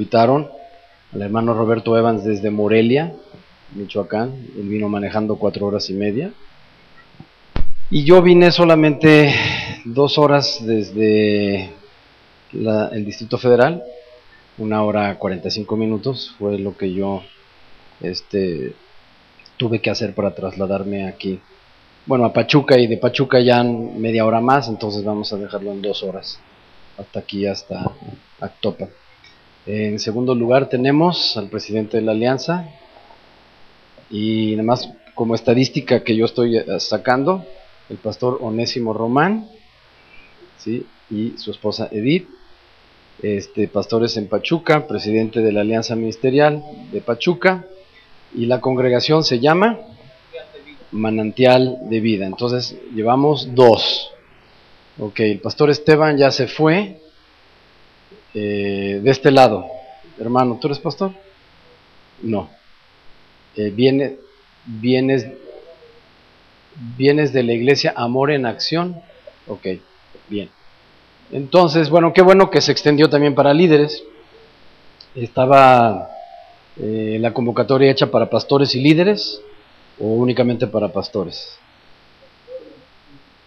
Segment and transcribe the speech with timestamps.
[0.00, 0.48] invitaron
[1.12, 3.14] al hermano Roberto Evans desde Morelia,
[3.74, 4.32] Michoacán.
[4.56, 6.30] Él vino manejando cuatro horas y media.
[7.90, 9.34] Y yo vine solamente
[9.84, 11.72] dos horas desde
[12.52, 13.82] el Distrito Federal,
[14.58, 17.24] una hora 45 minutos fue lo que yo
[18.00, 18.74] este,
[19.56, 21.40] tuve que hacer para trasladarme aquí.
[22.06, 25.82] Bueno, a Pachuca y de Pachuca ya media hora más, entonces vamos a dejarlo en
[25.82, 26.38] dos horas,
[26.96, 27.90] hasta aquí, hasta
[28.40, 28.86] Actopa.
[29.70, 32.70] En segundo lugar tenemos al presidente de la Alianza
[34.08, 37.44] y nada más como estadística que yo estoy eh, sacando,
[37.90, 39.46] el pastor Onésimo Román
[40.56, 40.86] ¿sí?
[41.10, 42.30] y su esposa Edith,
[43.20, 47.66] este, pastores en Pachuca, presidente de la Alianza Ministerial de Pachuca
[48.34, 49.80] y la congregación se llama
[50.92, 52.24] Manantial de Vida.
[52.24, 54.12] Entonces llevamos dos.
[54.98, 57.02] Ok, el pastor Esteban ya se fue,
[58.34, 59.66] eh, de este lado,
[60.18, 61.12] hermano, ¿tú eres pastor?
[62.22, 62.50] No.
[63.56, 64.16] Eh, viene,
[64.66, 65.26] vienes,
[66.96, 69.00] vienes de la iglesia Amor en Acción.
[69.46, 69.66] Ok,
[70.28, 70.50] bien.
[71.32, 74.02] Entonces, bueno, qué bueno que se extendió también para líderes.
[75.14, 76.10] Estaba
[76.76, 79.40] eh, la convocatoria hecha para pastores y líderes
[79.98, 81.58] o únicamente para pastores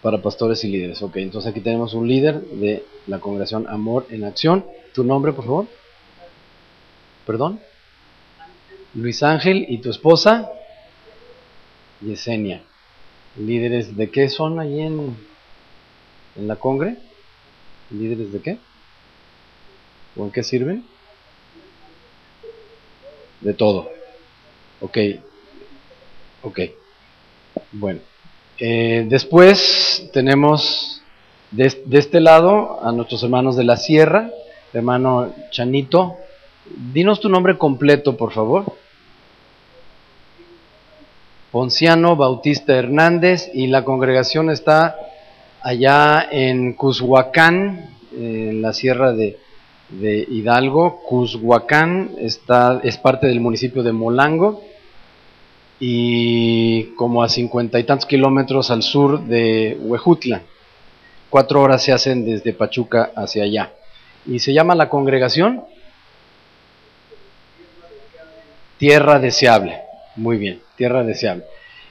[0.02, 1.00] para pastores y líderes.
[1.00, 4.66] Ok, entonces aquí tenemos un líder de la congregación Amor en Acción.
[4.92, 5.66] ¿Tu nombre, por favor?
[7.24, 7.60] ¿Perdón?
[8.94, 10.50] Luis Ángel y tu esposa
[12.00, 12.62] Yesenia.
[13.38, 15.16] ¿Líderes de qué son allí en,
[16.36, 16.96] en la congre?
[17.90, 18.58] ¿Líderes de qué?
[20.16, 20.84] ¿O en qué sirven?
[23.40, 23.88] De todo.
[24.80, 24.98] Ok.
[26.42, 26.60] Ok.
[27.72, 28.00] Bueno.
[28.64, 31.02] Eh, después tenemos
[31.50, 34.30] de, este lado a nuestros hermanos de la sierra,
[34.72, 36.18] hermano Chanito.
[36.92, 38.76] Dinos tu nombre completo, por favor.
[41.50, 44.96] Ponciano Bautista Hernández y la congregación está
[45.60, 49.40] allá en Cushuacán, en la sierra de,
[49.88, 51.00] de Hidalgo.
[51.02, 54.62] Cushuacán está, es parte del municipio de Molango
[55.84, 60.42] y como a cincuenta y tantos kilómetros al sur de Huejutla.
[61.28, 63.72] Cuatro horas se hacen desde Pachuca hacia allá.
[64.24, 65.64] Y se llama la congregación
[68.78, 69.80] Tierra Deseable.
[70.14, 71.46] Muy bien, Tierra Deseable.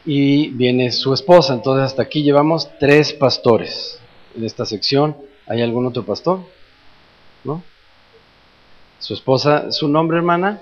[0.05, 3.99] Y viene su esposa, entonces hasta aquí llevamos tres pastores
[4.37, 5.17] en esta sección.
[5.47, 6.39] ¿Hay algún otro pastor?
[7.43, 7.61] ¿No?
[8.99, 10.61] Su esposa, ¿su nombre hermana?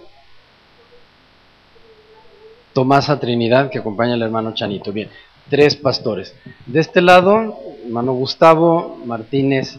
[2.74, 4.92] Tomasa Trinidad, que acompaña al hermano Chanito.
[4.92, 5.10] Bien,
[5.50, 6.36] tres pastores.
[6.66, 9.78] De este lado, hermano Gustavo Martínez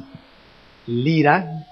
[0.86, 1.66] Lira,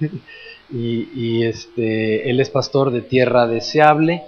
[0.70, 4.24] y, este, él es pastor de Tierra Deseable,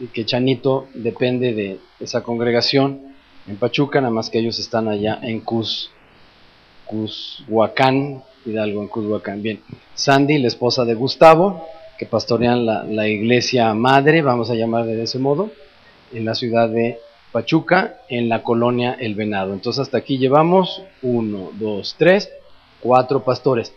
[0.00, 3.14] y que Chanito depende de esa congregación
[3.46, 5.90] en Pachuca, nada más que ellos están allá en Cus,
[6.86, 9.42] Cushuacán, Hidalgo, en Cushuacán.
[9.42, 9.60] Bien,
[9.94, 11.68] Sandy, la esposa de Gustavo,
[11.98, 15.50] que pastorean la, iglesia madre, vamos a llamar de ese modo,
[16.12, 16.98] en la ciudad de
[17.32, 19.52] Pachuca, en la colonia El Venado.
[19.52, 22.30] Entonces hasta aquí llevamos uno, dos, tres,
[22.80, 23.72] cuatro pastores.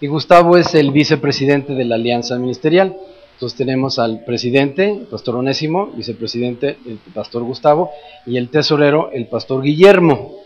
[0.00, 2.96] Y Gustavo es el vicepresidente de la Alianza Ministerial.
[3.34, 7.90] Entonces tenemos al presidente, pastor Onésimo, vicepresidente, el pastor Gustavo,
[8.26, 10.42] y el tesorero, el pastor Guillermo.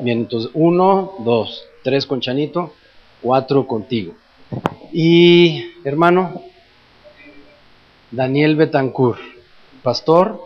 [0.00, 2.72] Bien, entonces uno, dos, tres con Chanito,
[3.22, 4.14] cuatro contigo.
[4.92, 6.42] Y hermano,
[8.10, 9.20] Daniel Betancourt,
[9.82, 10.40] pastor.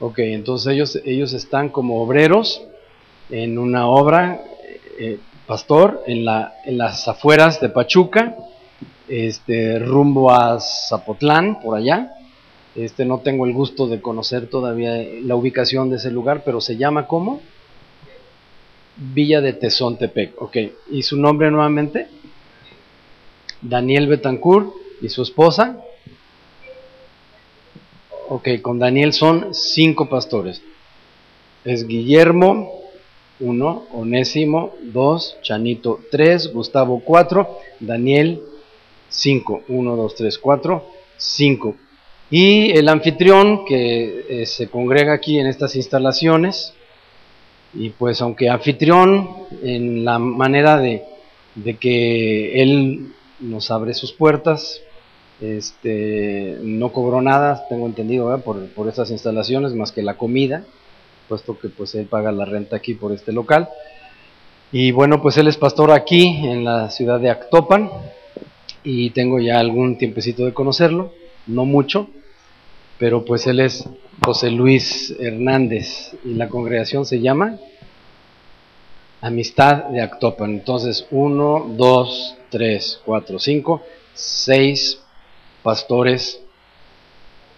[0.00, 2.62] Ok, entonces ellos, ellos están como obreros
[3.30, 4.40] en una obra,
[4.98, 8.36] eh, pastor, en, la, en las afueras de Pachuca,
[9.08, 12.17] este, rumbo a Zapotlán, por allá.
[12.78, 14.92] Este, no tengo el gusto de conocer todavía
[15.24, 17.40] la ubicación de ese lugar, pero se llama ¿cómo?
[18.96, 20.40] Villa de Tezontepec.
[20.40, 20.56] Ok,
[20.92, 22.06] ¿y su nombre nuevamente?
[23.62, 24.72] Daniel Betancourt
[25.02, 25.82] y su esposa.
[28.28, 30.62] Ok, con Daniel son cinco pastores.
[31.64, 32.80] Es Guillermo,
[33.40, 38.40] uno, Onésimo, dos, Chanito, tres, Gustavo, cuatro, Daniel,
[39.08, 39.62] cinco.
[39.66, 40.86] Uno, dos, tres, cuatro,
[41.16, 41.74] cinco.
[42.30, 46.74] Y el anfitrión que eh, se congrega aquí en estas instalaciones,
[47.72, 49.28] y pues aunque anfitrión
[49.62, 51.04] en la manera de,
[51.80, 54.80] que él nos abre sus puertas,
[55.40, 60.64] este, no cobró nada, tengo entendido, por, por estas instalaciones, más que la comida,
[61.28, 63.68] puesto que pues él paga la renta aquí por este local.
[64.70, 67.90] Y bueno, pues él es pastor aquí en la ciudad de Actopan
[68.84, 71.12] y tengo ya algún tiempecito de conocerlo,
[71.46, 72.08] no mucho,
[72.98, 73.88] pero pues él es
[74.24, 77.58] José Luis Hernández y la congregación se llama
[79.20, 80.50] Amistad de Actopan.
[80.50, 83.82] Entonces, uno, dos, tres, cuatro, cinco,
[84.14, 85.00] seis
[85.62, 86.40] pastores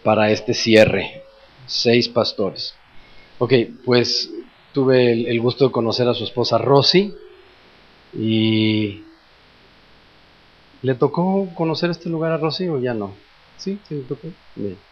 [0.03, 1.23] para este cierre.
[1.67, 2.75] Seis pastores.
[3.39, 3.55] Ok,
[3.85, 4.31] pues
[4.73, 7.15] tuve el, gusto de conocer a su esposa Rosy
[8.13, 9.03] y
[10.83, 13.15] ¿le tocó conocer este lugar a Rosy o ya no?
[13.57, 14.29] Sí, sí le tocó.
[14.57, 14.90] Bien.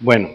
[0.00, 0.28] Bueno,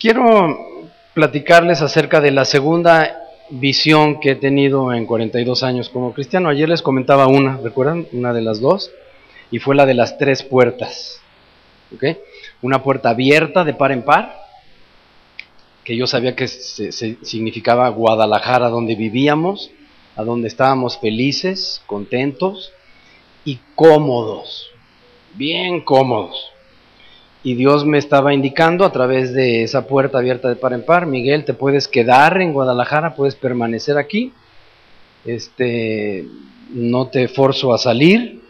[0.00, 3.20] quiero platicarles acerca de la segunda
[3.50, 6.48] visión que he tenido en 42 años como cristiano.
[6.48, 8.06] Ayer les comentaba una, ¿recuerdan?
[8.12, 8.90] Una de las dos,
[9.50, 11.20] y fue la de las tres puertas.
[11.94, 12.04] ¿Ok?
[12.62, 14.34] Una puerta abierta de par en par,
[15.84, 19.70] que yo sabía que significaba Guadalajara, donde vivíamos,
[20.16, 22.72] a donde estábamos felices, contentos
[23.44, 24.70] y cómodos,
[25.34, 26.53] bien cómodos.
[27.46, 31.04] Y Dios me estaba indicando a través de esa puerta abierta de par en par,
[31.04, 34.32] Miguel, te puedes quedar en Guadalajara, puedes permanecer aquí,
[35.26, 36.24] este,
[36.70, 38.40] no te forzo a salir,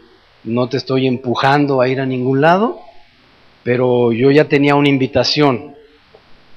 [0.45, 2.79] no te estoy empujando a ir a ningún lado,
[3.63, 5.75] pero yo ya tenía una invitación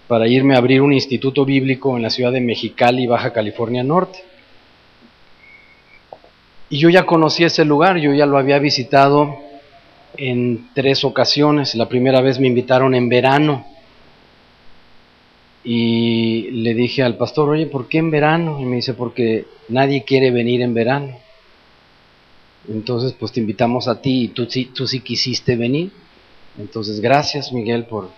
[0.06, 4.20] para irme a abrir un instituto bíblico en la ciudad de Mexicali, Baja California Norte.
[6.70, 9.47] Y yo ya conocí ese lugar, yo ya lo había visitado
[10.18, 11.74] en tres ocasiones.
[11.74, 13.64] La primera vez me invitaron en verano
[15.64, 18.60] y le dije al pastor, oye, ¿por qué en verano?
[18.60, 21.18] Y me dice, porque nadie quiere venir en verano.
[22.68, 25.90] Entonces, pues te invitamos a ti y tú, tú sí quisiste venir.
[26.58, 28.10] Entonces, gracias Miguel por,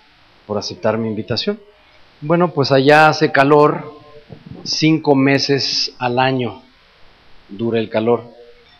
[0.46, 1.60] por aceptar mi invitación.
[2.22, 4.00] Bueno, pues allá hace calor,
[4.64, 6.62] cinco meses al año
[7.48, 8.24] dura el calor.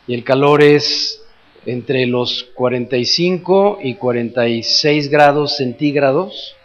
[0.07, 1.20] Y el calor es
[1.67, 6.57] entre los 45 y 46 grados centígrados,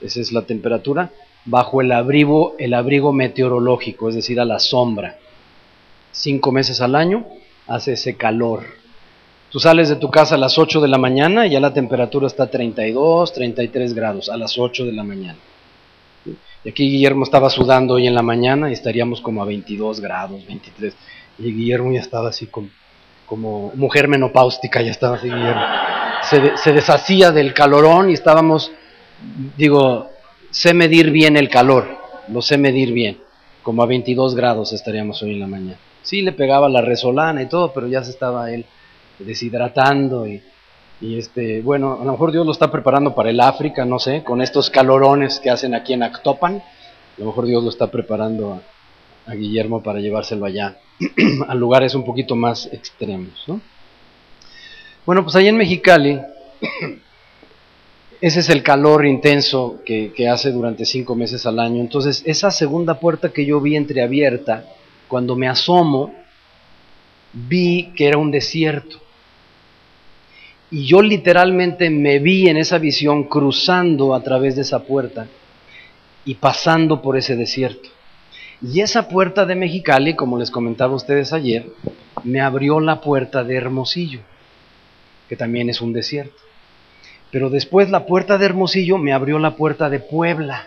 [0.00, 1.10] esa es la temperatura,
[1.44, 5.18] bajo el abrigo, el abrigo meteorológico, es decir, a la sombra.
[6.12, 7.26] Cinco meses al año
[7.66, 8.64] hace ese calor.
[9.50, 12.26] Tú sales de tu casa a las 8 de la mañana y ya la temperatura
[12.26, 15.38] está a 32, 33 grados a las 8 de la mañana.
[16.64, 20.46] Y aquí Guillermo estaba sudando hoy en la mañana y estaríamos como a 22 grados,
[20.46, 20.94] 23.
[21.38, 22.68] Y Guillermo ya estaba así como,
[23.28, 25.30] como mujer menopáustica, ya estaba así.
[26.62, 28.72] Se, deshacía del calorón y estábamos,
[29.56, 30.10] digo,
[30.50, 31.86] sé medir bien el calor,
[32.28, 33.18] lo sé medir bien.
[33.62, 35.78] Como a 22 grados estaríamos hoy en la mañana.
[36.02, 38.64] Sí, le pegaba la resolana y todo, pero ya se estaba él
[39.18, 40.42] deshidratando y
[41.00, 44.42] este, bueno, a lo mejor Dios lo está preparando para el África, no sé, con
[44.42, 46.56] estos calorones que hacen aquí en Actopan.
[46.56, 48.60] A lo mejor Dios lo está preparando
[49.26, 50.78] a, Guillermo para llevárselo allá,
[51.48, 53.60] a lugares un poquito más extremos, ¿no?
[55.06, 56.20] Bueno, pues ahí en Mexicali,
[58.20, 61.80] ese es el calor intenso que, que hace durante cinco meses al año.
[61.80, 64.64] Entonces, esa segunda puerta que yo vi entreabierta,
[65.08, 66.14] cuando me asomo,
[67.32, 69.00] vi que era un desierto
[70.70, 75.26] y yo literalmente me vi en esa visión cruzando a través de esa puerta
[76.24, 77.88] y pasando por ese desierto.
[78.60, 81.66] Y esa puerta de Mexicali, como les comentaba a ustedes ayer,
[82.24, 84.20] me abrió la puerta de Hermosillo,
[85.28, 86.34] que también es un desierto.
[87.30, 90.66] Pero después la puerta de Hermosillo me abrió la puerta de Puebla.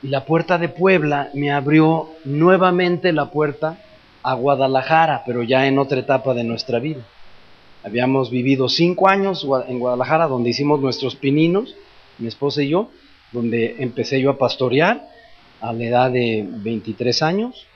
[0.00, 3.78] Y la puerta de Puebla me abrió nuevamente la puerta
[4.22, 7.02] a Guadalajara, pero ya en otra etapa de nuestra vida.
[7.82, 11.74] Habíamos vivido cinco años en Guadalajara, donde hicimos nuestros pininos,
[12.18, 12.90] mi esposa y yo,
[13.32, 15.11] donde empecé yo a pastorear
[15.62, 17.66] a la edad de 23 años,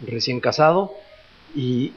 [0.00, 0.92] recién casado,
[1.54, 1.92] y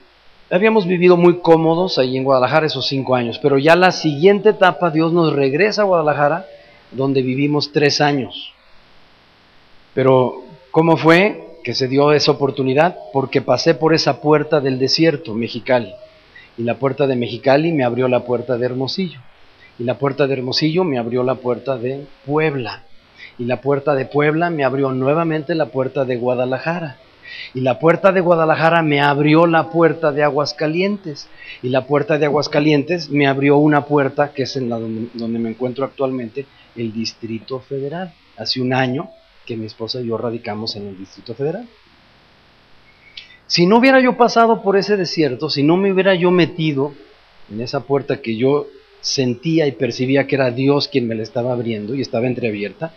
[0.50, 4.92] habíamos vivido muy cómodos ahí en Guadalajara esos cinco años, pero ya la siguiente etapa
[4.92, 6.46] Dios nos regresa a Guadalajara,
[6.92, 8.54] donde vivimos tres años.
[9.94, 12.98] Pero, ¿cómo fue que se dio esa oportunidad?
[13.12, 15.94] Porque pasé por esa puerta del desierto, Mexicali.
[16.58, 19.20] Y la puerta de Mexicali me abrió la puerta de Hermosillo.
[19.80, 22.84] Y la puerta de Hermosillo me abrió la puerta de Puebla.
[23.38, 26.98] Y la puerta de Puebla me abrió nuevamente la puerta de Guadalajara.
[27.54, 31.28] Y la puerta de Guadalajara me abrió la puerta de Aguascalientes.
[31.62, 35.40] Y la puerta de Aguascalientes me abrió una puerta que es en la donde, donde
[35.40, 38.14] me encuentro actualmente, el Distrito Federal.
[38.38, 39.10] Hace un año
[39.46, 41.68] que mi esposa y yo radicamos en el Distrito Federal.
[43.48, 46.94] Si no hubiera yo pasado por ese desierto, si no me hubiera yo metido
[47.52, 48.68] en esa puerta que yo
[49.02, 52.94] sentía y percibía que era Dios quien me la estaba abriendo y estaba entreabierta,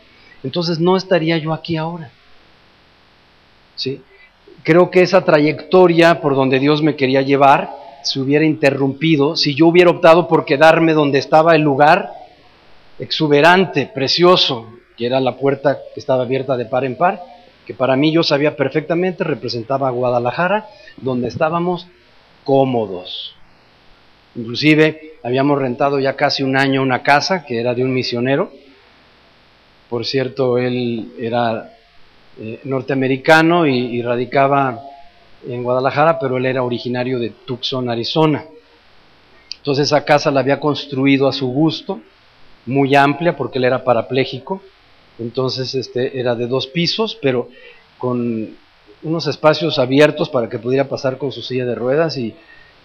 [0.46, 2.12] entonces no estaría yo aquí ahora.
[3.74, 4.00] ¿Sí?
[4.62, 7.68] Creo que esa trayectoria por donde Dios me quería llevar
[8.04, 12.12] se hubiera interrumpido si yo hubiera optado por quedarme donde estaba el lugar
[13.00, 17.20] exuberante, precioso, que era la puerta que estaba abierta de par en par,
[17.66, 21.88] que para mí yo sabía perfectamente representaba a Guadalajara, donde estábamos
[22.44, 23.34] cómodos.
[24.36, 28.52] Inclusive habíamos rentado ya casi un año una casa que era de un misionero.
[29.88, 31.72] Por cierto, él era
[32.38, 34.82] eh, norteamericano y, radicaba
[35.48, 38.44] en Guadalajara, pero él era originario de Tucson, Arizona.
[39.58, 42.00] Entonces esa casa la había construido a su gusto,
[42.66, 44.60] muy amplia porque él era parapléjico.
[45.18, 47.48] Entonces este era de dos pisos, pero
[47.98, 48.56] con
[49.02, 52.34] unos espacios abiertos para que pudiera pasar con su silla de ruedas y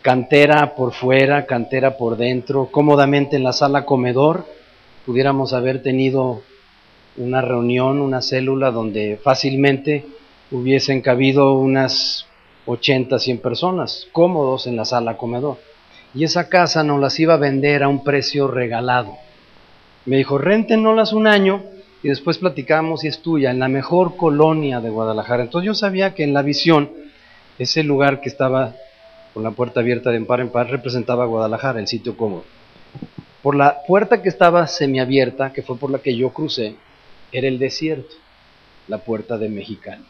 [0.01, 4.46] cantera por fuera, cantera por dentro, cómodamente en la sala comedor
[5.05, 6.41] pudiéramos haber tenido
[7.18, 10.06] una reunión, una célula donde fácilmente
[10.51, 12.25] hubiesen cabido unas
[12.65, 15.58] 80, 100 personas, cómodos en la sala comedor.
[16.13, 19.15] Y esa casa nos las iba a vender a un precio regalado.
[20.06, 21.63] Me dijo, réntenoslas un año
[22.03, 25.44] y después platicamos si es tuya, en la mejor colonia de Guadalajara.
[25.44, 26.91] Entonces yo sabía que en la visión,
[27.60, 28.74] ese lugar que estaba
[29.34, 32.44] con la puerta abierta de par en par representaba Guadalajara, el sitio cómodo.
[33.41, 36.75] Por la puerta que estaba semiabierta, que fue por la que yo crucé,
[37.31, 38.15] era el desierto,
[38.88, 40.03] la puerta de Mexicali.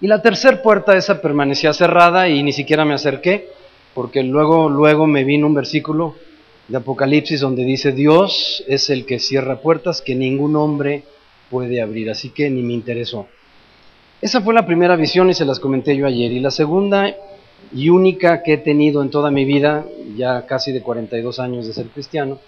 [0.00, 3.48] Y la tercera puerta esa permanecía cerrada y ni siquiera me acerqué,
[3.94, 6.16] porque luego, luego me vino un versículo
[6.68, 11.04] de Apocalipsis donde dice, Dios es el que cierra puertas que ningún hombre
[11.50, 13.26] puede abrir, así que ni me interesó.
[14.20, 16.32] Esa fue la primera visión y se las comenté yo ayer.
[16.32, 17.14] Y la segunda
[17.72, 21.72] y única que he tenido en toda mi vida, ya casi de 42 años de
[21.72, 22.38] ser cristiano,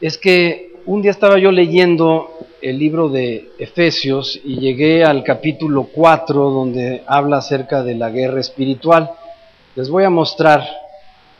[0.00, 5.88] es que un día estaba yo leyendo el libro de Efesios y llegué al capítulo
[5.92, 9.10] 4 donde habla acerca de la guerra espiritual.
[9.74, 10.66] Les voy a mostrar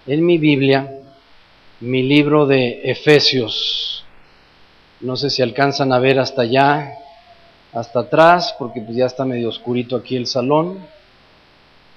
[0.07, 0.99] en mi Biblia
[1.81, 4.05] mi libro de Efesios.
[5.01, 6.93] No sé si alcanzan a ver hasta allá,
[7.73, 10.79] hasta atrás, porque pues ya está medio oscurito aquí el salón.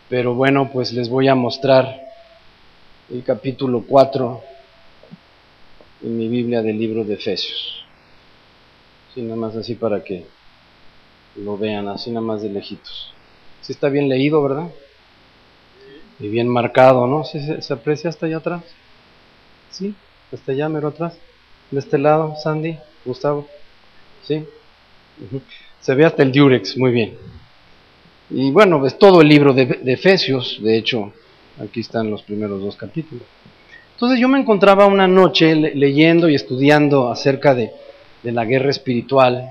[0.09, 2.01] Pero bueno, pues les voy a mostrar
[3.11, 4.52] el capítulo 4
[6.03, 7.83] en mi Biblia del libro de Efesios.
[9.13, 10.25] Sí, nada más así para que
[11.35, 13.11] lo vean, así nada más de lejitos.
[13.61, 14.69] Sí está bien leído, ¿verdad?
[16.19, 17.23] Y bien marcado, ¿no?
[17.23, 18.63] ¿Sí se, se aprecia hasta allá atrás?
[19.71, 19.95] ¿Sí?
[20.31, 21.17] ¿Hasta allá, mero atrás?
[21.71, 23.47] De este lado, Sandy, Gustavo.
[24.23, 24.45] ¿Sí?
[25.81, 27.17] Se ve hasta el Durex, muy bien.
[28.29, 31.13] Y bueno, es todo el libro de, Efesios, de hecho,
[31.59, 33.23] aquí están los primeros dos capítulos.
[34.03, 37.71] Entonces yo me encontraba una noche leyendo y estudiando acerca de,
[38.23, 39.49] la guerra espiritual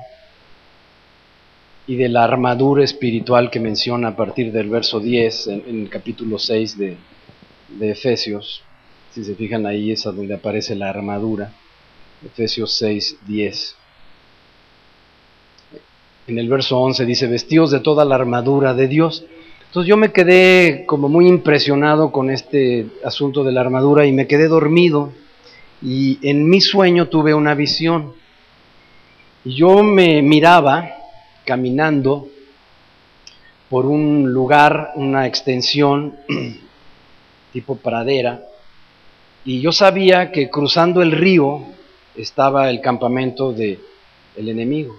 [1.86, 6.38] y de la armadura espiritual que menciona a partir del verso 10 en, el capítulo
[6.38, 6.98] 6 de,
[7.78, 8.62] de Efesios.
[9.14, 11.50] Si se fijan ahí es a donde aparece la armadura.
[12.22, 13.76] Efesios 6, 10.
[16.26, 19.24] En el verso 11 dice, vestidos de toda la armadura de Dios.
[19.72, 24.26] Entonces yo me quedé como muy impresionado con este asunto de la armadura y me
[24.26, 25.14] quedé dormido
[25.80, 28.12] y en mi sueño tuve una visión.
[29.46, 30.90] Y yo me miraba
[31.46, 32.28] caminando
[33.70, 36.18] por un lugar, una extensión
[37.54, 38.42] tipo pradera,
[39.42, 41.64] y yo sabía que cruzando el río
[42.14, 43.80] estaba el campamento del
[44.36, 44.94] el enemigo.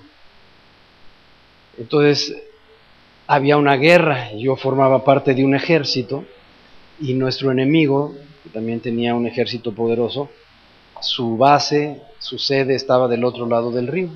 [1.77, 2.35] Entonces
[3.27, 6.25] había una guerra, yo formaba parte de un ejército
[6.99, 8.13] y nuestro enemigo,
[8.43, 10.29] que también tenía un ejército poderoso,
[11.01, 14.09] su base, su sede estaba del otro lado del río.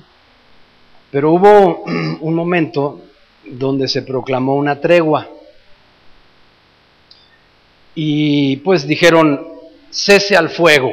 [1.10, 1.84] Pero hubo
[2.20, 3.00] un momento
[3.44, 5.28] donde se proclamó una tregua.
[7.94, 9.46] Y pues dijeron,
[9.90, 10.92] cese al fuego.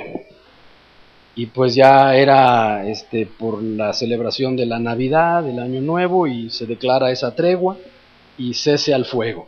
[1.35, 6.49] Y pues ya era este, por la celebración de la Navidad, del Año Nuevo, y
[6.49, 7.77] se declara esa tregua
[8.37, 9.47] y cese al fuego.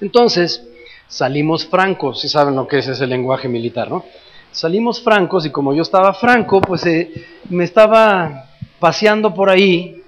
[0.00, 0.66] Entonces,
[1.08, 4.04] salimos francos, si saben lo que es ese lenguaje militar, ¿no?
[4.50, 7.10] Salimos francos y como yo estaba franco, pues eh,
[7.48, 10.02] me estaba paseando por ahí,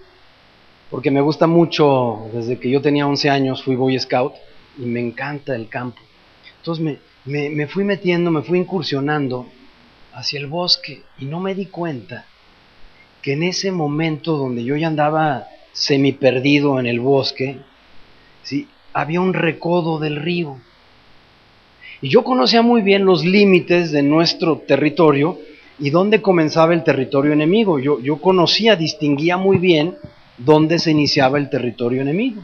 [0.91, 4.35] porque me gusta mucho, desde que yo tenía 11 años fui Boy Scout
[4.79, 6.01] y me encanta el campo.
[6.59, 6.99] Entonces me,
[7.51, 9.47] me, fui metiendo, me fui incursionando
[10.13, 12.27] hacia el bosque y no me di cuenta
[13.23, 17.59] que en ese momento donde yo ya andaba semi perdido en el bosque,
[18.45, 18.69] ¿sí?
[18.93, 20.57] había un recodo del río.
[22.01, 25.39] Y yo conocía muy bien los límites de nuestro territorio
[25.81, 27.79] y dónde comenzaba el territorio enemigo.
[27.79, 29.97] Yo, yo conocía, distinguía muy bien
[30.39, 32.41] dónde se iniciaba el territorio enemigo.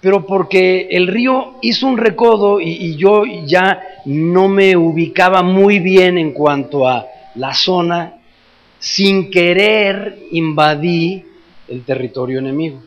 [0.00, 6.18] Pero porque el río hizo un recodo y, yo ya no me ubicaba muy bien
[6.18, 8.14] en cuanto a la zona,
[8.78, 11.24] sin querer invadí
[11.70, 12.82] el territorio enemigo,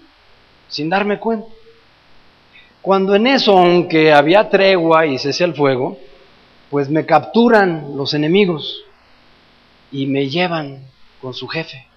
[0.68, 1.48] sin darme cuenta.
[2.82, 5.98] Cuando en eso, aunque había tregua y cese el fuego,
[6.70, 8.84] pues me capturan los enemigos
[9.92, 10.84] y me llevan
[11.22, 11.88] con su jefe.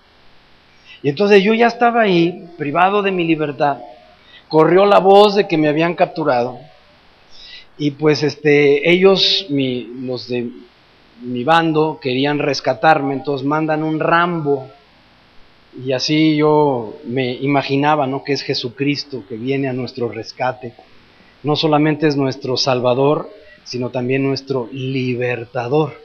[1.02, 3.78] Y entonces yo ya estaba ahí, privado de mi libertad.
[4.48, 6.58] Corrió la voz de que me habían capturado.
[7.78, 10.50] Y pues este, ellos, los de
[11.22, 14.70] mi bando, querían rescatarme, entonces mandan un Rambo.
[15.84, 18.24] Y así yo me imaginaba, ¿no?
[18.24, 20.74] Que es Jesucristo que viene a nuestro rescate.
[21.42, 23.28] No solamente es nuestro Salvador,
[23.64, 26.00] sino también nuestro libertador.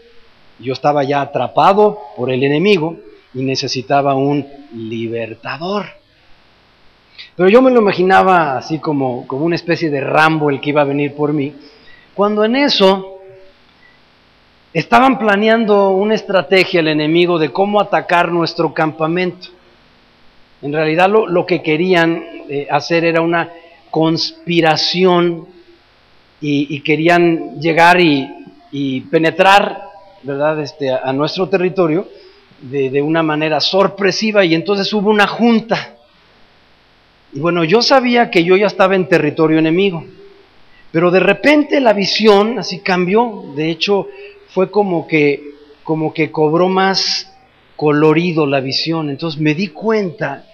[0.60, 2.98] Yo estaba ya atrapado por el enemigo
[3.34, 5.86] y necesitaba un libertador.
[7.36, 10.82] Pero yo me lo imaginaba así como, como una especie de Rambo el que iba
[10.82, 11.54] a venir por mí,
[12.14, 13.20] cuando en eso
[14.74, 19.48] estaban planeando una estrategia el enemigo de cómo atacar nuestro campamento.
[20.62, 23.50] En realidad lo, que querían eh, hacer era una
[23.90, 25.48] conspiración
[26.40, 29.90] y, querían llegar y, penetrar
[30.24, 30.60] ¿verdad?
[30.62, 32.08] Este, a nuestro territorio
[32.62, 35.96] de, una manera sorpresiva y entonces hubo una junta.
[37.34, 40.06] Y bueno, yo sabía que yo ya estaba en territorio enemigo,
[40.92, 44.08] pero de repente la visión así cambió, de hecho
[44.50, 45.42] fue como que,
[45.84, 47.34] como que cobró más
[47.76, 50.46] colorido la visión, entonces me di cuenta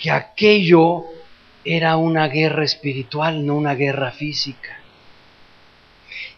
[0.00, 1.04] que aquello
[1.64, 4.78] era una guerra espiritual, no una guerra física.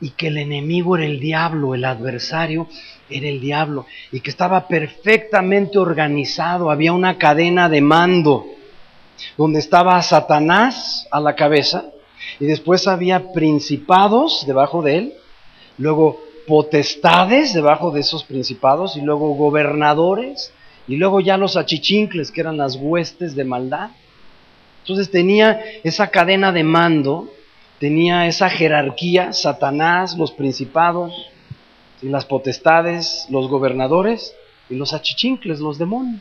[0.00, 2.66] Y que el enemigo era el diablo, el adversario,
[3.08, 8.46] era el diablo y que estaba perfectamente organizado, había una cadena de mando
[9.36, 11.84] donde estaba Satanás a la cabeza
[12.40, 15.14] y después había principados debajo de él,
[15.78, 20.52] luego potestades debajo de esos principados y luego gobernadores
[20.88, 23.90] y luego ya los achichincles que eran las huestes de maldad.
[24.82, 27.28] Entonces tenía esa cadena de mando,
[27.78, 31.12] tenía esa jerarquía, Satanás, los principados,
[32.02, 34.34] y las potestades, los gobernadores
[34.68, 36.20] y los achichincles, los demonios.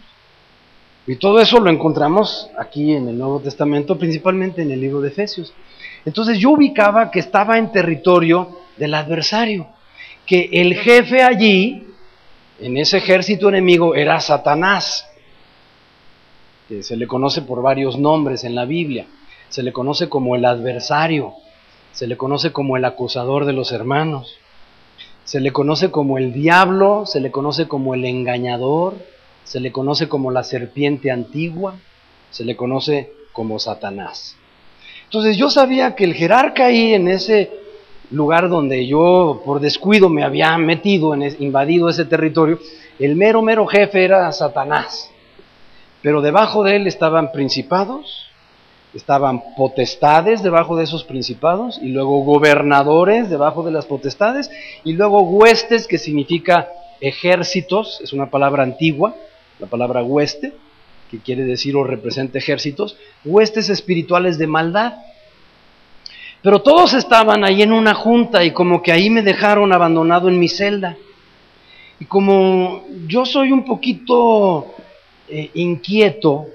[1.08, 5.10] Y todo eso lo encontramos aquí en el Nuevo Testamento, principalmente en el libro de
[5.10, 5.52] Efesios.
[6.06, 9.68] Entonces yo ubicaba que estaba en territorio del adversario,
[10.28, 11.88] que el jefe allí,
[12.62, 15.08] en ese ejército enemigo, era Satanás,
[16.70, 19.08] que se le conoce por varios nombres en la Biblia.
[19.50, 21.34] Se le conoce como el adversario,
[21.92, 24.38] se le conoce como el acusador de los hermanos,
[25.24, 28.96] se le conoce como el diablo, se le conoce como el engañador,
[29.44, 31.76] se le conoce como la serpiente antigua,
[32.30, 34.38] se le conoce como Satanás.
[35.06, 37.52] Entonces yo sabía que el jerarca ahí en ese
[38.12, 42.60] lugar donde yo por descuido me había metido, en invadido ese territorio,
[43.00, 45.10] el mero, mero jefe era Satanás.
[46.02, 48.28] Pero debajo de él estaban principados,
[48.94, 54.50] estaban potestades debajo de esos principados y luego gobernadores debajo de las potestades
[54.84, 56.68] y luego huestes que significa
[57.00, 59.16] ejércitos, es una palabra antigua,
[59.60, 60.54] la palabra hueste,
[61.10, 64.94] que quiere decir o representa ejércitos, huestes espirituales de maldad.
[66.42, 70.40] Pero todos estaban ahí en una junta y como que ahí me dejaron abandonado en
[70.40, 70.98] mi celda.
[72.00, 74.74] Y como yo soy un poquito
[75.30, 76.48] eh, inquieto,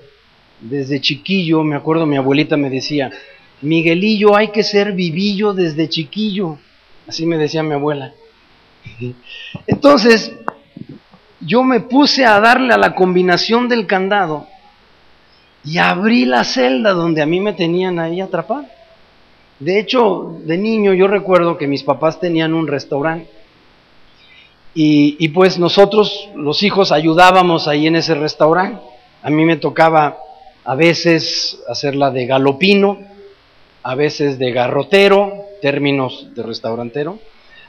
[0.61, 3.11] desde chiquillo, me acuerdo mi abuelita me decía,
[3.62, 6.59] Miguelillo, hay que ser vivillo desde chiquillo.
[7.07, 8.12] Así me decía mi abuela.
[9.66, 10.33] Entonces,
[11.40, 14.49] yo me puse a darle a la combinación del candado
[15.64, 18.66] y abrí la celda donde a mí me tenían ahí atrapado.
[19.59, 23.31] De hecho, de niño yo recuerdo que mis papás tenían un restaurante
[24.79, 28.83] y, pues nosotros, los hijos, ayudábamos ahí en ese restaurante.
[29.23, 30.19] A mí me tocaba
[30.64, 32.99] a veces hacerla de galopino,
[33.83, 37.19] a veces de garrotero, términos de restaurantero,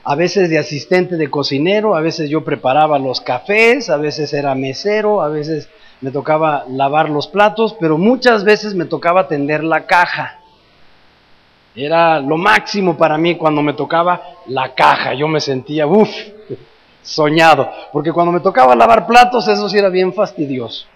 [0.03, 4.53] a veces de asistente de cocinero, a veces yo preparaba los cafés, a veces era
[4.53, 5.69] mesero, a veces
[6.01, 10.41] me tocaba lavar los platos, pero muchas veces me tocaba tender la caja.
[11.77, 16.09] Era lo máximo para mí cuando me tocaba la caja, yo me sentía, uff,
[17.03, 20.87] soñado, porque cuando me tocaba lavar platos, eso sí era bien fastidioso.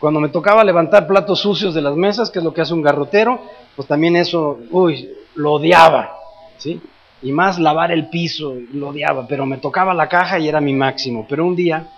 [0.00, 2.82] Cuando me tocaba levantar platos sucios de las mesas, que es lo que hace un
[2.82, 3.40] garrotero,
[3.76, 6.10] pues también eso, uy, lo odiaba,
[6.58, 6.80] ¿sí?
[7.22, 10.72] y más lavar el piso, lo odiaba, pero me tocaba la caja y era mi
[10.72, 11.24] máximo.
[11.28, 11.88] Pero un día,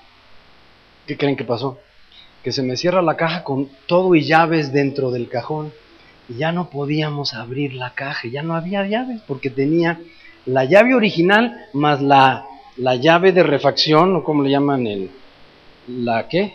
[1.07, 1.79] ¿qué creen que pasó?
[2.45, 5.73] Que se me cierra la caja con todo y llaves dentro del cajón
[6.29, 10.01] y ya no podíamos abrir la caja, ya no había llaves porque tenía
[10.47, 12.45] la llave original más la,
[12.77, 15.11] la llave de refacción, o como le llaman el,
[15.89, 16.55] la qué,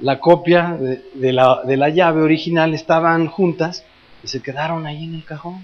[0.00, 0.76] la copia
[1.14, 3.84] de, la, de la llave original estaban juntas
[4.22, 5.62] y se quedaron ahí en el cajón.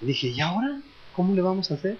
[0.00, 0.80] Dije, ¿y ahora?
[1.14, 1.96] ¿Cómo le vamos a hacer?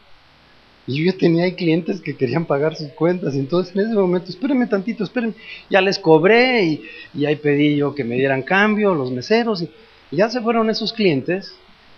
[0.87, 3.35] Y yo tenía ahí clientes que querían pagar sus cuentas.
[3.35, 5.35] Entonces en ese momento, espérenme tantito, espérenme.
[5.71, 6.83] Ya les cobré y,
[7.15, 9.63] y ahí pedí yo que me dieran cambio, los meseros.
[9.63, 9.71] Y
[10.15, 11.55] ya se fueron esos clientes.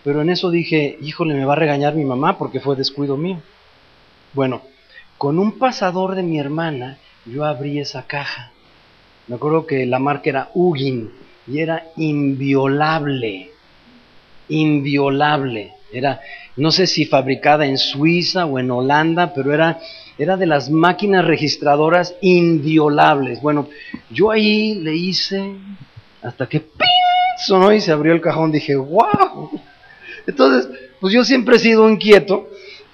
[0.06, 3.42] Pero en eso dije, híjole, me va a regañar mi mamá porque fue descuido mío.
[4.34, 4.62] Bueno,
[5.18, 8.52] con un pasador de mi hermana, yo abrí esa caja.
[9.26, 11.10] Me acuerdo que la marca era Ugin
[11.48, 13.50] y era inviolable.
[14.48, 15.72] Inviolable.
[15.92, 16.20] Era,
[16.56, 19.80] no sé si fabricada en Suiza o en Holanda, pero era,
[20.18, 23.42] era de las máquinas registradoras inviolables.
[23.42, 23.68] Bueno,
[24.10, 25.52] yo ahí le hice
[26.22, 27.15] hasta que ¡ping!
[27.38, 28.52] Sonó y se abrió el cajón.
[28.52, 29.50] Dije, ¡wow!
[30.26, 30.68] Entonces,
[31.00, 32.48] pues yo siempre he sido inquieto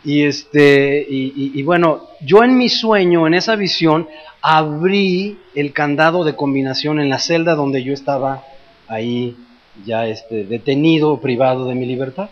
[0.05, 4.09] y este y, bueno, yo en mi sueño, en esa visión,
[4.40, 8.44] abrí el candado de combinación en la celda donde yo estaba
[8.88, 9.37] ahí
[9.85, 12.31] ya este detenido, privado de mi libertad.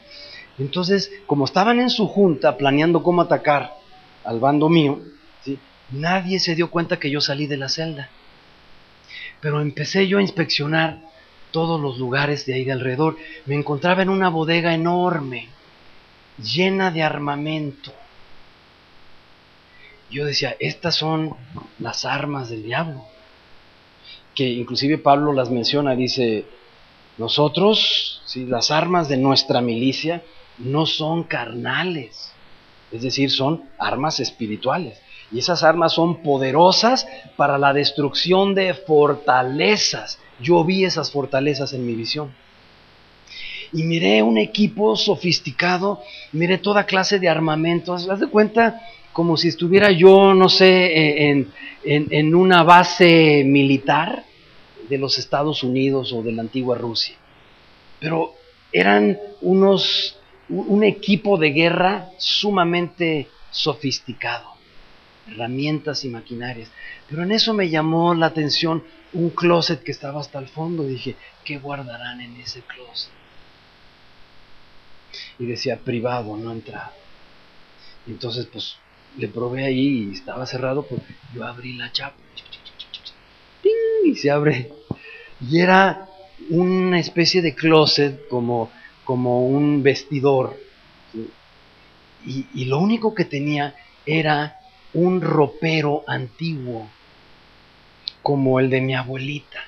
[0.59, 3.75] Entonces, como estaban en su junta planeando cómo atacar
[4.25, 5.01] al bando mío,
[5.91, 8.11] nadie se dio cuenta que yo salí de la celda.
[9.41, 10.99] Pero empecé yo a inspeccionar
[11.51, 13.17] todos los lugares de ahí de alrededor.
[13.47, 15.49] Me encontraba en una bodega enorme,
[16.43, 17.93] llena de armamento.
[20.11, 21.37] Yo decía, estas son
[21.79, 23.05] las armas del diablo.
[24.35, 26.45] Que inclusive Pablo las menciona, dice,
[27.19, 30.23] nosotros, las armas de nuestra milicia
[30.59, 32.33] no son carnales,
[32.93, 34.99] es decir, son armas espirituales.
[35.33, 40.19] Y esas armas son poderosas para la destrucción de fortalezas.
[40.43, 42.33] Yo vi esas fortalezas en mi visión.
[43.73, 46.01] Y miré un equipo sofisticado,
[46.33, 48.09] miré toda clase de armamentos.
[48.09, 48.81] Haz de cuenta
[49.13, 51.53] como si estuviera yo, no sé, eh, en,
[51.85, 54.25] en, en una base militar
[54.89, 57.15] de los Estados Unidos o de la antigua Rusia.
[58.01, 58.35] Pero
[58.73, 60.17] eran unos
[60.51, 64.50] un equipo de guerra sumamente sofisticado,
[65.31, 66.71] herramientas y maquinarias.
[67.09, 70.85] Pero en eso me llamó la atención un closet que estaba hasta el fondo.
[70.85, 73.11] Dije, ¿qué guardarán en ese closet?
[75.39, 76.93] Y decía, privado, no entrado.
[78.07, 78.77] Entonces, pues,
[79.17, 81.03] le probé ahí y estaba cerrado, pues
[81.35, 82.17] yo abrí la chapa.
[84.05, 84.73] Y se abre.
[85.41, 86.09] Y era
[86.49, 88.71] una especie de closet como
[89.11, 90.57] como un vestidor.
[92.25, 93.75] Y, lo único que tenía
[94.07, 94.60] era
[94.95, 96.89] un ropero antiguo,
[98.23, 99.61] como el de mi abuelita.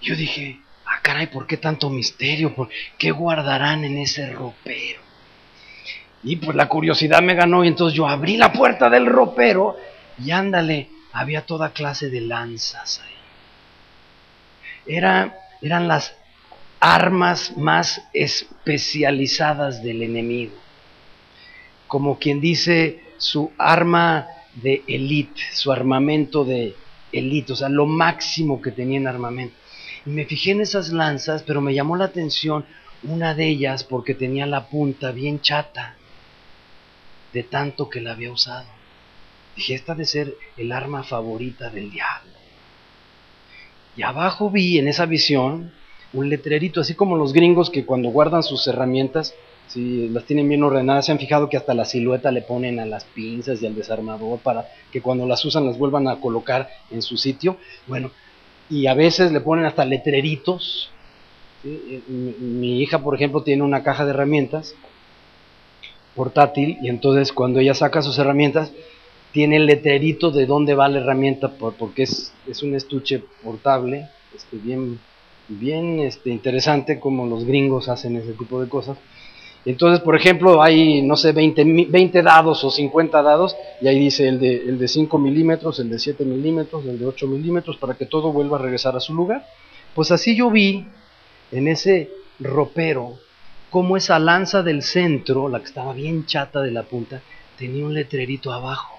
[0.00, 2.54] Yo dije, ah, caray, ¿por qué tanto misterio?
[2.54, 5.00] ¿Por qué guardarán en ese ropero?
[6.22, 9.76] Y pues la curiosidad me ganó y entonces yo abrí la puerta del ropero
[10.18, 13.14] y ándale, había toda clase de lanzas ahí.
[14.86, 16.14] Era, eran las
[16.80, 20.54] armas más especializadas del enemigo.
[21.86, 26.74] Como quien dice su arma de élite, su armamento de
[27.10, 29.56] élite, o sea, lo máximo que tenía en armamento.
[30.06, 32.66] Y me fijé en esas lanzas, pero me llamó la atención
[33.02, 35.96] una de ellas porque tenía la punta bien chata,
[37.32, 38.68] de tanto que la había usado.
[39.56, 42.32] Dije, esta de ser el arma favorita del diablo.
[43.96, 45.72] Y abajo vi en esa visión
[46.12, 49.34] un letrerito, así como los gringos que cuando guardan sus herramientas,
[49.68, 52.86] si las tienen bien ordenadas, se han fijado que hasta la silueta le ponen a
[52.86, 57.02] las pinzas y al desarmador para que cuando las usan las vuelvan a colocar en
[57.02, 57.56] su sitio.
[57.86, 58.10] Bueno,
[58.70, 60.90] y a veces le ponen hasta letreritos.
[61.64, 64.74] Eh, mi, hija, por ejemplo, tiene una caja de herramientas
[66.14, 68.72] portátil y entonces cuando ella saca sus herramientas,
[69.32, 74.58] tiene el letrerito de dónde va la herramienta, porque es, es un estuche portable, este,
[74.58, 75.00] bien
[75.48, 78.98] bien este, interesante como los gringos hacen ese tipo de cosas.
[79.64, 84.28] Entonces, por ejemplo, hay, no sé, 20, 20 dados o 50 dados, y ahí dice
[84.28, 87.94] el de, el de 5 milímetros, el de 7 milímetros, el de 8 milímetros, para
[87.94, 89.46] que todo vuelva a regresar a su lugar.
[89.94, 90.86] Pues así yo vi
[91.50, 93.18] en ese ropero
[93.70, 97.22] como esa lanza del centro, la que estaba bien chata de la punta,
[97.56, 98.98] tenía un letrerito abajo.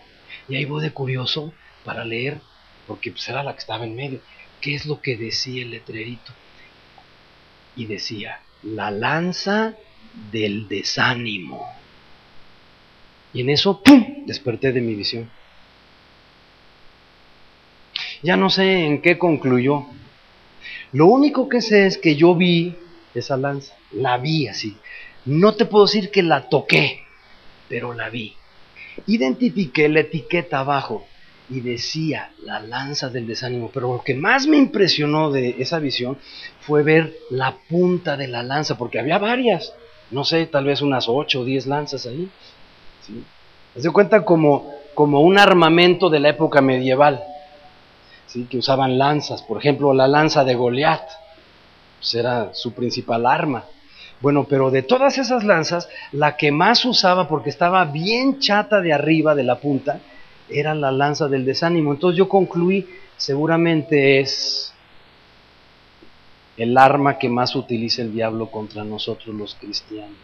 [0.50, 2.40] Y ahí voy de curioso para leer,
[2.88, 4.20] porque pues era la que estaba en medio
[4.66, 6.34] qué es lo que decía el letrerito.
[7.76, 9.76] Y decía, la lanza
[10.32, 11.68] del desánimo.
[13.34, 13.82] Y en eso,
[14.26, 15.30] desperté de mi visión.
[18.24, 19.86] Ya no sé en qué concluyó.
[20.94, 22.76] Lo único que sé es que yo vi
[23.14, 24.78] esa lanza, la vi así.
[25.26, 27.04] No te puedo decir que la toqué,
[27.68, 28.36] pero la vi.
[29.08, 31.06] Identifiqué la etiqueta abajo
[31.50, 36.18] y decía la lanza del desánimo, pero lo que más me impresionó de esa visión
[36.62, 39.74] fue ver la punta de la lanza, porque había varias,
[40.16, 42.30] no sé, tal vez unas ocho o diez lanzas ahí.
[43.06, 43.22] ¿sí?
[43.78, 47.22] Se cuenta como, como un armamento de la época medieval,
[48.26, 48.48] ¿sí?
[48.50, 51.04] que usaban lanzas, por ejemplo, la lanza de Goliat,
[52.00, 53.66] pues era su principal arma.
[54.22, 58.94] Bueno, pero de todas esas lanzas, la que más usaba, porque estaba bien chata de
[58.94, 60.00] arriba de la punta,
[60.50, 61.92] era la lanza del desánimo.
[61.92, 64.74] Entonces yo concluí, seguramente es
[66.58, 70.16] el arma que más utiliza el diablo contra nosotros los cristianos.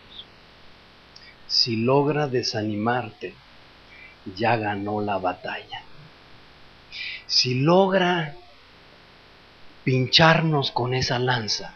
[1.48, 3.34] Si logra desanimarte,
[4.36, 5.82] ya ganó la batalla.
[7.26, 8.36] Si logra
[9.84, 11.76] pincharnos con esa lanza,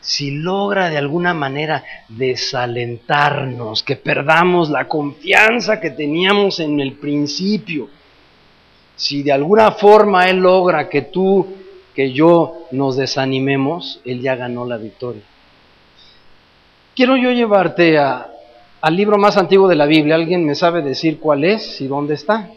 [0.00, 7.88] si logra de alguna manera desalentarnos, que perdamos la confianza que teníamos en el principio,
[8.96, 11.56] si de alguna forma Él logra que tú,
[11.94, 15.22] que yo nos desanimemos, Él ya ganó la victoria.
[16.94, 18.30] Quiero yo llevarte a,
[18.80, 20.14] al libro más antiguo de la Biblia.
[20.14, 22.50] ¿Alguien me sabe decir cuál es y dónde está?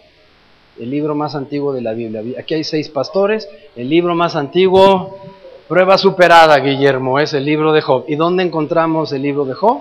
[0.79, 2.21] El libro más antiguo de la Biblia.
[2.39, 3.47] Aquí hay seis pastores.
[3.75, 5.19] El libro más antiguo
[5.67, 8.03] Prueba superada, Guillermo, es el libro de Job.
[8.09, 9.79] ¿Y dónde encontramos el libro de Job?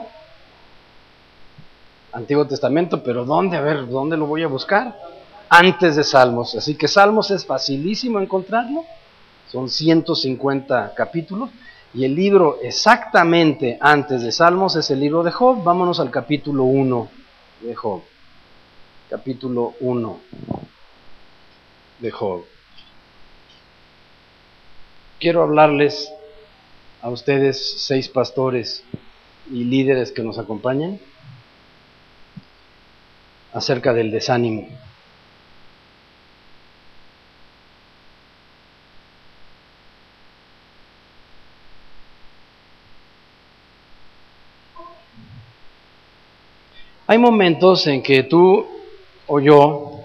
[2.13, 3.57] Antiguo Testamento, pero ¿dónde?
[3.57, 4.97] A ver, ¿dónde lo voy a buscar?
[5.49, 6.55] Antes de Salmos.
[6.55, 8.85] Así que Salmos es facilísimo encontrarlo.
[9.53, 11.51] Son 150 capítulos.
[11.95, 15.63] Y el libro exactamente antes de Salmos es el libro de Job.
[15.63, 17.09] Vámonos al capítulo 1
[17.61, 18.03] de Job.
[19.11, 20.19] Capítulo 1
[22.01, 22.45] de Job
[25.23, 26.13] quiero hablarles
[27.01, 28.83] a ustedes, seis pastores
[29.49, 30.99] y líderes que nos acompañan,
[33.53, 34.67] acerca del desánimo.
[47.13, 48.65] Hay momentos en que tú
[49.27, 50.01] o yo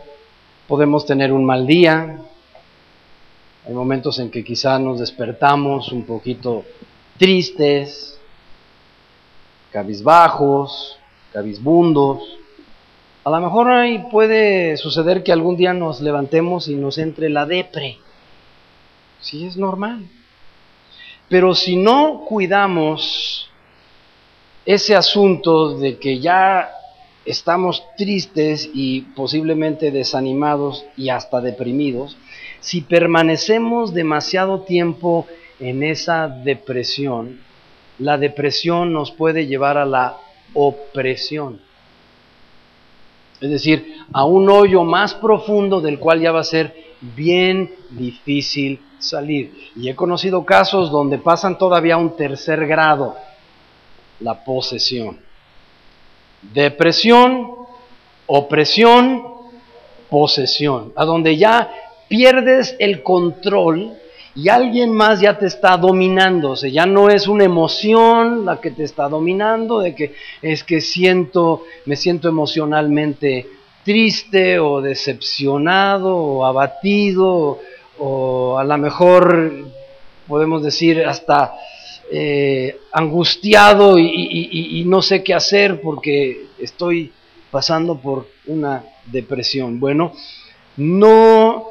[0.68, 2.20] podemos tener un mal día,
[3.66, 6.66] hay momentos en que quizá nos despertamos un poquito
[7.18, 8.20] tristes,
[9.72, 11.00] cabizbajos,
[11.32, 12.24] cabizbundos.
[13.24, 17.46] A lo mejor ahí puede suceder que algún día nos levantemos y nos entre la
[17.46, 18.00] depre.
[19.22, 20.10] Sí, es normal.
[21.30, 23.50] Pero si no cuidamos
[24.66, 26.74] ese asunto de que ya
[27.28, 32.18] estamos tristes y posiblemente desanimados y hasta deprimidos,
[32.60, 35.28] si permanecemos demasiado tiempo
[35.60, 37.40] en esa depresión,
[38.00, 40.18] la depresión nos puede llevar a la
[40.54, 41.60] opresión.
[43.42, 48.80] Es decir, a un hoyo más profundo del cual ya va a ser bien difícil
[48.98, 49.54] salir.
[49.76, 53.16] Y he conocido casos donde pasan todavía un tercer grado,
[54.20, 55.27] la posesión.
[56.42, 57.52] Depresión,
[58.28, 59.24] opresión,
[60.10, 61.72] posesión, a donde ya
[62.08, 63.94] pierdes el control
[64.36, 68.72] y alguien más ya te está dominando, o ya no es una emoción la que
[68.72, 73.48] te está dominando, de que es que siento, me siento emocionalmente
[73.84, 77.60] triste o decepcionado o abatido
[78.00, 79.52] o a lo mejor
[80.28, 81.56] podemos decir hasta
[82.12, 87.12] eh, angustiado y no sé qué hacer porque estoy
[87.52, 89.80] pasando por una depresión.
[89.80, 90.14] Bueno,
[90.78, 91.66] no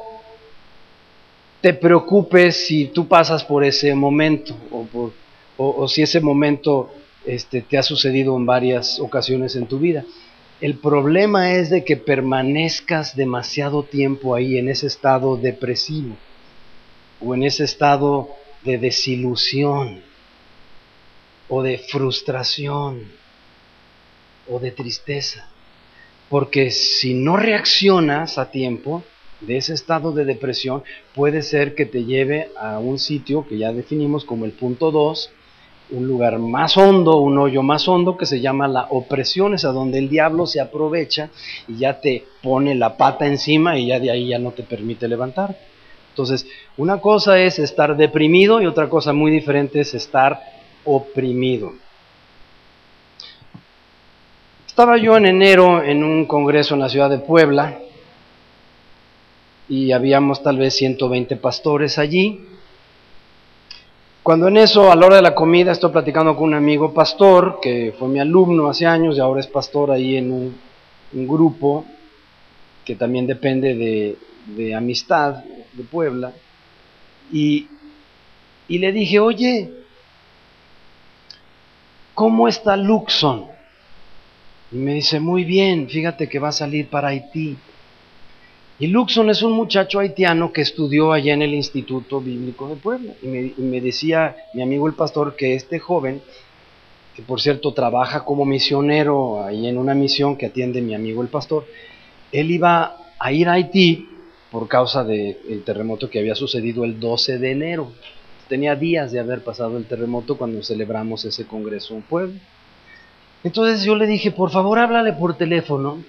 [1.61, 4.55] te preocupes si tú pasas por ese momento
[5.57, 6.91] o, si ese momento
[7.25, 10.05] este, te ha sucedido en varias ocasiones en tu vida.
[10.59, 16.15] El problema es de que permanezcas demasiado tiempo ahí en ese estado depresivo
[17.19, 18.29] o en ese estado
[18.63, 20.01] de desilusión
[21.49, 23.03] o de frustración
[24.49, 25.47] o de tristeza.
[26.29, 29.03] Porque si no reaccionas a tiempo,
[29.41, 30.83] de ese estado de depresión
[31.13, 35.31] puede ser que te lleve a un sitio que ya definimos como el punto 2,
[35.91, 39.71] un lugar más hondo, un hoyo más hondo que se llama la opresión, es a
[39.71, 41.29] donde el diablo se aprovecha
[41.67, 45.07] y ya te pone la pata encima y ya de ahí ya no te permite
[45.07, 45.57] levantar.
[46.09, 50.56] Entonces, una cosa es estar deprimido y otra cosa muy diferente es estar
[50.87, 51.73] oprimido.
[54.65, 57.79] Estaba yo en enero en un congreso en la ciudad de Puebla
[59.67, 62.45] y habíamos tal vez 120 pastores allí.
[64.23, 67.59] Cuando en eso, a la hora de la comida, estoy platicando con un amigo pastor,
[67.61, 70.67] que fue mi alumno hace años y ahora es pastor ahí en un,
[71.13, 71.85] grupo
[72.83, 76.33] que también depende de, de, Amistad de Puebla.
[77.31, 77.67] Y,
[78.67, 79.71] y le dije, oye,
[82.17, 83.45] ¿cómo está Luxon?
[84.71, 87.55] Y me dice, muy bien, fíjate que va a salir para Haití.
[88.79, 93.13] Y Luxon es un muchacho haitiano que estudió allá en el Instituto Bíblico de Puebla.
[93.21, 96.23] Y me, decía mi amigo el pastor que este joven,
[97.15, 101.27] que por cierto trabaja como misionero ahí en una misión que atiende mi amigo el
[101.27, 101.67] pastor,
[102.31, 104.09] él iba a ir a Haití
[104.49, 107.91] por causa del terremoto que había sucedido el 12 de enero.
[108.47, 112.39] Tenía días de haber pasado el terremoto cuando celebramos ese congreso en Puebla.
[113.43, 116.03] Entonces yo le dije, por favor háblale por teléfono,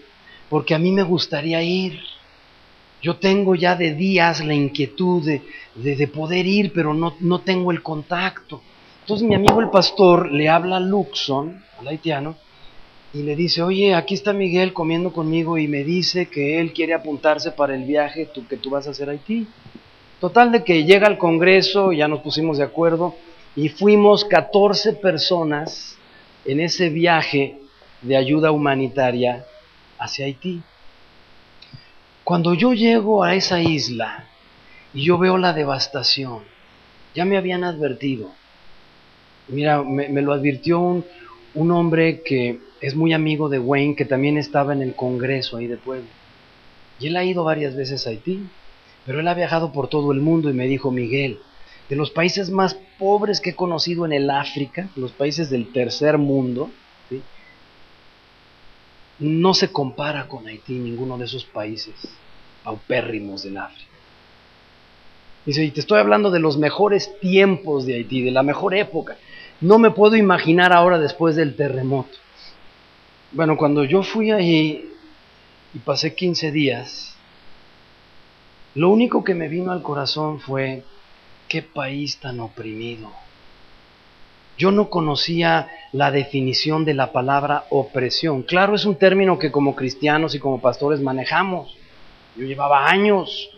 [0.48, 2.00] porque a mí me gustaría ir.
[3.02, 7.82] Yo tengo ya de días la inquietud de, poder ir, pero no, no, tengo el
[7.82, 8.60] contacto.
[9.02, 12.36] Entonces mi amigo el pastor le habla a Luxon, al haitiano,
[13.14, 16.94] y le dice, oye, aquí está Miguel comiendo conmigo y me dice que él quiere
[16.94, 19.46] apuntarse para el viaje que tú vas a hacer a Haití.
[20.20, 23.14] Total de que llega al Congreso, ya nos pusimos de acuerdo,
[23.54, 25.96] y fuimos 14 personas
[26.44, 27.58] en ese viaje
[28.02, 29.44] de ayuda humanitaria
[29.98, 30.62] hacia Haití.
[32.24, 34.24] Cuando yo llego a esa isla
[34.92, 36.40] y yo veo la devastación,
[37.14, 38.30] ya me habían advertido.
[39.48, 41.04] Mira, me, lo advirtió un,
[41.54, 45.66] un, hombre que es muy amigo de Wayne, que también estaba en el Congreso ahí
[45.66, 46.08] de Puebla.
[47.00, 48.42] Y él ha ido varias veces a Haití,
[49.08, 51.38] pero él ha viajado por todo el mundo y me dijo, Miguel,
[51.88, 56.18] de los países más pobres que he conocido en el África, los países del tercer
[56.18, 56.70] mundo,
[59.18, 61.94] no se compara con Haití, ninguno de esos países
[62.62, 63.88] paupérrimos del África.
[65.46, 69.16] Dice, y te estoy hablando de los mejores tiempos de Haití, de la mejor época.
[69.62, 72.18] No me puedo imaginar ahora después del terremoto.
[73.32, 74.86] Bueno, cuando yo fui ahí
[75.72, 77.07] y pasé 15 días,
[78.74, 80.82] lo único que me vino al corazón fue,
[81.48, 83.10] qué país tan oprimido.
[84.58, 88.42] Yo no conocía la definición de la palabra opresión.
[88.42, 91.76] Claro, es un término que como cristianos y como pastores manejamos.
[92.36, 93.50] Yo llevaba años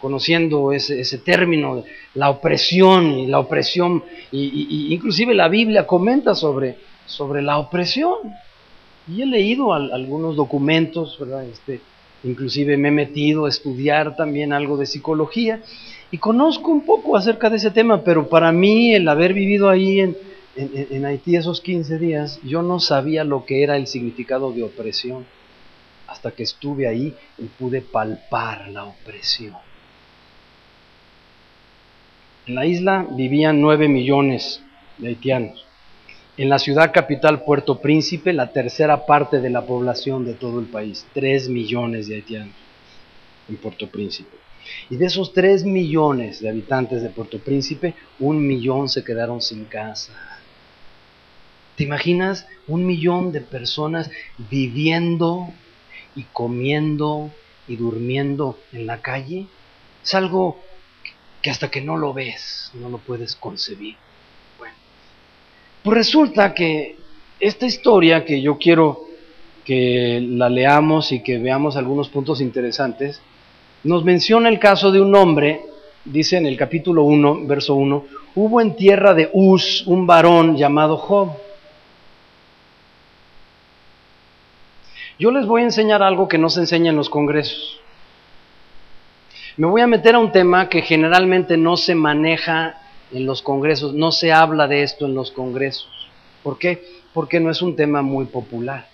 [0.00, 7.42] conociendo ese, término, la opresión y la opresión, y, inclusive la Biblia comenta sobre, sobre
[7.42, 8.16] la opresión.
[9.08, 11.44] Y he leído algunos documentos, ¿verdad?
[11.44, 11.80] Este,
[12.24, 15.62] inclusive me he metido a estudiar también algo de psicología
[16.10, 20.00] y conozco un poco acerca de ese tema, pero para mí el haber vivido ahí
[20.00, 20.16] en,
[20.56, 25.24] en, Haití esos 15 días, yo no sabía lo que era el significado de opresión,
[26.08, 29.54] hasta que estuve ahí y pude palpar la opresión.
[32.46, 34.60] En la isla vivían 9 millones
[34.98, 35.69] de haitianos.
[36.40, 40.64] En la ciudad capital Puerto Príncipe, la tercera parte de la población de todo el
[40.64, 42.54] país, 3 millones de haitianos
[43.46, 44.38] en Puerto Príncipe.
[44.88, 49.66] Y de esos 3 millones de habitantes de Puerto Príncipe, un millón se quedaron sin
[49.66, 50.14] casa.
[51.76, 54.10] ¿Te imaginas un millón de personas
[54.50, 55.46] viviendo
[56.16, 57.30] y comiendo
[57.68, 59.46] y durmiendo en la calle?
[60.02, 60.58] Es algo
[61.42, 63.96] que hasta que no lo ves, no lo puedes concebir.
[65.82, 66.96] Pues resulta que
[67.38, 69.06] esta historia que yo quiero
[69.64, 73.22] que la leamos y que veamos algunos puntos interesantes,
[73.84, 75.62] nos menciona el caso de un hombre,
[76.04, 80.98] dice en el capítulo 1, verso 1, hubo en tierra de Uz un varón llamado
[80.98, 81.30] Job.
[85.18, 87.80] Yo les voy a enseñar algo que no se enseña en los congresos.
[89.56, 92.79] Me voy a meter a un tema que generalmente no se maneja
[93.12, 95.88] en los congresos, no se habla de esto en los congresos.
[96.42, 96.84] ¿Por qué?
[97.12, 98.88] Porque no es un tema muy popular.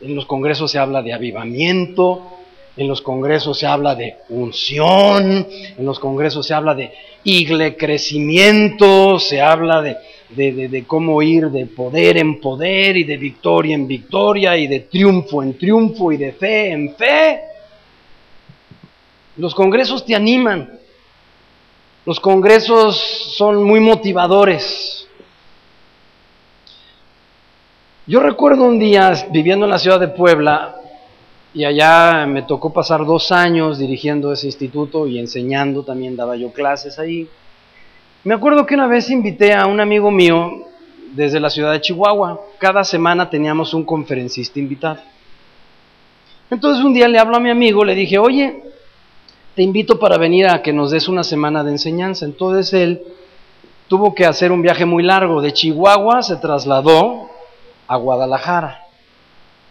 [0.00, 2.22] En los congresos se habla de avivamiento,
[2.76, 5.46] en los congresos se habla de unción,
[5.78, 6.92] en los congresos se habla de
[7.24, 9.96] igle crecimiento, se habla de
[10.34, 15.42] de, cómo ir de poder en poder y de victoria en victoria y de triunfo
[15.42, 17.40] en triunfo y de fe en fe.
[19.36, 20.78] Los congresos te animan.
[22.04, 22.96] Los congresos
[23.36, 25.06] son muy motivadores.
[28.08, 30.74] Yo recuerdo un día viviendo en la ciudad de Puebla
[31.54, 36.50] y allá me tocó pasar dos años dirigiendo ese instituto y enseñando, también daba yo
[36.52, 37.28] clases ahí.
[38.24, 40.66] Me acuerdo que una vez invité a un amigo mío
[41.12, 42.40] desde la ciudad de Chihuahua.
[42.58, 44.98] Cada semana teníamos un conferencista invitado.
[46.50, 48.71] Entonces un día le hablo a mi amigo, le dije, oye,
[49.54, 52.24] te invito para venir a que nos des una semana de enseñanza.
[52.24, 53.02] Entonces él
[53.88, 55.42] tuvo que hacer un viaje muy largo.
[55.42, 57.28] De Chihuahua se trasladó
[57.86, 58.86] a Guadalajara.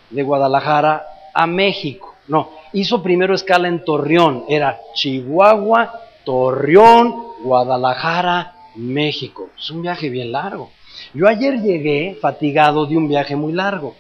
[0.10, 2.14] De Guadalajara a México.
[2.28, 4.46] No, hizo primero escala en Torreón.
[4.48, 9.50] Era Chihuahua, Torreón, Guadalajara, México.
[9.58, 10.70] Es un viaje bien largo.
[11.14, 13.96] Yo ayer llegué fatigado de un viaje muy largo.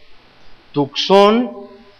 [0.72, 1.50] Tucson,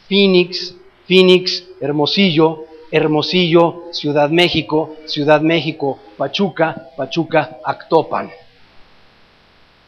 [0.08, 0.76] Phoenix,
[1.08, 8.30] Phoenix, Hermosillo, Hermosillo, Ciudad México, Ciudad México, Pachuca, Pachuca, Actopan.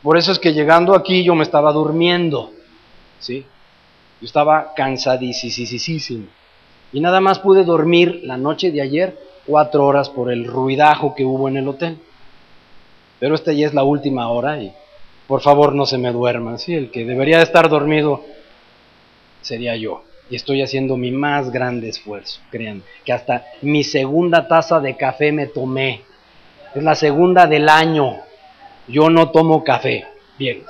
[0.02, 2.52] Por eso es que llegando aquí yo me estaba durmiendo,
[3.20, 3.46] ¿sí?
[4.22, 6.28] Yo estaba cansadísimo.
[6.92, 11.26] Y nada más pude dormir la noche de ayer cuatro horas por el ruidajo que
[11.26, 11.98] hubo en el hotel.
[13.20, 14.74] Pero esta ya es la última hora y
[15.28, 16.74] por favor no se me duerman, ¿sí?
[16.74, 18.22] El que debería estar dormido
[19.42, 20.04] sería yo.
[20.30, 25.32] Y estoy haciendo mi más grande esfuerzo, crean, que hasta mi segunda taza de café
[25.32, 26.02] me tomé.
[26.74, 28.18] Es la segunda del año.
[28.88, 30.06] Yo no tomo café.
[30.40, 30.64] Bien.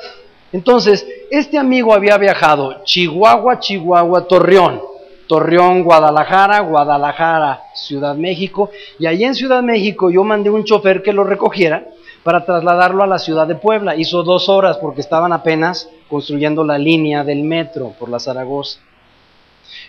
[0.51, 4.81] Entonces, este amigo había viajado Chihuahua, Chihuahua, Torreón.
[5.27, 8.69] Torreón, Guadalajara, Guadalajara, Ciudad México.
[8.99, 11.87] Y allí en Ciudad México yo mandé un chofer que lo recogiera
[12.23, 13.95] para trasladarlo a la ciudad de Puebla.
[13.95, 18.79] Hizo dos horas porque estaban apenas construyendo la línea del metro por la Zaragoza.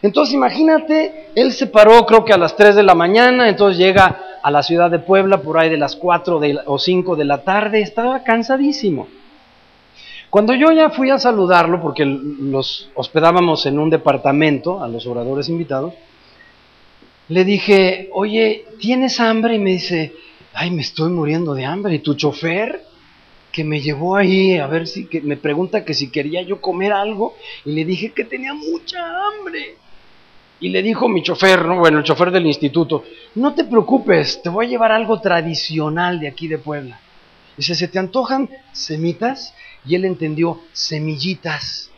[0.05, 4.21] Entonces imagínate, él se paró creo que a las 3 de la mañana, entonces llega
[4.43, 7.81] a la ciudad de Puebla por ahí de las 4 o 5 de la tarde,
[7.81, 9.09] estaba cansadísimo.
[10.29, 15.49] Cuando yo ya fui a saludarlo, porque los hospedábamos en un departamento, a los oradores
[15.49, 15.95] invitados,
[17.29, 19.55] le dije, oye, ¿tienes hambre?
[19.55, 20.13] Y me dice,
[20.53, 21.95] ay, me estoy muriendo de hambre.
[21.95, 22.85] ¿Y tu chofer?
[23.51, 26.93] Que me llevó ahí a ver si, que me pregunta que si quería yo comer
[26.93, 27.35] algo.
[27.65, 28.99] Y le dije que tenía mucha
[29.29, 29.77] hambre.
[30.65, 31.77] Y le dijo mi chofer, ¿no?
[31.77, 33.05] bueno, el chofer del instituto,
[33.35, 36.99] no te preocupes, te voy a llevar algo tradicional de aquí de Puebla.
[37.55, 39.53] Dice, ¿se te antojan semitas?
[39.85, 41.91] Y él entendió, semillitas.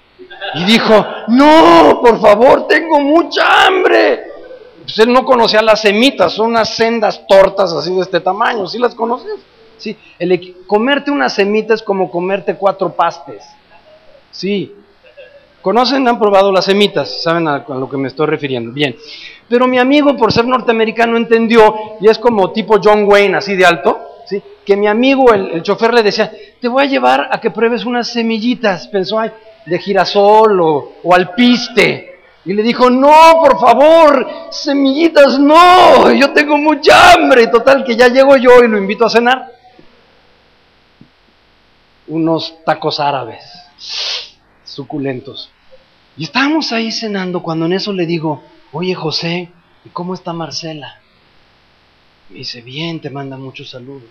[0.56, 4.24] Y dijo, no, por favor, tengo mucha hambre.
[4.82, 8.80] Pues él no conocía las semitas, son unas sendas tortas así de este tamaño, ¿sí
[8.80, 9.38] las conoces?
[9.78, 13.44] Sí, el, comerte una semita es como comerte cuatro pastes.
[14.32, 14.74] Sí.
[15.66, 16.06] ¿Conocen?
[16.06, 17.24] ¿Han probado las semitas?
[17.24, 18.70] ¿Saben a, lo que me estoy refiriendo?
[18.70, 18.94] Bien.
[19.48, 23.66] Pero mi amigo, por ser norteamericano, entendió, y es como tipo John Wayne, así de
[23.66, 24.00] alto,
[24.64, 28.06] que mi amigo, el, chofer, le decía, te voy a llevar a que pruebes unas
[28.06, 29.32] semillitas, pensó, ay,
[29.66, 32.20] de girasol o, o alpiste.
[32.44, 37.48] Y le dijo, no, por favor, semillitas no, yo tengo mucha hambre.
[37.48, 39.50] Total, que ya llego yo y lo invito a cenar.
[42.06, 43.42] Unos tacos árabes,
[44.62, 45.50] suculentos.
[46.16, 48.42] Y estábamos ahí cenando cuando en eso le digo,
[48.72, 49.50] oye José,
[49.84, 51.00] ¿y cómo está Marcela?
[52.30, 54.08] Me dice, bien, te manda muchos saludos.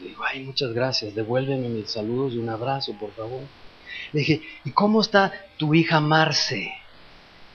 [0.00, 3.42] Le digo, ay, muchas gracias, devuélveme mis saludos y un abrazo, por favor.
[4.12, 6.72] Le dije, ¿y cómo está tu hija Marce?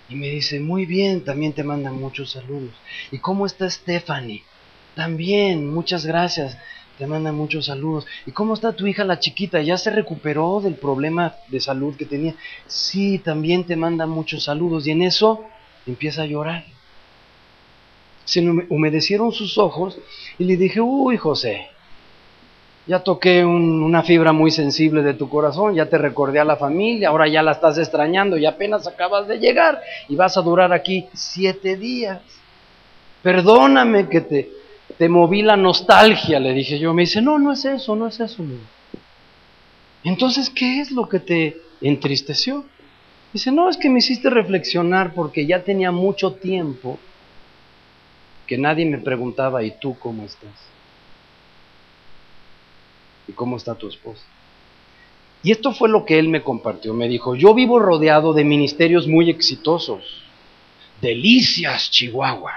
[0.09, 2.73] Y me dice, muy bien, también te manda muchos saludos.
[3.11, 4.43] ¿Y cómo está Stephanie?
[4.95, 6.57] También, muchas gracias,
[6.97, 8.05] te manda muchos saludos.
[8.25, 9.61] ¿Y cómo está tu hija la chiquita?
[9.61, 12.35] ¿Ya se recuperó del problema de salud que tenía?
[12.65, 14.87] Sí, también te manda muchos saludos.
[14.87, 15.43] Y en eso
[15.85, 16.65] empieza a llorar
[18.27, 19.97] se humedecieron sus ojos
[20.37, 21.69] y le dije, uy José,
[22.85, 27.07] ya toqué una fibra muy sensible de tu corazón, ya te recordé a la familia,
[27.07, 31.07] ahora ya la estás extrañando y apenas acabas de llegar y vas a durar aquí
[31.13, 32.19] siete días.
[33.23, 34.51] Perdóname que te,
[34.97, 36.93] te moví la nostalgia, le dije yo.
[36.93, 38.43] Me dice, no, no es eso, no es eso.
[40.03, 42.65] Entonces, ¿qué es lo que te entristeció?
[43.33, 46.97] Dice, no, es que me hiciste reflexionar porque ya tenía mucho tiempo
[48.47, 50.55] que nadie me preguntaba, ¿y tú cómo estás?
[53.27, 54.23] ¿Y cómo está tu esposa?
[55.43, 56.93] Y esto fue lo que él me compartió.
[56.93, 60.23] Me dijo, yo vivo rodeado de ministerios muy exitosos.
[61.01, 62.53] Delicias, Chihuahua.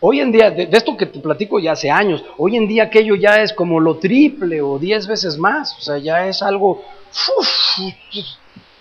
[0.00, 3.14] Hoy en día, de, esto que te platico ya hace años, hoy en día aquello
[3.14, 5.76] ya es como lo triple o diez veces más.
[5.78, 6.82] O sea, ya es algo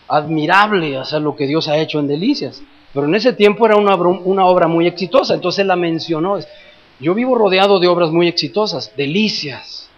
[0.07, 2.61] admirable, o sea, lo que Dios ha hecho en Delicias.
[2.93, 6.39] Pero en ese tiempo era una, obra muy exitosa, entonces la mencionó.
[6.99, 9.89] Yo vivo rodeado de obras muy exitosas, delicias.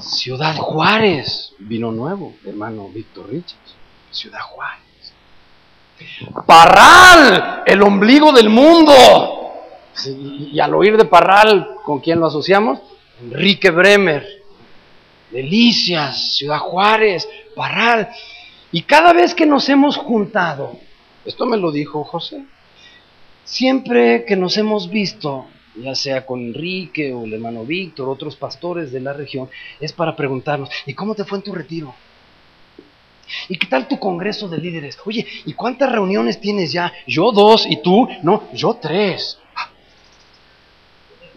[0.00, 3.74] Ciudad Juárez, vino nuevo, hermano Víctor Richards.
[4.10, 4.83] Ciudad Juárez.
[6.46, 8.92] Parral, el ombligo del mundo.
[10.06, 12.80] Y al oír de Parral, ¿con quién lo asociamos?
[13.22, 14.26] Enrique Bremer,
[15.30, 18.08] Delicias, Ciudad Juárez, Parral.
[18.72, 20.76] Y cada vez que nos hemos juntado,
[21.24, 22.44] esto me lo dijo José,
[23.44, 28.90] siempre que nos hemos visto, ya sea con Enrique o el hermano Víctor, otros pastores
[28.90, 29.48] de la región,
[29.80, 31.94] es para preguntarnos, ¿y cómo te fue en tu retiro?
[33.48, 34.98] ¿Y qué tal tu congreso de líderes?
[35.04, 36.92] Oye, ¿y cuántas reuniones tienes ya?
[37.06, 38.08] Yo dos, ¿y tú?
[38.22, 39.38] No, yo tres.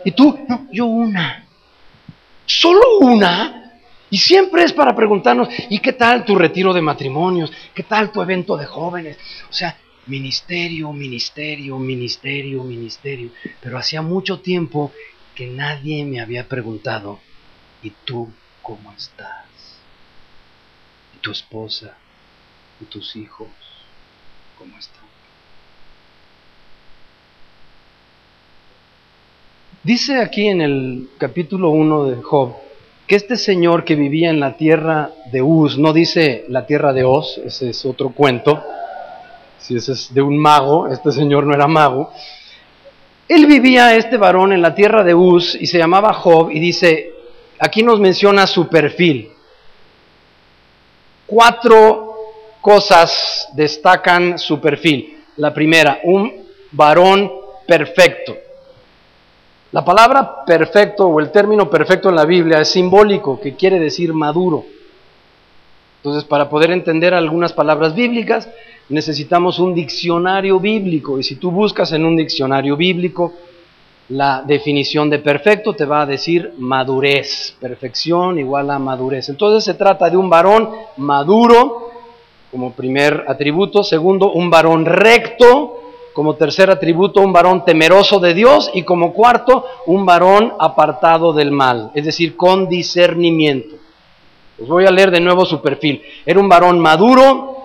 [0.04, 0.40] ¿Y tú?
[0.48, 1.46] No, yo una.
[2.46, 3.74] ¿Solo una?
[4.10, 7.52] Y siempre es para preguntarnos, ¿y qué tal tu retiro de matrimonios?
[7.74, 9.18] ¿Qué tal tu evento de jóvenes?
[9.50, 13.32] O sea, ministerio, ministerio, ministerio, ministerio.
[13.60, 14.94] Pero hacía mucho tiempo
[15.36, 17.20] que nadie me había preguntado,
[17.84, 18.30] ¿y tú
[18.62, 19.47] cómo estás?
[21.28, 21.98] ¿Y tu esposa?
[22.80, 23.50] ¿Y tus hijos?
[24.58, 25.04] ¿Cómo están?
[29.84, 32.56] Dice aquí en el capítulo 1 de Job
[33.06, 37.04] que este señor que vivía en la tierra de Uz, no dice la tierra de
[37.04, 38.64] Oz, ese es otro cuento,
[39.60, 42.10] si ese es de un mago, este señor no era mago,
[43.28, 47.12] él vivía, este varón, en la tierra de Uz y se llamaba Job y dice,
[47.60, 49.34] aquí nos menciona su perfil.
[51.28, 52.16] Cuatro
[52.62, 55.18] cosas destacan su perfil.
[55.36, 56.34] La primera, un
[56.72, 57.32] varón
[57.68, 58.36] perfecto.
[59.74, 64.14] La palabra perfecto o el término perfecto en la Biblia es simbólico, que quiere decir
[64.14, 64.66] maduro.
[65.98, 68.48] Entonces, para poder entender algunas palabras bíblicas,
[68.88, 71.20] necesitamos un diccionario bíblico.
[71.20, 73.34] Y si tú buscas en un diccionario bíblico
[74.10, 77.56] la definición de perfecto, te va a decir madurez.
[77.60, 79.30] Perfección igual a madurez.
[79.30, 81.92] Entonces se trata de un varón maduro
[82.52, 83.84] como primer atributo.
[83.84, 85.74] Segundo, un varón recto
[86.14, 88.72] como tercer atributo, un varón temeroso de Dios.
[88.74, 93.76] Y como cuarto, un varón apartado del mal, es decir, con discernimiento.
[94.60, 96.02] Os voy a leer de nuevo su perfil.
[96.26, 97.58] Era un varón maduro,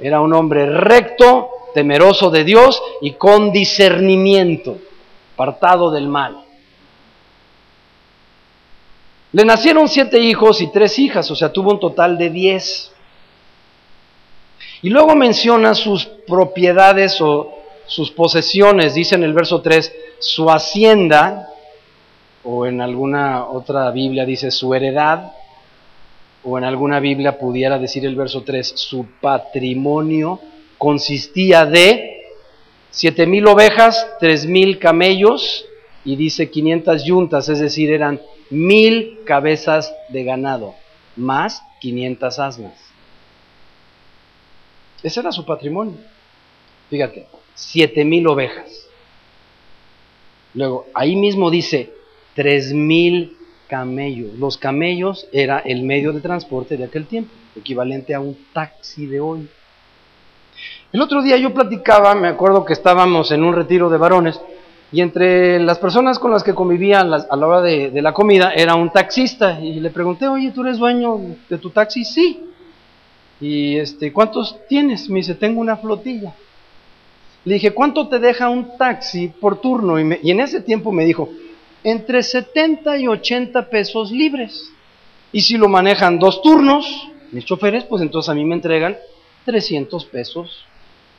[0.00, 4.78] era un hombre recto, temeroso de Dios y con discernimiento,
[5.34, 6.44] apartado del mal.
[9.32, 12.92] Le nacieron siete hijos y tres hijas, o sea, tuvo un total de diez.
[14.82, 21.48] Y luego menciona sus propiedades o sus posesiones, dice en el verso 3, su hacienda,
[22.44, 25.32] o en alguna otra Biblia dice su heredad,
[26.44, 30.40] o en alguna Biblia pudiera decir el verso 3, su patrimonio
[30.78, 32.11] consistía de
[32.92, 35.64] siete mil ovejas, tres mil camellos,
[36.04, 38.20] y dice 500 yuntas, es decir, eran
[38.50, 40.74] mil cabezas de ganado,
[41.16, 42.74] más 500 asnas.
[45.02, 45.96] Ese era su patrimonio.
[46.90, 48.86] Fíjate, siete mil ovejas.
[50.54, 51.90] Luego, ahí mismo dice
[52.34, 53.36] tres mil
[53.68, 54.34] camellos.
[54.34, 59.20] Los camellos era el medio de transporte de aquel tiempo, equivalente a un taxi de
[59.20, 59.48] hoy.
[60.92, 64.38] El otro día yo platicaba, me acuerdo que estábamos en un retiro de varones,
[64.92, 68.74] y entre las personas con las que convivía a la hora de, la comida era
[68.74, 71.18] un taxista, y le pregunté, oye, ¿tú eres dueño
[71.48, 72.04] de tu taxi?
[72.04, 72.44] Sí.
[73.40, 75.08] Y este, ¿cuántos tienes?
[75.08, 76.34] Me dice, tengo una flotilla.
[77.46, 79.98] Le dije, ¿cuánto te deja un taxi por turno?
[79.98, 81.30] Y, en ese tiempo me dijo,
[81.82, 84.70] entre 70 y 80 pesos libres.
[85.32, 88.94] Y si lo manejan dos turnos, mis choferes, pues entonces a mí me entregan
[89.46, 90.66] 300 pesos,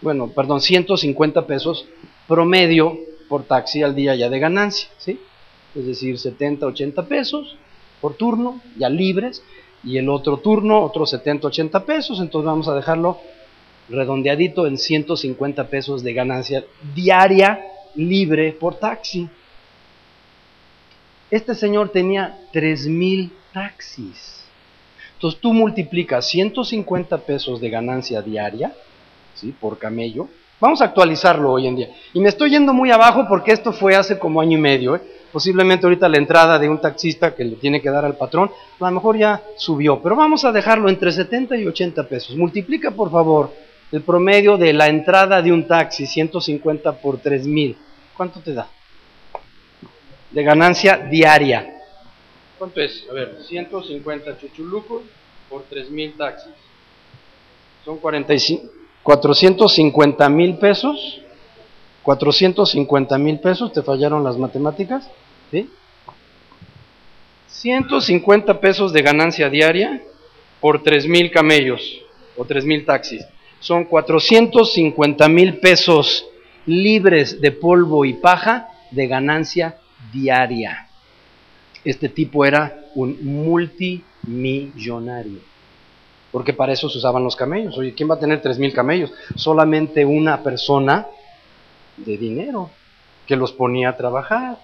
[0.04, 1.88] bueno, perdón, 150 pesos
[2.28, 3.00] promedio
[3.30, 5.20] por taxi al día ya de ganancia, ¿sí?
[5.74, 7.56] Es decir, 70, 80 pesos
[8.02, 9.42] por turno, ya libres,
[9.84, 13.20] y el otro turno, otros 70, 80 pesos, entonces vamos a dejarlo
[13.90, 17.60] redondeadito en 150 pesos de ganancia diaria
[17.96, 19.28] libre por taxi.
[21.32, 24.44] Este señor tenía 3 mil taxis.
[25.16, 28.74] Entonces tú multiplicas 150 pesos de ganancia diaria,
[29.34, 29.54] ¿sí?
[29.60, 30.28] Por camello.
[30.60, 31.90] Vamos a actualizarlo hoy en día.
[32.14, 34.96] Y me estoy yendo muy abajo porque esto fue hace como año y medio.
[34.96, 35.02] ¿eh?
[35.32, 38.86] Posiblemente ahorita la entrada de un taxista que le tiene que dar al patrón, a
[38.86, 40.02] lo mejor ya subió.
[40.02, 42.36] Pero vamos a dejarlo entre 70 y 80 pesos.
[42.36, 43.52] Multiplica por favor
[43.94, 47.78] el promedio de la entrada de un taxi, 150 por 3000,
[48.18, 48.68] ¿cuánto te da?
[50.32, 51.80] De ganancia diaria.
[52.58, 53.06] ¿Cuánto es?
[53.10, 55.04] A ver, 150 chuchulucos
[55.48, 56.54] por 3000 taxis.
[57.86, 58.72] Son 45,
[59.04, 61.20] 450 mil pesos.
[62.04, 65.10] 450 mil pesos, ¿te fallaron las matemáticas?
[65.52, 65.70] ¿Sí?
[67.48, 70.02] 150 pesos de ganancia diaria
[70.60, 71.82] por 3000 camellos
[72.36, 73.26] o 3000 taxis
[73.64, 76.26] son 450 mil pesos
[76.66, 79.78] libres de polvo y paja de ganancia
[80.12, 80.90] diaria.
[81.86, 85.40] Este tipo era un multimillonario.
[86.34, 87.78] Porque para eso se usaban los camellos.
[87.78, 89.12] Oye, ¿quién va a tener tres mil camellos?
[89.36, 91.06] Solamente una persona
[91.96, 92.72] de dinero
[93.28, 94.58] que los ponía a trabajar.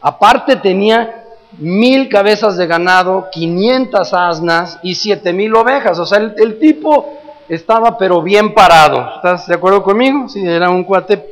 [0.00, 1.24] aparte tenía
[1.58, 6.00] mil cabezas de ganado, 500 asnas y siete mil ovejas.
[6.00, 7.16] O sea, el, el, tipo
[7.48, 9.14] estaba pero bien parado.
[9.14, 10.28] ¿Estás de acuerdo conmigo?
[10.28, 11.24] Sí, era un cuate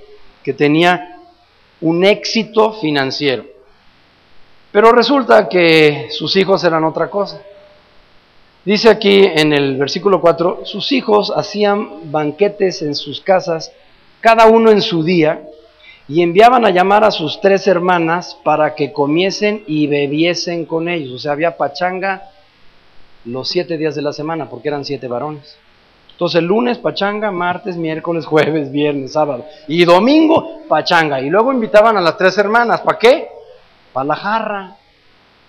[0.45, 1.19] que tenía
[1.81, 3.47] un éxito financiero.
[4.71, 7.43] Pero resulta que sus hijos eran otra cosa.
[8.65, 13.73] Dice aquí en el versículo 4, sus hijos hacían banquetes en sus casas,
[14.21, 15.43] cada uno en su día,
[16.07, 21.13] y enviaban a llamar a sus tres hermanas para que comiesen y bebiesen con ellos.
[21.13, 22.31] O sea, había pachanga
[23.25, 25.57] los siete días de la semana, porque eran siete varones.
[26.13, 29.45] Entonces, lunes pachanga, martes, miércoles, jueves, viernes, sábado.
[29.67, 31.21] Y domingo pachanga.
[31.21, 32.83] Y luego invitaban a las tres hermanas.
[32.83, 33.29] ¿Para qué?
[33.93, 34.77] Para la jarra.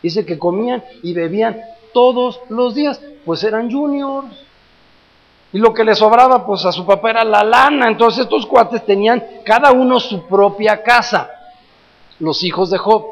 [0.01, 1.61] Dice que comían y bebían
[1.93, 2.99] todos los días.
[3.25, 4.27] Pues eran juniors.
[5.53, 7.87] Y lo que le sobraba, pues a su papá era la lana.
[7.87, 11.29] Entonces estos cuates tenían cada uno su propia casa,
[12.19, 13.05] los hijos de Job.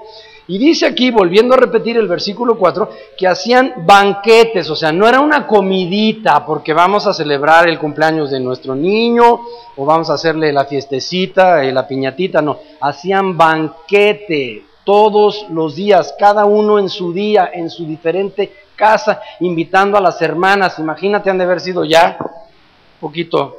[0.47, 5.07] Y dice aquí, volviendo a repetir el versículo 4, que hacían banquetes, o sea, no
[5.07, 9.39] era una comidita porque vamos a celebrar el cumpleaños de nuestro niño
[9.77, 16.15] o vamos a hacerle la fiestecita, eh, la piñatita, no, hacían banquete todos los días,
[16.19, 18.51] cada uno en su día, en su diferente
[18.81, 20.79] casa, invitando a las hermanas.
[20.79, 23.57] Imagínate, han de haber sido ya un poquito,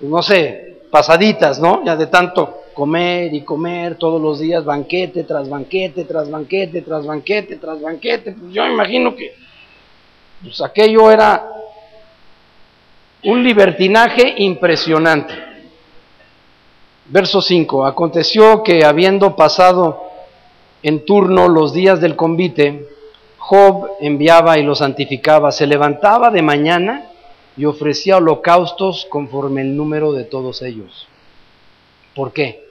[0.00, 1.84] no sé, pasaditas, ¿no?
[1.84, 7.04] Ya de tanto comer y comer todos los días, banquete tras banquete, tras banquete, tras
[7.04, 8.32] banquete, tras banquete.
[8.32, 9.34] Pues yo imagino que
[10.42, 11.46] pues aquello era
[13.24, 15.34] un libertinaje impresionante.
[17.04, 17.84] Verso 5.
[17.84, 20.04] Aconteció que habiendo pasado
[20.82, 22.91] en turno los días del convite,
[23.44, 27.10] Job enviaba y lo santificaba, se levantaba de mañana
[27.56, 31.08] y ofrecía holocaustos conforme el número de todos ellos.
[32.14, 32.64] ¿Por qué?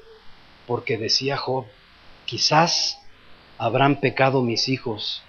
[0.67, 1.65] Porque decía Job,
[2.23, 3.01] quizás
[3.57, 5.21] habrán pecado mis hijos,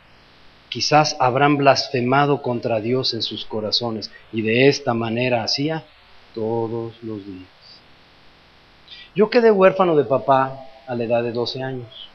[0.69, 5.85] quizás habrán blasfemado contra Dios en sus corazones, y de esta manera hacía
[6.37, 7.49] todos los días.
[9.17, 12.12] Yo quedé huérfano de papá a la edad de 12 años.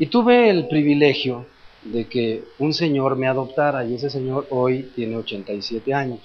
[0.00, 1.44] Y tuve el privilegio
[1.82, 6.20] de que un señor me adoptara y ese señor hoy tiene 87 años.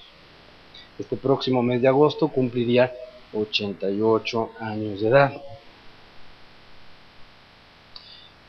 [0.98, 2.90] Este próximo mes de agosto cumpliría
[3.34, 5.42] 88 años de edad.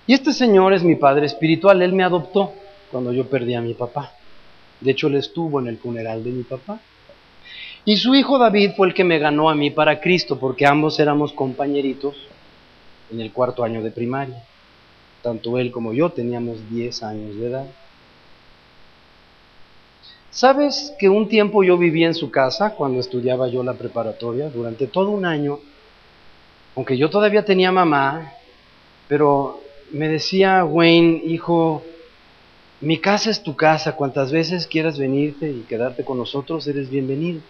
[0.07, 2.53] Y este señor es mi padre espiritual, él me adoptó
[2.89, 4.13] cuando yo perdí a mi papá.
[4.80, 6.80] De hecho, él estuvo en el funeral de mi papá.
[7.84, 11.01] Y su hijo David fue el que me ganó a mí para Cristo, porque ambos
[11.01, 12.15] éramos compañeritos
[13.11, 14.41] en el cuarto año de primaria.
[15.28, 17.65] Tanto él como yo teníamos 10 años de edad.
[20.30, 24.49] ¿Sabes que un tiempo yo viví en su casa cuando estudiaba yo la preparatoria?
[24.49, 25.59] Durante todo un año,
[26.78, 28.32] aunque yo todavía tenía mamá,
[29.09, 29.59] pero
[29.91, 31.84] me decía Wayne, hijo,
[32.80, 37.41] mi casa es tu casa, cuantas veces quieras venirte y quedarte con nosotros, eres bienvenido.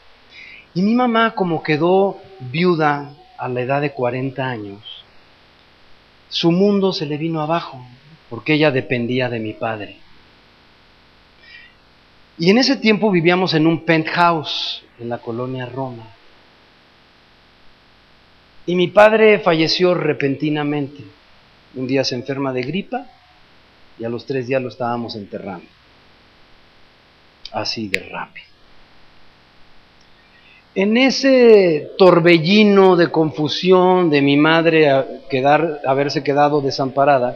[0.73, 4.96] Y mi mamá, como quedó viuda a la edad de 40 años,
[6.29, 7.85] su mundo se le vino abajo,
[8.29, 9.97] porque ella dependía de mi padre.
[12.37, 16.03] Y en ese tiempo vivíamos en un penthouse en la colonia Roma.
[18.65, 21.03] Y mi padre falleció repentinamente.
[21.75, 23.07] Un día se enferma de gripa
[23.97, 25.65] y a los tres días lo estábamos enterrando.
[27.51, 28.46] Así de rápido.
[30.77, 34.87] En ese torbellino de confusión de mi madre
[35.87, 37.35] haberse quedado desamparada,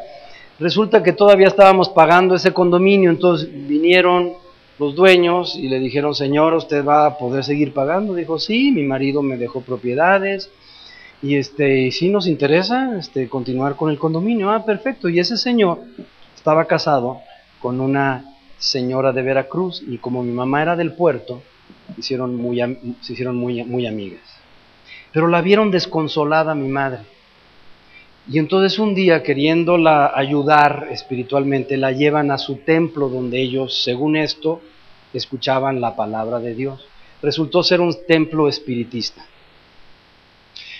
[0.59, 4.33] resulta que todavía estábamos pagando ese condominio, entonces vinieron
[4.77, 8.13] los dueños y le dijeron, señor, ¿usted va a poder seguir pagando?
[8.13, 10.51] Dijo, sí, mi marido me dejó propiedades
[11.23, 14.51] y este, y sí nos interesa este, continuar con el condominio.
[14.51, 15.09] Ah, perfecto.
[15.09, 15.79] Y ese señor
[16.35, 17.21] estaba casado
[17.59, 18.23] con una
[18.59, 21.41] señora de Veracruz y como mi mamá era del puerto,
[21.97, 22.59] hicieron muy,
[23.01, 24.21] se hicieron muy, muy amigas.
[25.11, 26.99] Pero la vieron desconsolada mi madre.
[28.29, 34.15] Y entonces un día, queriéndola ayudar espiritualmente, la llevan a su templo donde ellos, según
[34.15, 34.61] esto,
[35.13, 36.85] escuchaban la palabra de Dios.
[37.21, 39.25] Resultó ser un templo espiritista.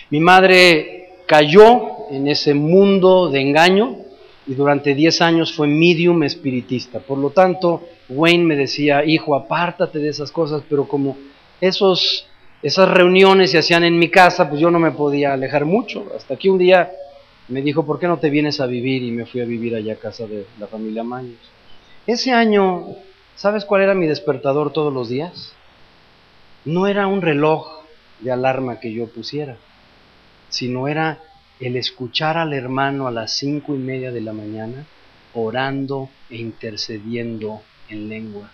[0.10, 3.98] Mi madre cayó en ese mundo de engaño
[4.46, 7.00] y durante 10 años fue medium espiritista.
[7.00, 11.18] Por lo tanto, Wayne me decía, hijo, apártate de esas cosas, pero como
[11.60, 12.28] esos,
[12.62, 16.06] esas reuniones se hacían en mi casa, pues yo no me podía alejar mucho.
[16.16, 16.92] Hasta que un día
[17.48, 19.04] Me dijo, ¿por qué no te vienes a vivir?
[19.04, 21.40] Y me fui a vivir allá a casa de la familia Maños.
[22.08, 22.96] Ese año,
[23.36, 25.54] ¿sabes cuál era mi despertador todos los días?
[26.64, 27.68] No era un reloj
[28.22, 29.58] de alarma que yo pusiera,
[30.48, 31.20] sino era
[31.60, 34.86] el escuchar al hermano a las cinco y media de la mañana
[35.34, 37.62] orando e intercediendo
[37.92, 38.52] en lengua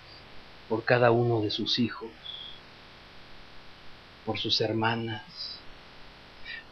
[0.68, 2.10] por cada uno de sus hijos,
[4.26, 5.24] por sus hermanas,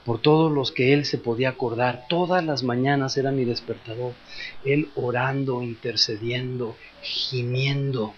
[0.05, 2.05] por todos los que él se podía acordar.
[2.07, 4.13] Todas las mañanas era mi despertador.
[4.63, 8.13] Él orando, intercediendo, gimiendo.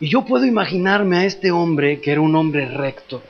[0.00, 3.22] Y yo puedo imaginarme a este hombre, que era un hombre recto,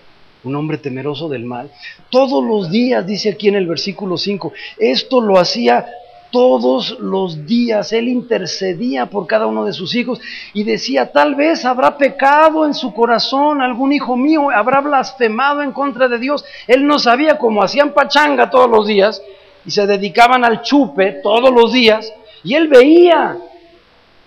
[0.44, 1.70] un hombre temeroso del mal,
[2.10, 5.86] todos los días, dice aquí en el versículo 5, esto lo hacía
[6.30, 7.92] todos los días.
[7.92, 10.20] Él intercedía por cada uno de sus hijos
[10.52, 15.72] y decía, tal vez habrá pecado en su corazón, algún hijo mío habrá blasfemado en
[15.72, 16.44] contra de Dios.
[16.66, 19.22] Él no sabía cómo hacían pachanga todos los días
[19.64, 22.12] y se dedicaban al chupe todos los días
[22.44, 23.36] y él veía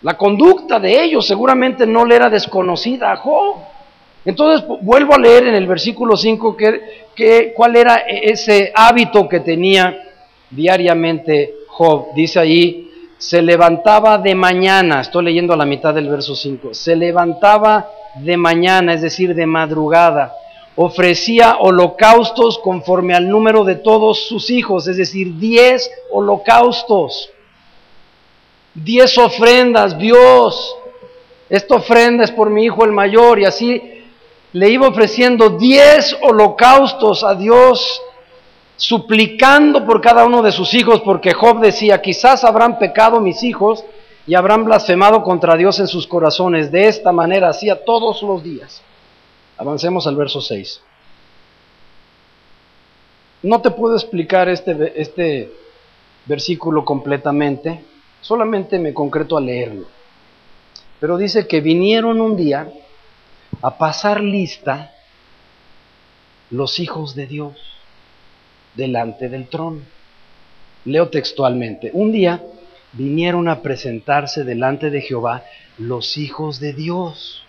[0.02, 3.58] la conducta de ellos, seguramente no le era desconocida a Job.
[4.26, 6.58] Entonces vuelvo a leer en el versículo 5
[7.16, 9.96] que, cuál era ese hábito que tenía
[10.50, 11.54] diariamente
[12.14, 16.96] Dice ahí, se levantaba de mañana, estoy leyendo a la mitad del verso 5, se
[16.96, 20.34] levantaba de mañana, es decir, de madrugada,
[20.76, 27.30] ofrecía holocaustos conforme al número de todos sus hijos, es decir, diez holocaustos,
[28.76, 30.76] diez ofrendas, Dios,
[31.50, 34.04] esta ofrenda es por mi hijo el mayor, y así
[34.54, 38.02] le iba ofreciendo diez holocaustos a Dios
[38.82, 43.86] suplicando por cada uno de sus hijos, porque Job decía, quizás habrán pecado mis hijos
[44.26, 46.72] y habrán blasfemado contra Dios en sus corazones.
[46.72, 48.82] De esta manera hacía todos los días.
[49.60, 50.82] Avancemos al verso 6.
[53.44, 55.54] No te puedo explicar este, este
[56.26, 57.86] versículo completamente,
[58.20, 59.86] solamente me concreto a leerlo.
[61.00, 62.68] Pero dice que vinieron un día
[63.62, 64.92] a pasar lista
[66.50, 67.71] los hijos de Dios
[68.76, 69.82] delante del trono.
[70.86, 72.42] Leo textualmente, un día
[72.94, 75.44] vinieron a presentarse delante de Jehová
[75.78, 77.44] los hijos de Dios.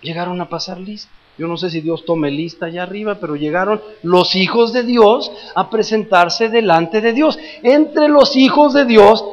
[0.00, 1.10] Llegaron a pasar lista.
[1.38, 5.32] Yo no sé si Dios tome lista allá arriba, pero llegaron los hijos de Dios
[5.54, 7.38] a presentarse delante de Dios.
[7.62, 9.24] Entre los hijos de Dios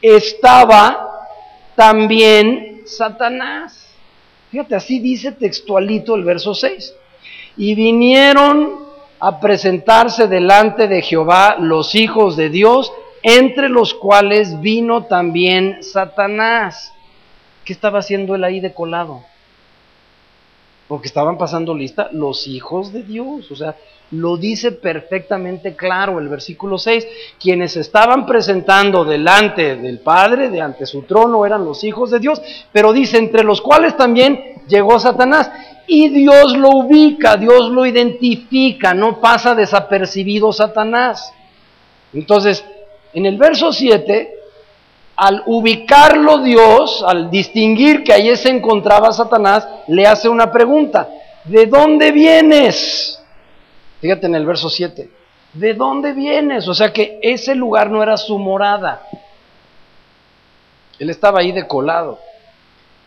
[0.00, 1.26] estaba
[1.74, 3.86] también Satanás.
[4.50, 6.94] Fíjate, así dice textualito el verso 6.
[7.58, 8.91] Y vinieron
[9.24, 12.92] a presentarse delante de Jehová los hijos de Dios,
[13.22, 16.92] entre los cuales vino también Satanás.
[17.64, 19.22] ¿Qué estaba haciendo él ahí de colado?
[20.88, 23.48] Porque estaban pasando lista los hijos de Dios.
[23.52, 23.76] O sea,
[24.10, 27.06] lo dice perfectamente claro el versículo 6.
[27.40, 32.42] Quienes estaban presentando delante del Padre, de ante su trono, eran los hijos de Dios.
[32.72, 35.48] Pero dice, entre los cuales también llegó Satanás
[35.86, 41.32] y Dios lo ubica, Dios lo identifica, no pasa desapercibido Satanás.
[42.12, 42.64] Entonces,
[43.12, 44.34] en el verso 7,
[45.16, 51.08] al ubicarlo Dios, al distinguir que allí se encontraba Satanás, le hace una pregunta,
[51.44, 53.22] ¿de dónde vienes?
[54.00, 55.10] Fíjate en el verso 7,
[55.52, 56.66] ¿de dónde vienes?
[56.68, 59.06] O sea que ese lugar no era su morada.
[60.98, 62.18] Él estaba ahí decolado.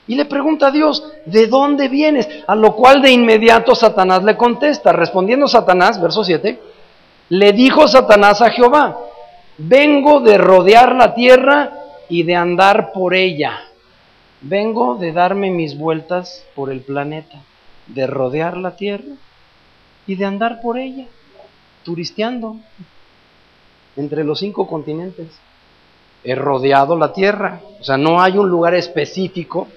[0.07, 2.27] Y le pregunta a Dios, ¿de dónde vienes?
[2.47, 4.91] A lo cual de inmediato Satanás le contesta.
[4.91, 6.59] Respondiendo Satanás, verso 7,
[7.29, 8.99] le dijo Satanás a Jehová,
[9.57, 11.71] vengo de rodear la tierra
[12.07, 13.61] y de andar por ella.
[14.41, 17.41] Vengo de darme mis vueltas por el planeta,
[17.87, 19.15] de rodear la tierra
[20.05, 21.05] y de andar por ella,
[21.83, 22.57] turisteando
[23.95, 25.27] entre los cinco continentes.
[26.23, 29.67] He rodeado la tierra, o sea, no hay un lugar específico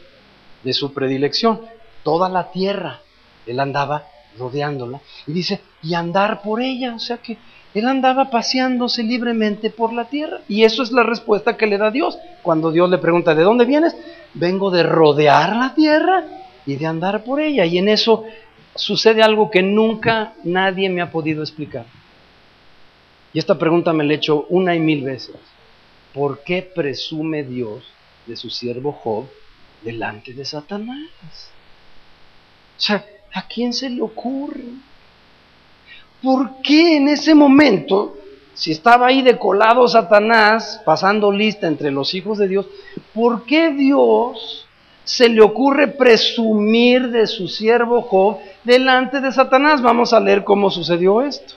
[0.63, 1.61] de su predilección,
[2.03, 3.01] toda la tierra.
[3.47, 4.05] Él andaba
[4.39, 7.39] rodeándola y dice, y andar por ella, o sea que
[7.75, 10.41] él andaba paseándose libremente por la tierra.
[10.49, 12.19] Y eso es la respuesta que le da Dios.
[12.43, 13.95] Cuando Dios le pregunta, ¿de dónde vienes?
[14.35, 16.25] Vengo de rodear la tierra
[16.67, 17.67] y de andar por ella.
[17.67, 18.25] Y en eso
[18.75, 21.85] sucede algo que nunca nadie me ha podido explicar.
[23.33, 25.37] Y esta pregunta me la he hecho una y mil veces.
[26.15, 27.85] ¿Por qué presume Dios
[28.27, 29.27] de su siervo Job
[29.83, 31.09] delante de Satanás.
[32.77, 34.65] O sea, ¿a quién se le ocurre?
[36.23, 38.17] ¿Por qué en ese momento,
[38.55, 42.67] si estaba ahí decolado Satanás, pasando lista entre los hijos de Dios,
[43.15, 44.67] ¿por qué Dios
[45.05, 49.81] se le ocurre presumir de su siervo Job delante de Satanás?
[49.81, 51.55] Vamos a leer cómo sucedió esto.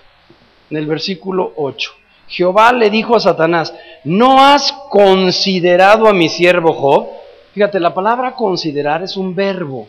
[0.69, 1.91] En el versículo 8.
[2.27, 3.73] Jehová le dijo a Satanás,
[4.05, 7.20] ¿no has considerado a mi siervo Job?
[7.53, 9.87] Fíjate, la palabra considerar es un verbo.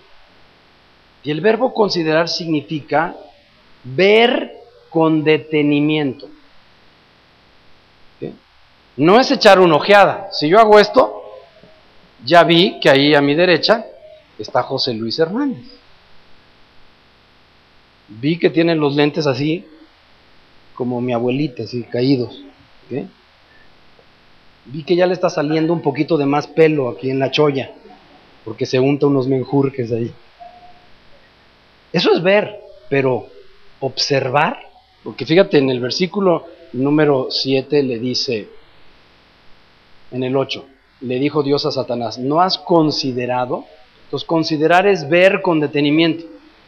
[1.23, 3.15] Y el verbo considerar significa
[3.85, 4.53] ver
[4.91, 6.29] con detenimiento.
[8.97, 10.29] No es echar una ojeada.
[10.33, 11.23] Si yo hago esto,
[12.25, 13.87] ya vi que ahí a mi derecha
[14.39, 15.65] está José Luis Hernández.
[18.09, 19.65] Vi que tiene los lentes así,
[20.75, 22.43] como mi abuelita, así caídos.
[24.65, 27.73] Vi que ya le está saliendo un poquito de más pelo aquí en la cholla,
[28.45, 30.13] porque se unta unos menjurques ahí.
[31.93, 33.27] Eso es ver, pero
[33.81, 34.59] observar,
[35.03, 38.49] porque fíjate en el versículo número 7 le dice,
[40.11, 40.65] en el 8,
[41.03, 43.65] le dijo Dios a Satanás, ¿no has considerado?
[44.05, 46.25] Entonces considerar es ver con detenimiento.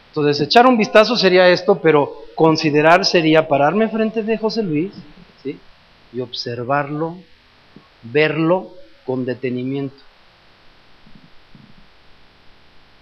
[0.09, 4.91] Entonces echar un vistazo sería esto, pero considerar sería pararme frente de José Luis
[5.43, 5.57] ¿sí?
[6.13, 7.17] y observarlo,
[8.11, 8.71] verlo
[9.05, 9.95] con detenimiento.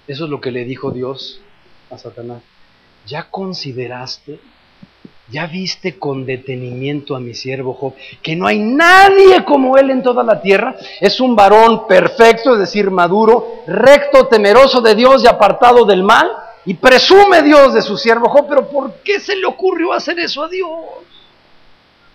[0.07, 1.39] Eso es lo que le dijo Dios
[1.89, 2.41] a Satanás.
[3.05, 4.39] ¿Ya consideraste
[5.31, 7.93] ¿Ya viste con detenimiento a mi siervo Job?
[8.21, 10.75] Que no hay nadie como él en toda la tierra.
[10.99, 16.29] Es un varón perfecto, es decir, maduro, recto, temeroso de Dios y apartado del mal.
[16.65, 18.47] Y presume Dios de su siervo Job.
[18.49, 20.69] Pero ¿por qué se le ocurrió hacer eso a Dios?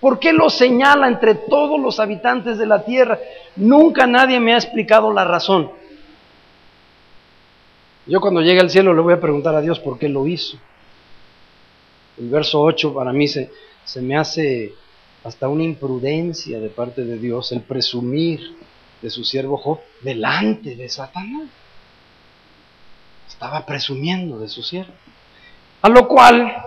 [0.00, 3.18] ¿Por qué lo señala entre todos los habitantes de la tierra?
[3.56, 5.70] Nunca nadie me ha explicado la razón.
[8.06, 10.56] Yo cuando llegue al cielo le voy a preguntar a Dios por qué lo hizo.
[12.16, 13.50] El verso 8 para mí se,
[13.84, 14.74] se me hace
[15.24, 18.56] hasta una imprudencia de parte de Dios el presumir
[19.02, 21.48] de su siervo Job delante de Satanás.
[23.28, 24.92] Estaba presumiendo de su siervo.
[25.82, 26.62] A lo cual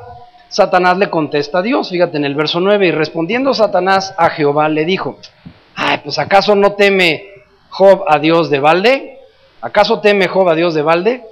[0.51, 4.69] Satanás le contesta a Dios, fíjate en el verso 9, y respondiendo Satanás a Jehová
[4.69, 5.17] le dijo,
[5.75, 7.25] ay, pues acaso no teme
[7.69, 9.17] Job a Dios de balde?
[9.61, 11.23] ¿Acaso teme Job a Dios de balde?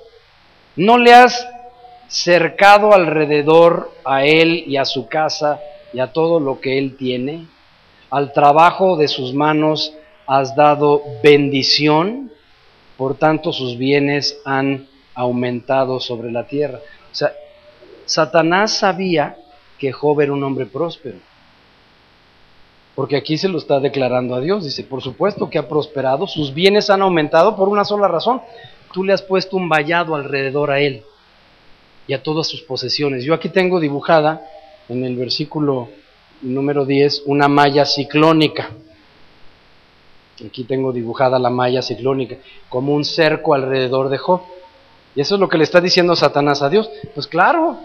[0.76, 1.48] ¿No le has
[2.10, 5.62] cercado alrededor a él y a su casa
[5.94, 7.46] y a todo lo que él tiene.
[8.10, 9.94] Al trabajo de sus manos
[10.26, 12.32] has dado bendición,
[12.98, 16.80] por tanto sus bienes han aumentado sobre la tierra.
[17.12, 17.32] O sea,
[18.10, 19.38] Satanás sabía
[19.78, 21.18] que Job era un hombre próspero.
[22.96, 24.64] Porque aquí se lo está declarando a Dios.
[24.66, 28.42] Dice, por supuesto que ha prosperado, sus bienes han aumentado por una sola razón.
[28.92, 31.04] Tú le has puesto un vallado alrededor a él
[32.08, 33.24] y a todas sus posesiones.
[33.24, 34.42] Yo aquí tengo dibujada
[34.90, 35.90] en el versículo
[36.42, 38.72] número 10 una malla ciclónica.
[40.44, 42.38] Aquí tengo dibujada la malla ciclónica
[42.70, 44.42] como un cerco alrededor de Job.
[45.16, 46.90] Y eso es lo que le está diciendo Satanás a Dios.
[47.14, 47.78] Pues claro,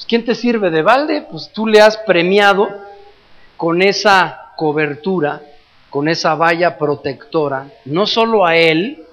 [0.00, 1.26] pues ¿quién te sirve de balde?
[1.30, 2.70] Pues tú le has premiado
[3.58, 5.42] con esa cobertura,
[5.90, 9.04] con esa valla protectora, no solo a él,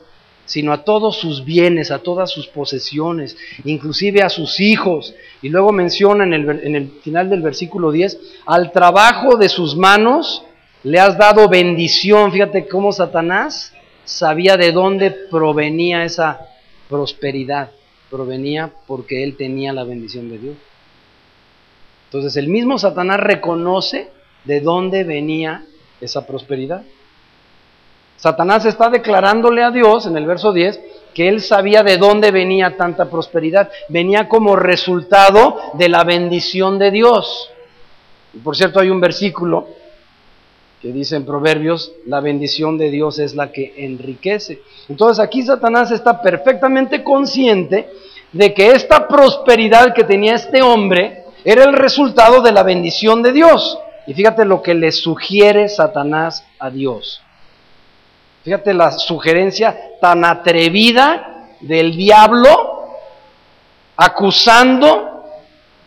[0.46, 3.36] sino a todos sus bienes, a todas sus posesiones,
[3.66, 5.14] inclusive a sus hijos.
[5.42, 9.76] Y luego menciona en el, en el, final del versículo 10, al trabajo de sus
[9.76, 10.46] manos
[10.84, 12.32] le has dado bendición.
[12.32, 13.74] Fíjate cómo Satanás
[14.06, 16.48] sabía de dónde provenía esa
[16.88, 17.72] prosperidad.
[18.10, 20.56] Provenía porque él tenía la bendición de Dios.
[22.08, 24.10] Entonces el mismo Satanás reconoce
[24.46, 25.66] de dónde venía
[26.00, 26.84] esa prosperidad.
[28.16, 30.80] Satanás está declarándole a Dios en el verso 10
[31.14, 33.70] que él sabía de dónde venía tanta prosperidad.
[33.90, 37.50] Venía como resultado de la bendición de Dios.
[38.34, 39.68] Y por cierto, hay un versículo
[40.82, 44.62] que dice en Proverbios, la bendición de Dios es la que enriquece.
[44.90, 47.90] Entonces aquí Satanás está perfectamente consciente
[48.32, 53.32] de que esta prosperidad que tenía este hombre era el resultado de la bendición de
[53.32, 53.80] Dios.
[54.06, 57.22] Y fíjate lo que le sugiere Satanás a Dios.
[58.44, 62.98] Fíjate la sugerencia tan atrevida del diablo
[63.96, 65.24] acusando,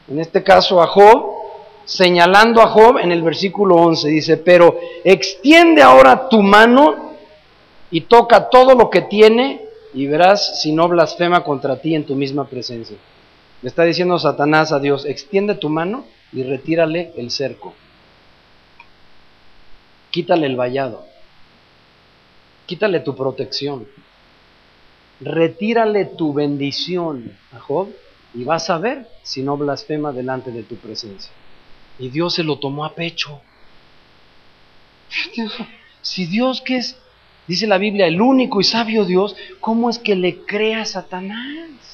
[0.08, 1.26] en este caso a Job,
[1.84, 4.08] señalando a Job en el versículo 11.
[4.08, 7.16] Dice, pero extiende ahora tu mano
[7.90, 9.60] y toca todo lo que tiene
[9.92, 12.96] y verás si no blasfema contra ti en tu misma presencia.
[13.62, 17.74] Le está diciendo Satanás a Dios, extiende tu mano y retírale el cerco.
[20.10, 21.10] Quítale el vallado
[22.70, 23.88] quítale tu protección,
[25.20, 27.88] retírale tu bendición a Job
[28.32, 31.32] y vas a ver si no blasfema delante de tu presencia.
[31.98, 33.40] Y Dios se lo tomó a pecho.
[36.00, 36.96] Si Dios que es,
[37.48, 41.89] dice la Biblia, el único y sabio Dios, ¿cómo es que le crea a Satanás?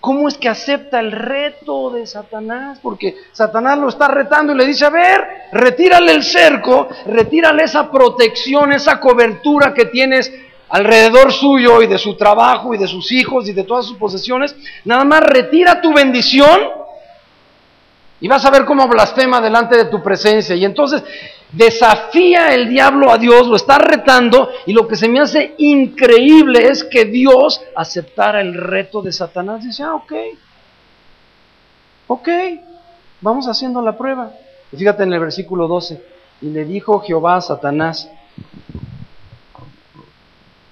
[0.00, 2.78] ¿Cómo es que acepta el reto de Satanás?
[2.82, 7.90] Porque Satanás lo está retando y le dice, a ver, retírale el cerco, retírale esa
[7.90, 10.32] protección, esa cobertura que tienes
[10.68, 14.54] alrededor suyo y de su trabajo y de sus hijos y de todas sus posesiones.
[14.84, 16.60] Nada más retira tu bendición
[18.20, 20.56] y vas a ver cómo blasfema delante de tu presencia.
[20.56, 21.02] Y entonces
[21.52, 26.68] desafía el diablo a Dios, lo está retando, y lo que se me hace increíble
[26.68, 29.64] es que Dios aceptara el reto de Satanás.
[29.64, 30.12] Dice, ah, ok,
[32.08, 32.28] ok,
[33.20, 34.32] vamos haciendo la prueba.
[34.72, 36.02] Y fíjate en el versículo 12,
[36.42, 38.10] y le dijo Jehová a Satanás,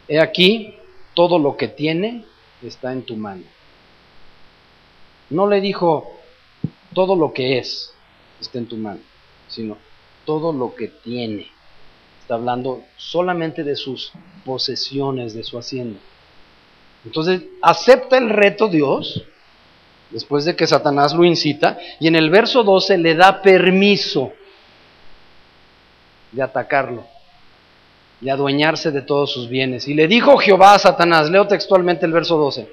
[0.09, 0.75] he aquí,
[1.15, 2.25] todo lo que tiene
[2.63, 3.45] está en tu mano.
[5.31, 6.13] No le dijo,
[6.93, 7.93] todo lo que es
[8.41, 9.01] está en tu mano,
[9.49, 9.77] sino
[10.25, 11.49] todo lo que tiene.
[12.21, 14.13] Está hablando solamente de sus
[14.45, 16.01] posesiones, de su hacienda.
[17.05, 19.23] Entonces, acepta el reto Dios,
[20.11, 24.33] después de que Satanás lo incita, y en el verso 12 le da permiso
[26.33, 27.05] de atacarlo,
[28.21, 29.87] de adueñarse de todos sus bienes.
[29.87, 32.69] Y le dijo Jehová a Satanás, leo textualmente el verso 12,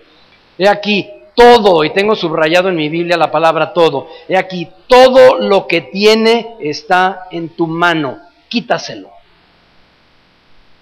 [0.57, 4.07] he aquí, todo, y tengo subrayado en mi Biblia la palabra todo.
[4.27, 8.19] He aquí, todo lo que tiene está en tu mano,
[8.49, 9.09] quítaselo.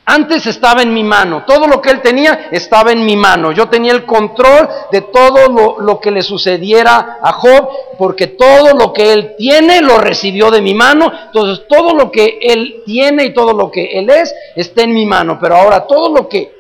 [0.06, 3.52] Antes estaba en mi mano, todo lo que él tenía estaba en mi mano.
[3.52, 8.74] Yo tenía el control de todo lo, lo, que le sucediera a Job, porque todo
[8.74, 11.12] lo que él tiene lo recibió de mi mano.
[11.28, 15.06] Entonces todo lo que él tiene y todo lo que él es está en mi
[15.06, 15.38] mano.
[15.40, 16.54] Pero ahora todo lo que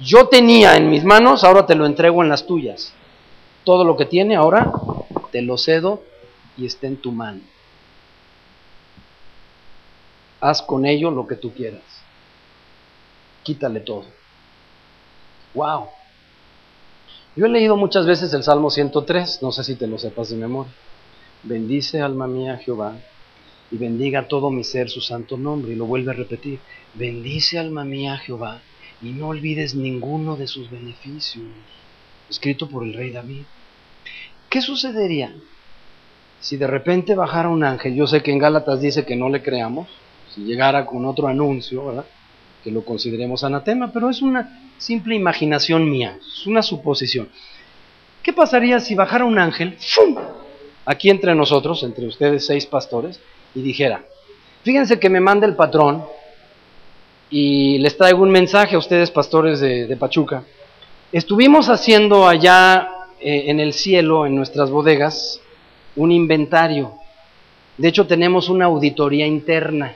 [0.00, 2.92] yo tenía en mis manos, ahora te lo entrego en las tuyas
[3.68, 4.72] todo lo que tiene, ahora
[5.30, 6.02] te lo cedo
[6.56, 7.42] y está en tu mano.
[10.40, 11.82] Haz con ello lo que tú quieras.
[13.42, 14.06] Quítale todo.
[15.52, 15.84] Wow.
[17.36, 20.36] Yo he leído muchas veces el Salmo 103, no sé si te lo sepas de
[20.36, 20.72] memoria.
[21.42, 22.96] Bendice alma mía Jehová
[23.70, 25.72] y bendiga todo mi ser su santo nombre.
[25.72, 26.58] Y lo vuelve a repetir.
[26.94, 28.62] Bendice alma mía Jehová
[29.02, 31.44] y no olvides ninguno de sus beneficios.
[32.30, 33.42] Escrito por el rey David.
[34.48, 35.34] ¿Qué sucedería
[36.40, 37.94] si de repente bajara un ángel?
[37.94, 39.88] Yo sé que en Gálatas dice que no le creamos,
[40.34, 42.06] si llegara con otro anuncio, ¿verdad?
[42.64, 47.28] Que lo consideremos anatema, pero es una simple imaginación mía, es una suposición.
[48.22, 50.16] ¿Qué pasaría si bajara un ángel ¡fum!
[50.86, 53.20] aquí entre nosotros, entre ustedes seis pastores,
[53.54, 54.04] y dijera,
[54.62, 56.04] fíjense que me manda el patrón
[57.28, 60.44] y les traigo un mensaje a ustedes pastores de, de Pachuca.
[61.12, 65.40] Estuvimos haciendo allá eh, en el cielo, en nuestras bodegas,
[65.96, 66.94] un inventario.
[67.76, 69.94] De hecho, tenemos una auditoría interna.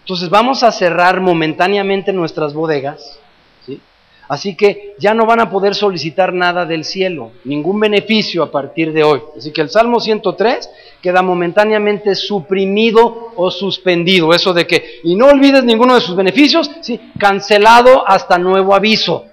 [0.00, 3.18] Entonces vamos a cerrar momentáneamente nuestras bodegas.
[3.64, 3.80] ¿sí?
[4.28, 8.92] Así que ya no van a poder solicitar nada del cielo, ningún beneficio a partir
[8.92, 9.20] de hoy.
[9.36, 10.70] Así que el Salmo 103
[11.00, 14.34] queda momentáneamente suprimido o suspendido.
[14.34, 16.70] Eso de que, y no olvides ninguno de sus beneficios,
[17.18, 19.24] cancelado hasta nuevo aviso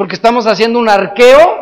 [0.00, 1.59] porque estamos haciendo un arqueo,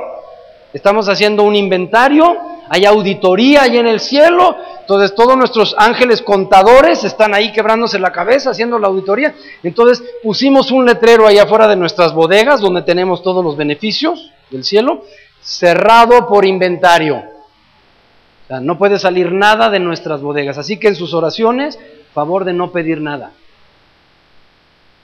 [0.73, 2.37] estamos haciendo un inventario,
[2.69, 8.13] hay auditoría ahí en el cielo, entonces todos nuestros ángeles contadores están ahí quebrándose la
[8.13, 13.23] cabeza haciendo la auditoría, entonces pusimos un letrero allá afuera de nuestras bodegas donde tenemos
[13.23, 15.05] todos los beneficios del cielo,
[15.43, 17.17] cerrado por inventario.
[17.17, 21.79] O sea, no puede salir nada de nuestras bodegas, así que en sus oraciones,
[22.15, 23.33] favor de no pedir nada,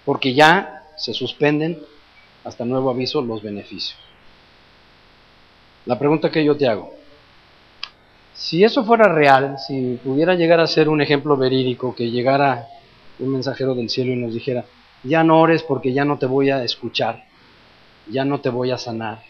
[0.04, 1.82] porque ya se suspenden
[2.44, 3.98] hasta nuevo aviso los beneficios.
[5.86, 6.94] La pregunta que yo te hago,
[8.32, 12.66] si eso fuera real, si pudiera llegar a ser un ejemplo verídico, que llegara
[13.18, 14.64] un mensajero del cielo y nos dijera,
[15.02, 17.24] ya no ores porque ya no te voy a escuchar,
[18.10, 19.22] ya no te voy a sanar,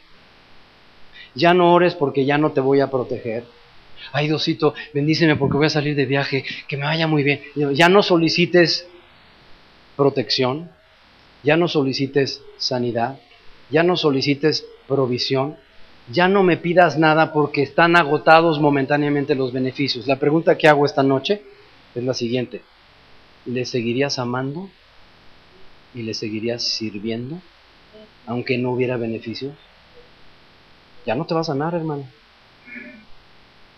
[1.35, 3.45] ya no ores porque ya no te voy a proteger,
[4.13, 7.43] ay Diosito, bendíceme porque voy a salir de viaje, que me vaya muy bien,
[7.75, 8.87] ya no solicites
[9.97, 10.71] protección,
[11.43, 13.19] ya no solicites sanidad,
[13.71, 15.57] ya no solicites provisión,
[16.09, 20.07] ya no me pidas nada porque están agotados momentáneamente los beneficios.
[20.07, 21.43] La pregunta que hago esta noche
[21.95, 22.63] es la siguiente.
[23.47, 24.69] ¿Le seguirías amando
[25.95, 27.41] y le seguirías sirviendo
[28.27, 29.55] aunque no hubiera beneficios?
[31.07, 32.07] Ya no te va a sanar, hermano.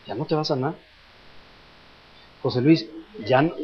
[0.07, 0.75] Ya no te va a sanar.
[2.43, 2.87] José Luis,
[3.27, 3.55] ya no,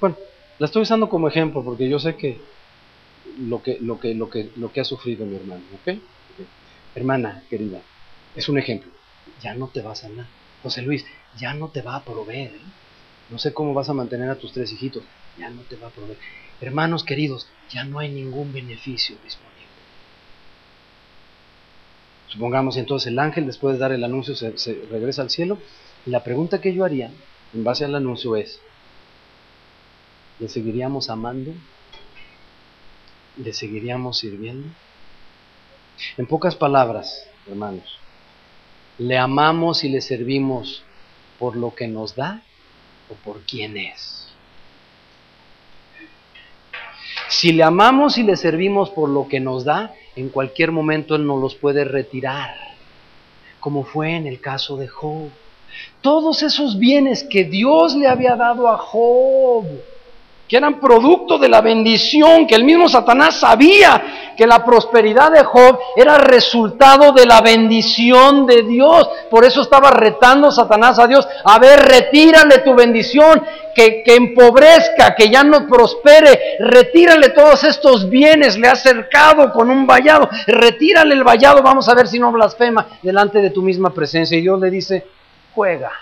[0.00, 0.16] Bueno,
[0.58, 2.40] la estoy usando como ejemplo porque yo sé que
[3.38, 5.98] lo que, lo que, lo que, lo que ha sufrido mi hermano, ¿ok?
[6.94, 7.80] Hermana querida,
[8.34, 8.90] es un ejemplo.
[9.42, 10.26] Ya no te vas a sanar.
[10.62, 11.04] José Luis,
[11.38, 12.54] ya no te va a proveer.
[12.54, 12.60] ¿eh?
[13.30, 15.02] No sé cómo vas a mantener a tus tres hijitos.
[15.38, 16.18] ya no te va a proveer.
[16.60, 19.48] Hermanos queridos, ya no hay ningún beneficio disponible.
[22.28, 25.58] Supongamos entonces el ángel después de dar el anuncio se, regresa al cielo
[26.04, 27.10] y la pregunta que yo haría
[27.54, 28.60] en base al anuncio es,
[30.38, 31.52] ¿le seguiríamos amando?
[33.42, 34.68] ¿Le seguiríamos sirviendo?
[36.16, 37.98] En pocas palabras, hermanos,
[38.98, 40.82] ¿le amamos y le servimos
[41.38, 42.42] por lo que nos da
[43.08, 44.28] o por quién es?
[47.28, 51.26] Si le amamos y le servimos por lo que nos da, en cualquier momento Él
[51.26, 52.56] nos los puede retirar,
[53.60, 55.30] como fue en el caso de Job.
[56.00, 59.66] Todos esos bienes que Dios le había dado a Job,
[60.48, 65.44] que eran producto de la bendición, que el mismo Satanás sabía que la prosperidad de
[65.44, 69.08] Job era resultado de la bendición de Dios.
[69.30, 73.42] Por eso estaba retando Satanás a Dios, a ver, retírale tu bendición,
[73.74, 79.86] que, empobrezca, que ya no prospere, retírale todos estos bienes, le ha cercado con un
[79.86, 84.36] vallado, retírale el vallado, vamos a ver si no blasfema delante de tu misma presencia.
[84.36, 85.06] Y Dios le dice,
[85.54, 85.92] juega.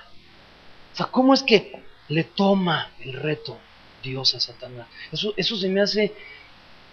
[0.92, 3.58] O sea, ¿cómo es que le toma el reto?
[4.06, 4.86] Dios a Satanás.
[5.10, 6.12] Eso, eso se me hace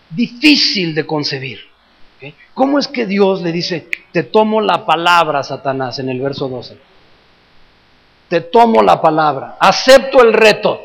[0.09, 1.59] difícil de concebir.
[2.53, 6.77] ¿Cómo es que Dios le dice, te tomo la palabra, Satanás, en el verso 12?
[8.29, 10.79] Te tomo la palabra, acepto el reto.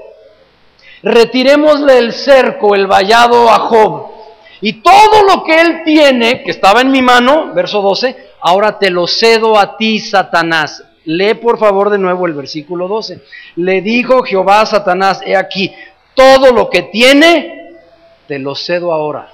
[1.02, 4.08] Retirémosle el cerco, el vallado a Job.
[4.60, 8.90] Y todo lo que él tiene, que estaba en mi mano, verso 12, ahora te
[8.90, 10.82] lo cedo a ti, Satanás.
[11.04, 13.22] Lee por favor de nuevo el versículo 12.
[13.56, 15.72] Le dijo Jehová a Satanás, he aquí,
[16.18, 17.76] todo lo que tiene,
[18.26, 19.32] te lo cedo ahora,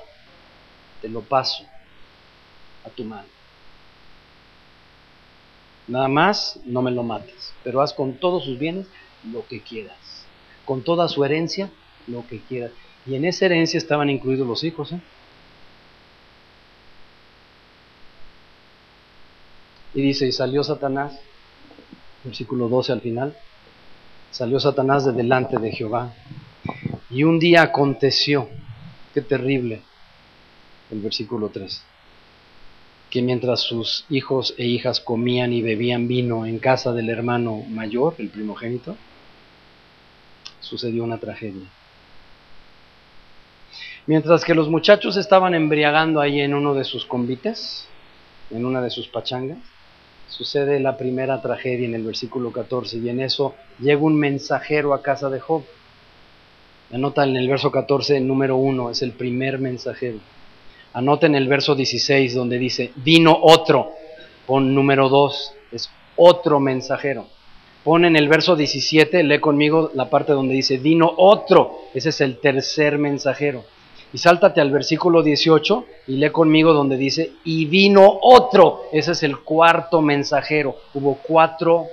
[1.01, 1.65] te lo paso
[2.85, 3.27] a tu mano.
[5.89, 8.87] Nada más, no me lo mates, pero haz con todos sus bienes
[9.33, 9.97] lo que quieras,
[10.67, 11.71] con toda su herencia
[12.07, 12.73] lo que quieras.
[13.07, 14.93] Y en esa herencia estaban incluidos los hijos.
[14.93, 15.01] ¿eh?
[19.95, 21.19] Y dice, y salió Satanás,
[22.25, 23.35] versículo 12 al final,
[24.31, 26.13] salió Satanás de delante de Jehová
[27.11, 28.49] y un día aconteció,
[29.13, 29.83] qué terrible,
[30.91, 31.85] el versículo 3,
[33.11, 38.17] que mientras sus hijos e hijas comían y bebían vino en casa del hermano mayor,
[38.19, 38.97] el primogénito,
[40.61, 41.69] sucedió una tragedia.
[44.07, 47.87] Mientras que los muchachos estaban embriagando ahí en uno de sus convites,
[48.51, 49.59] en una de sus pachangas,
[50.29, 55.03] sucede la primera tragedia en el versículo 14 y en eso llega un mensajero a
[55.03, 55.65] casa de Job
[56.95, 60.19] Anota en el verso 14, número 1, es el primer mensajero.
[60.93, 63.91] Anota en el verso 16 donde dice, vino otro.
[64.47, 67.27] Pon número 2, es otro mensajero.
[67.83, 71.81] Pon en el verso 17, lee conmigo la parte donde dice, vino otro.
[71.95, 73.65] Ese es el tercer mensajero.
[74.13, 78.83] Y sáltate al versículo 18 y lee conmigo donde dice, y vino otro.
[78.93, 80.77] Ese es el cuarto mensajero.
[80.95, 81.89] Hubo cuatro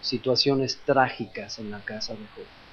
[0.00, 2.65] situaciones trágicas en la casa de Job.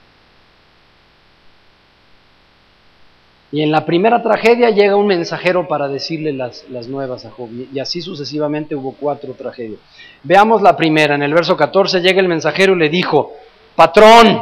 [3.53, 7.49] Y en la primera tragedia llega un mensajero para decirle las, nuevas a Job.
[7.71, 9.79] Y así sucesivamente hubo cuatro tragedias.
[10.23, 11.13] Veamos la primera.
[11.13, 13.31] En el verso 14 llega el mensajero y le dijo,
[13.75, 14.41] patrón,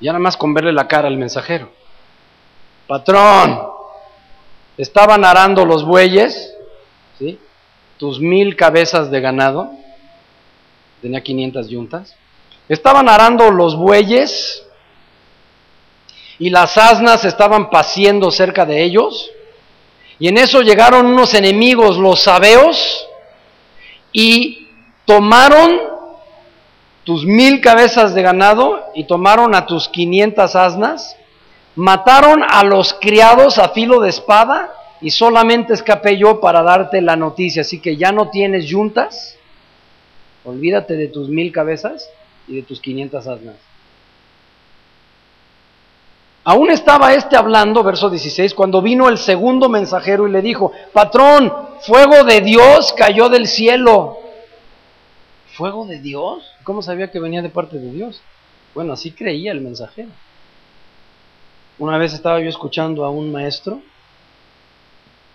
[0.00, 1.72] ya nada más con verle la cara al mensajero,
[2.86, 3.66] patrón,
[4.76, 6.54] estaban arando los bueyes,
[7.18, 7.36] ¿sí?
[7.96, 9.72] tus mil cabezas de ganado,
[11.02, 12.14] tenía 500 yuntas,
[12.68, 14.64] estaban arando los bueyes
[16.38, 19.30] y las asnas estaban paciendo cerca de ellos.
[20.18, 23.06] Y en eso llegaron unos enemigos, los sabeos,
[24.12, 24.68] y
[25.04, 25.80] tomaron
[27.04, 31.16] tus mil cabezas de ganado y tomaron a tus quinientas asnas,
[31.74, 37.16] mataron a los criados a filo de espada y solamente escapé yo para darte la
[37.16, 37.62] noticia.
[37.62, 39.36] Así que ya no tienes yuntas,
[40.44, 42.10] olvídate de tus mil cabezas
[42.46, 43.67] y de tus quinientas asnas.
[46.48, 51.52] Aún estaba este hablando, verso 16, cuando vino el segundo mensajero y le dijo, patrón,
[51.82, 54.16] fuego de Dios cayó del cielo.
[55.52, 56.50] ¿Fuego de Dios?
[56.64, 58.22] ¿Cómo sabía que venía de parte de Dios?
[58.74, 60.08] Bueno, así creía el mensajero.
[61.78, 63.82] Una vez estaba yo escuchando a un maestro,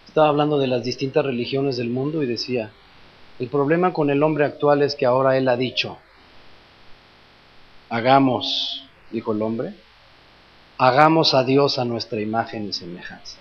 [0.07, 2.71] estaba hablando de las distintas religiones del mundo y decía,
[3.37, 5.95] el problema con el hombre actual es que ahora él ha dicho,
[7.91, 9.75] hagamos, dijo el hombre,
[10.77, 13.37] hagamos a Dios a nuestra imagen y semejanza.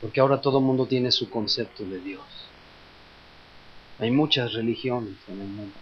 [0.00, 2.22] Porque ahora todo el mundo tiene su concepto de Dios.
[3.98, 5.74] Hay muchas religiones en el mundo.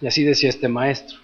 [0.00, 1.18] Y así decía este maestro.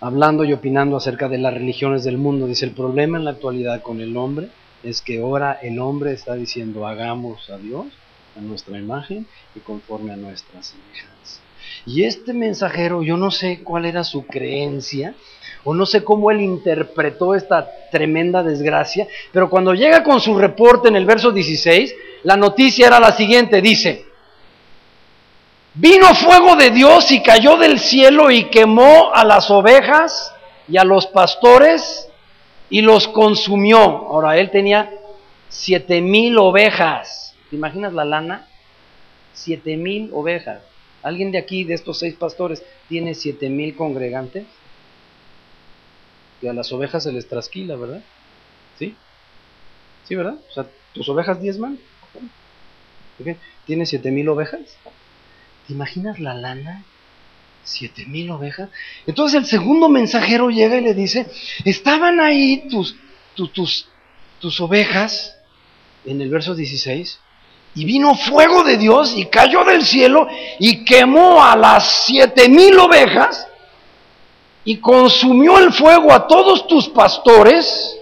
[0.00, 2.46] hablando y opinando acerca de las religiones del mundo.
[2.46, 4.50] Dice, el problema en la actualidad con el hombre
[4.82, 7.86] es que ahora el hombre está diciendo, hagamos a Dios
[8.36, 11.40] a nuestra imagen y conforme a nuestras semejanza.
[11.86, 15.14] Y este mensajero, yo no sé cuál era su creencia,
[15.66, 20.86] o no sé cómo él interpretó esta tremenda desgracia, pero cuando llega con su reporte
[20.86, 24.06] en el verso 16, la noticia era la siguiente, dice,
[25.74, 30.32] vino fuego de Dios y cayó del cielo y quemó a las ovejas
[30.68, 32.08] y a los pastores
[32.70, 33.78] y los consumió.
[33.78, 34.92] Ahora, él tenía
[35.48, 37.34] siete mil ovejas.
[37.50, 38.46] ¿Te imaginas la lana?
[39.32, 40.62] Siete mil ovejas.
[41.02, 44.44] ¿Alguien de aquí, de estos seis pastores, tiene siete mil congregantes?
[46.40, 48.02] Que a las ovejas se les trasquila, ¿verdad?
[48.78, 48.94] ¿Sí?
[50.06, 50.36] ¿Sí, verdad?
[50.50, 51.78] O sea, ¿tus ovejas diezman?
[53.66, 54.60] ¿Tienes siete mil ovejas?
[55.66, 56.84] ¿Te imaginas la lana?
[57.64, 58.68] Siete mil ovejas.
[59.06, 61.26] Entonces el segundo mensajero llega y le dice,
[61.64, 62.96] estaban ahí tus,
[63.34, 63.88] tus, tus,
[64.38, 65.36] tus ovejas,
[66.04, 67.18] en el verso 16,
[67.74, 70.28] y vino fuego de Dios y cayó del cielo
[70.60, 73.46] y quemó a las siete mil ovejas
[74.66, 77.96] y consumió el fuego a todos tus pastores,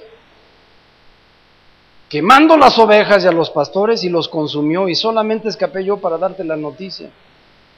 [2.09, 6.16] quemando las ovejas y a los pastores y los consumió y solamente escapé yo para
[6.16, 7.11] darte la noticia.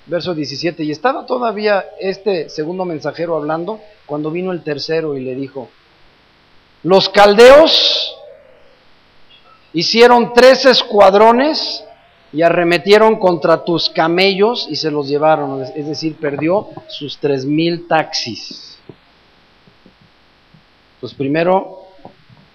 [0.07, 5.35] Verso 17, y estaba todavía este segundo mensajero hablando cuando vino el tercero y le
[5.35, 5.69] dijo,
[6.85, 8.15] los caldeos
[9.73, 11.83] hicieron tres escuadrones
[12.33, 17.89] y arremetieron contra tus camellos y se los llevaron, es decir, perdió sus tres mil
[17.89, 18.76] taxis.
[21.01, 21.83] Pues primero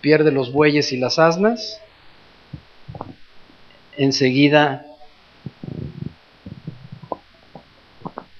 [0.01, 1.79] pierde los bueyes y las asnas,
[3.97, 4.85] enseguida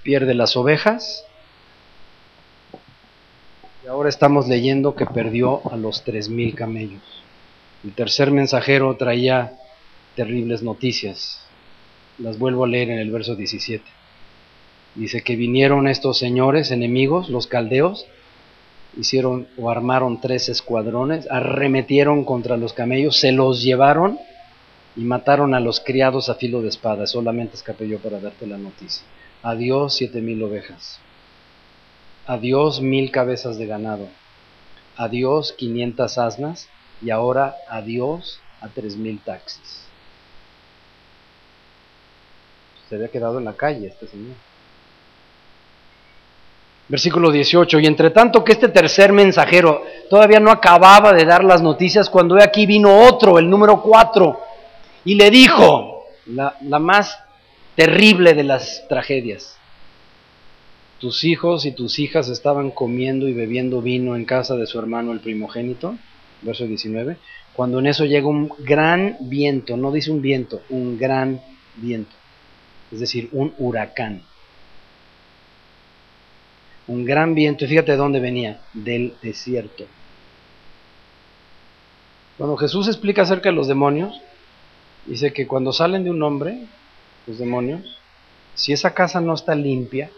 [0.02, 1.24] pierde las ovejas,
[3.84, 7.02] y ahora estamos leyendo que perdió a los tres mil camellos.
[7.84, 9.54] El tercer mensajero traía
[10.16, 11.46] terribles noticias.
[12.18, 13.84] Las vuelvo a leer en el verso 17.
[14.96, 18.06] Dice que vinieron estos señores enemigos, los caldeos,
[18.98, 24.20] hicieron o armaron tres escuadrones, arremetieron contra los camellos, se los llevaron
[24.96, 27.08] y mataron a los criados a filo de espada.
[27.08, 29.04] Solamente escapé yo para darte la noticia.
[29.44, 31.00] Adiós siete mil ovejas.
[32.28, 34.08] Adiós mil cabezas de ganado.
[34.98, 36.68] Adiós quinientas asnas
[37.02, 39.82] y ahora adiós a tres mil taxis
[42.92, 44.36] se había quedado en la calle este señor.
[46.92, 51.62] Versículo 18, y entre tanto que este tercer mensajero todavía no acababa de dar las
[51.62, 54.40] noticias, cuando aquí vino otro, el número 4,
[55.06, 57.18] y le dijo, la, la más
[57.76, 59.58] terrible de las tragedias,
[61.00, 65.14] tus hijos y tus hijas estaban comiendo y bebiendo vino en casa de su hermano
[65.14, 65.96] el primogénito,
[66.42, 67.16] verso 19,
[67.54, 71.42] cuando en eso llega un gran viento, no dice un viento, un gran
[71.78, 72.22] viento
[72.92, 74.22] es decir, un huracán.
[76.92, 79.86] Un gran viento, y fíjate de dónde venía, del desierto.
[82.38, 84.20] Cuando Jesús explica acerca de los demonios,
[85.06, 86.66] dice que cuando salen de un hombre,
[87.28, 87.98] los demonios,
[88.56, 90.10] si esa casa no está limpia,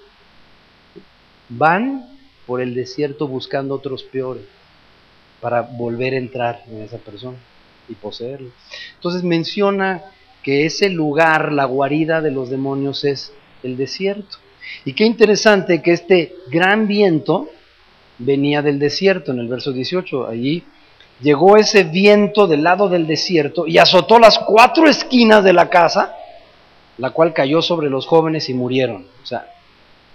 [1.48, 2.10] van
[2.48, 4.46] por el desierto buscando otros peores
[5.42, 7.38] para volver a entrar en esa persona
[7.88, 8.50] y poseerlo.
[8.96, 10.02] Entonces menciona
[10.42, 13.32] que ese lugar, la guarida de los demonios es
[13.62, 14.38] el desierto.
[14.86, 17.50] Y qué interesante que este gran viento
[18.18, 20.28] venía del desierto en el verso 18.
[20.28, 20.64] Allí
[21.22, 26.16] llegó ese viento del lado del desierto y azotó las cuatro esquinas de la casa,
[26.98, 29.08] la cual cayó sobre los jóvenes y murieron.
[29.22, 29.48] O sea,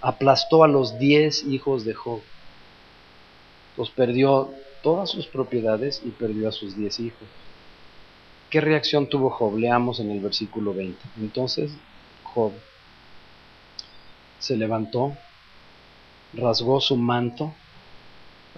[0.01, 2.21] aplastó a los diez hijos de Job.
[3.77, 4.51] Los perdió
[4.83, 7.27] todas sus propiedades y perdió a sus diez hijos.
[8.49, 9.57] ¿Qué reacción tuvo Job?
[9.57, 10.97] Leamos en el versículo 20.
[11.19, 11.71] Entonces
[12.23, 12.51] Job
[14.39, 15.13] se levantó,
[16.33, 17.53] rasgó su manto,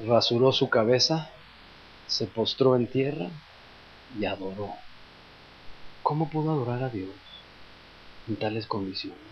[0.06, 1.30] rasuró su cabeza,
[2.08, 3.28] se postró en tierra
[4.20, 4.70] y adoró.
[6.04, 7.10] ¿Cómo pudo adorar a Dios
[8.28, 9.32] en tales condiciones?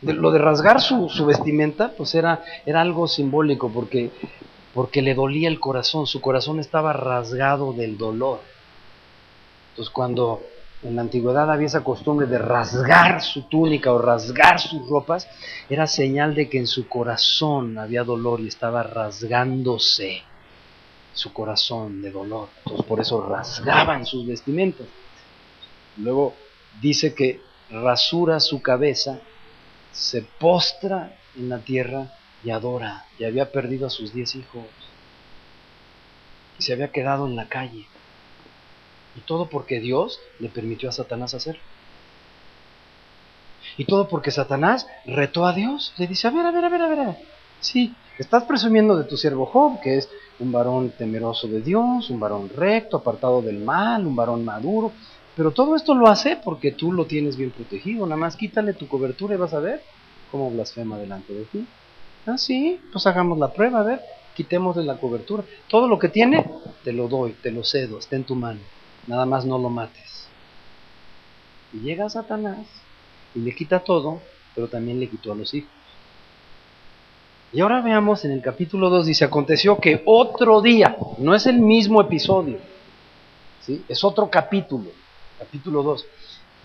[0.00, 4.12] lo de rasgar su, vestimenta, pues era, era algo simbólico porque,
[4.72, 8.40] porque le dolía el corazón, su corazón estaba rasgado del dolor.
[9.70, 10.40] Entonces cuando
[10.82, 15.28] en la antigüedad había esa costumbre de rasgar su túnica o rasgar sus ropas,
[15.68, 20.22] era señal de que en su corazón había dolor y estaba rasgándose
[21.12, 22.48] su corazón de dolor.
[22.58, 24.86] Entonces por eso rasgaban sus vestimentas.
[25.96, 26.34] Luego
[26.80, 27.40] dice que
[27.70, 29.18] rasura su cabeza,
[29.90, 32.12] se postra en la tierra
[32.44, 34.62] y adora y había perdido a sus diez hijos
[36.56, 37.86] y se había quedado en la calle.
[39.18, 41.60] Y todo porque Dios le permitió a Satanás hacerlo.
[43.76, 45.92] Y todo porque Satanás retó a Dios.
[45.98, 47.16] Le dice, a ver, a ver, a ver, a ver.
[47.60, 50.08] Sí, estás presumiendo de tu siervo Job, que es
[50.38, 54.92] un varón temeroso de Dios, un varón recto, apartado del mal, un varón maduro.
[55.34, 58.06] Pero todo esto lo hace porque tú lo tienes bien protegido.
[58.06, 59.82] Nada más quítale tu cobertura y vas a ver
[60.30, 61.66] cómo blasfema delante de ti.
[62.24, 64.00] Ah, sí, pues hagamos la prueba, a ver,
[64.36, 65.42] quitémosle la cobertura.
[65.66, 66.48] Todo lo que tiene,
[66.84, 68.60] te lo doy, te lo cedo, está en tu mano.
[69.06, 70.28] Nada más no lo mates.
[71.72, 72.66] Y llega Satanás
[73.34, 74.20] y le quita todo,
[74.54, 75.70] pero también le quitó a los hijos.
[77.52, 81.60] Y ahora veamos en el capítulo 2, dice, aconteció que otro día, no es el
[81.60, 82.58] mismo episodio,
[83.60, 83.82] ¿sí?
[83.88, 84.90] es otro capítulo,
[85.38, 86.06] capítulo 2.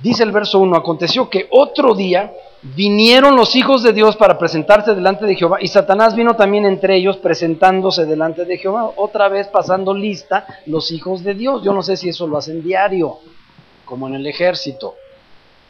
[0.02, 2.34] Dice el verso 1, aconteció que otro día
[2.64, 6.96] vinieron los hijos de Dios para presentarse delante de Jehová y Satanás vino también entre
[6.96, 11.64] ellos presentándose delante de Jehová, otra vez pasando lista los hijos de Dios.
[11.64, 13.20] Yo no sé si eso lo hacen diario,
[13.86, 14.96] como en el ejército,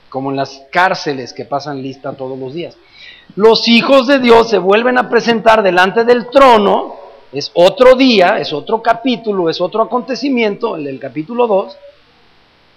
[0.09, 2.77] como en las cárceles que pasan lista todos los días
[3.35, 6.95] los hijos de Dios se vuelven a presentar delante del trono,
[7.31, 11.77] es otro día, es otro capítulo, es otro acontecimiento, el del capítulo 2,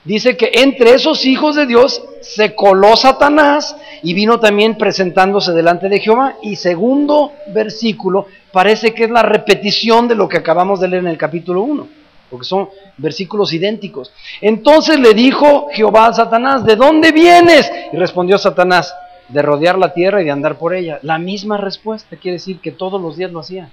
[0.07, 5.89] dice que entre esos hijos de Dios se coló Satanás y vino también presentándose delante
[5.89, 6.37] de Jehová.
[6.43, 11.11] Y segundo versículo parece que es la repetición de lo que acabamos de leer en
[11.11, 11.89] el capítulo 1,
[12.31, 14.12] porque son versículos idénticos.
[14.41, 17.70] Entonces le dijo Jehová a Satanás, ¿de dónde vienes?
[17.93, 18.95] Y respondió Satanás,
[19.28, 20.99] de rodear la tierra y de andar por ella.
[21.03, 23.70] La misma respuesta quiere decir que todos los días lo hacía.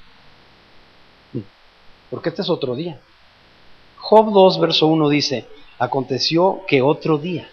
[2.09, 2.99] Porque este es otro día.
[3.97, 5.47] Job 2, verso 1 dice,
[5.83, 7.47] aconteció que otro día.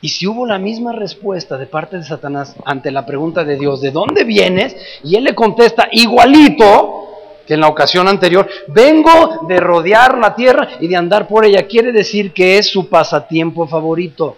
[0.00, 3.80] Y si hubo la misma respuesta de parte de Satanás ante la pregunta de Dios,
[3.80, 4.76] ¿de dónde vienes?
[5.02, 7.02] Y él le contesta igualito
[7.46, 11.66] que en la ocasión anterior, vengo de rodear la tierra y de andar por ella.
[11.66, 14.36] Quiere decir que es su pasatiempo favorito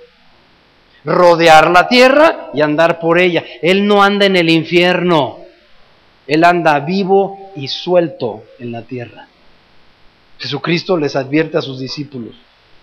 [1.05, 3.45] rodear la tierra y andar por ella.
[3.63, 5.39] Él no anda en el infierno,
[6.27, 9.28] Él anda vivo y suelto en la tierra.
[10.39, 12.35] Jesucristo les advierte a sus discípulos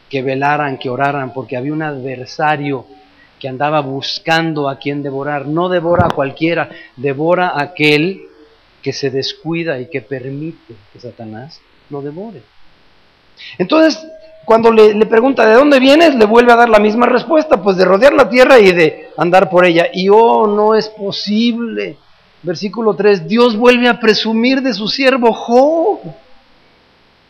[0.10, 2.86] que velaran, que oraran, porque había un adversario
[3.40, 5.48] que andaba buscando a quien devorar.
[5.48, 8.23] No devora a cualquiera, devora a aquel
[8.82, 11.60] que se descuida y que permite que Satanás
[11.90, 12.44] lo devore.
[13.57, 14.06] Entonces,
[14.45, 17.86] cuando le, pregunta de dónde vienes, le vuelve a dar la misma respuesta, pues de
[17.86, 19.88] rodear la tierra y de andar por ella.
[19.91, 21.98] Y oh, no es posible.
[22.44, 25.99] Versículo 3, Dios vuelve a presumir de su siervo Job.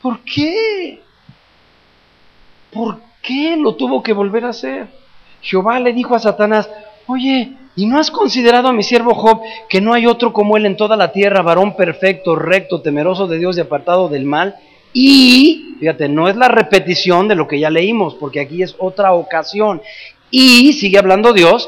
[0.06, 1.00] ¿Por qué?
[2.72, 4.86] ¿Por qué lo tuvo que volver a hacer?
[5.42, 6.70] Jehová le dijo a Satanás,
[7.08, 10.68] oye, ¿y no has considerado a mi siervo Job que no hay otro como él
[10.68, 14.58] en toda la tierra, varón perfecto, recto, temeroso de Dios y apartado del mal?
[14.94, 19.12] Y, fíjate, no es la repetición de lo que ya leímos, porque aquí es otra
[19.14, 19.82] ocasión.
[20.30, 21.68] Y, sigue hablando Dios,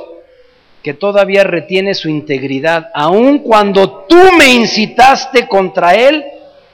[0.83, 6.23] que todavía retiene su integridad, aun cuando tú me incitaste contra él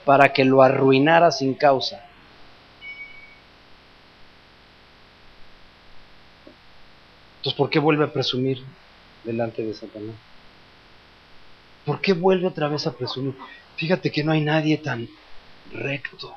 [0.04, 2.04] para que lo arruinara sin causa.
[7.36, 8.62] Entonces, ¿por qué vuelve a presumir
[9.24, 10.14] delante de Satanás?
[11.84, 13.34] ¿Por qué vuelve otra vez a presumir?
[13.76, 15.08] Fíjate que no hay nadie tan
[15.72, 16.34] recto,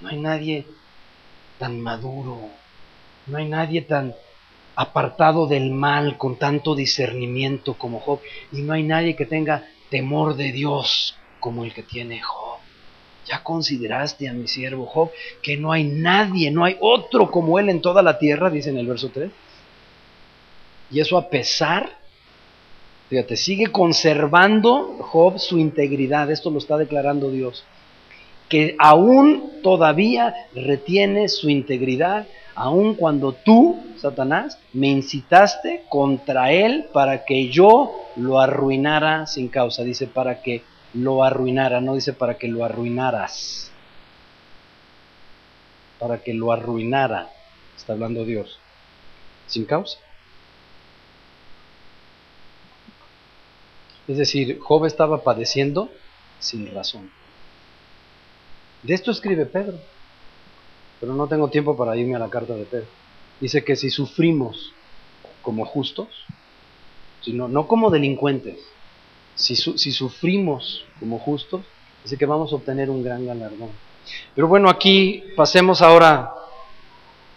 [0.00, 0.66] no hay nadie
[1.58, 2.48] tan maduro,
[3.26, 4.14] no hay nadie tan
[4.76, 8.20] apartado del mal con tanto discernimiento como Job,
[8.52, 12.58] y no hay nadie que tenga temor de Dios como el que tiene Job.
[13.26, 15.10] ¿Ya consideraste a mi siervo Job
[15.42, 18.50] que no hay nadie, no hay otro como él en toda la tierra?
[18.50, 19.30] Dice en el verso 3.
[20.92, 21.98] Y eso a pesar,
[23.08, 26.30] fíjate, sigue conservando Job su integridad.
[26.30, 27.64] Esto lo está declarando Dios
[28.50, 32.26] que aún todavía retiene su integridad,
[32.56, 39.84] aun cuando tú, Satanás, me incitaste contra él para que yo lo arruinara sin causa.
[39.84, 40.62] Dice para que
[40.94, 43.70] lo arruinara, no dice para que lo arruinaras.
[45.98, 47.30] Para que lo arruinara,
[47.76, 48.58] está hablando Dios,
[49.46, 49.98] sin causa.
[54.08, 55.90] Es decir, Job estaba padeciendo
[56.40, 57.10] sin razón.
[58.82, 59.78] De esto escribe Pedro,
[60.98, 62.88] pero no tengo tiempo para irme a la carta de Pedro.
[63.40, 64.72] Dice que si sufrimos
[65.42, 66.08] como justos,
[67.22, 68.58] sino, no como delincuentes,
[69.34, 71.62] si, sufrimos como justos,
[72.02, 73.70] dice que vamos a obtener un gran galardón.
[74.34, 76.32] Pero bueno, aquí pasemos ahora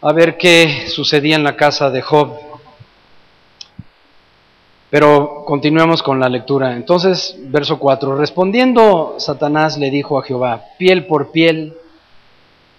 [0.02, 2.38] a ver qué sucedía en la casa de Job.
[4.90, 6.76] Pero continuemos con la lectura.
[6.76, 8.15] Entonces, verso 4.
[8.15, 11.76] Respondiendo, Satanás le dijo a Jehová, piel por piel,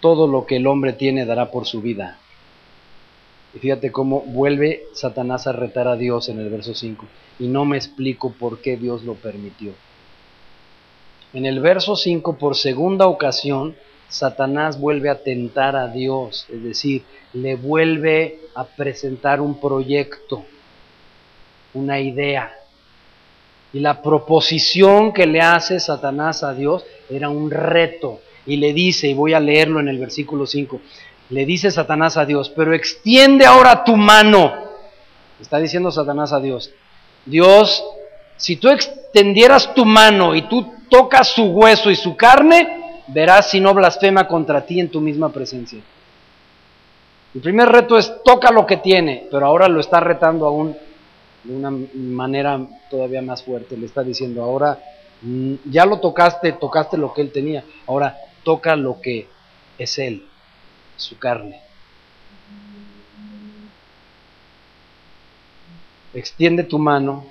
[0.00, 2.18] todo lo que el hombre tiene dará por su vida.
[3.54, 7.06] Y fíjate cómo vuelve Satanás a retar a Dios en el verso 5.
[7.38, 9.72] Y no me explico por qué Dios lo permitió.
[11.32, 13.74] En el verso 5, por segunda ocasión,
[14.08, 17.02] Satanás vuelve a tentar a Dios, es decir,
[17.32, 20.44] le vuelve a presentar un proyecto,
[21.72, 22.52] una idea.
[23.72, 28.20] Y la proposición que le hace Satanás a Dios era un reto.
[28.46, 30.80] Y le dice, y voy a leerlo en el versículo 5,
[31.30, 34.52] le dice Satanás a Dios, pero extiende ahora tu mano.
[35.40, 36.72] Está diciendo Satanás a Dios,
[37.26, 37.84] Dios,
[38.36, 43.60] si tú extendieras tu mano y tú tocas su hueso y su carne, verás si
[43.60, 45.80] no blasfema contra ti en tu misma presencia.
[47.34, 50.76] El primer reto es toca lo que tiene, pero ahora lo está retando aún
[51.42, 53.76] de una manera todavía más fuerte.
[53.76, 54.78] Le está diciendo, ahora
[55.22, 59.26] mm, ya lo tocaste, tocaste lo que él tenía, ahora toca lo que
[59.78, 60.26] es él,
[60.96, 61.63] su carne.
[66.14, 67.26] Extiende tu mano,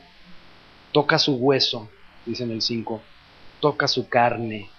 [0.92, 1.90] toca su hueso,
[2.26, 3.02] dice en el 5,
[3.60, 4.70] toca su carne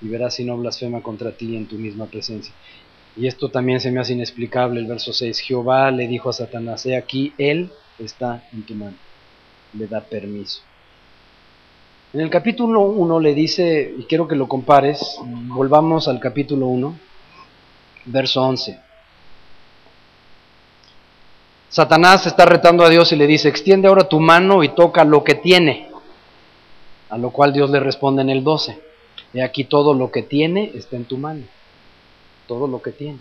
[0.00, 2.54] y verás si no blasfema contra ti en tu misma presencia.
[3.16, 5.38] Y esto también se me hace inexplicable, el verso 6.
[5.40, 8.96] Jehová le dijo a Satanás, he aquí, él está en tu mano.
[9.74, 10.62] Le da permiso.
[12.12, 16.98] En el capítulo 1 le dice, y quiero que lo compares, volvamos al capítulo 1,
[18.06, 18.80] verso 11.
[21.70, 25.22] Satanás está retando a Dios y le dice, extiende ahora tu mano y toca lo
[25.22, 25.88] que tiene.
[27.08, 28.80] A lo cual Dios le responde en el 12,
[29.34, 31.44] he aquí todo lo que tiene está en tu mano.
[32.48, 33.20] Todo lo que tiene.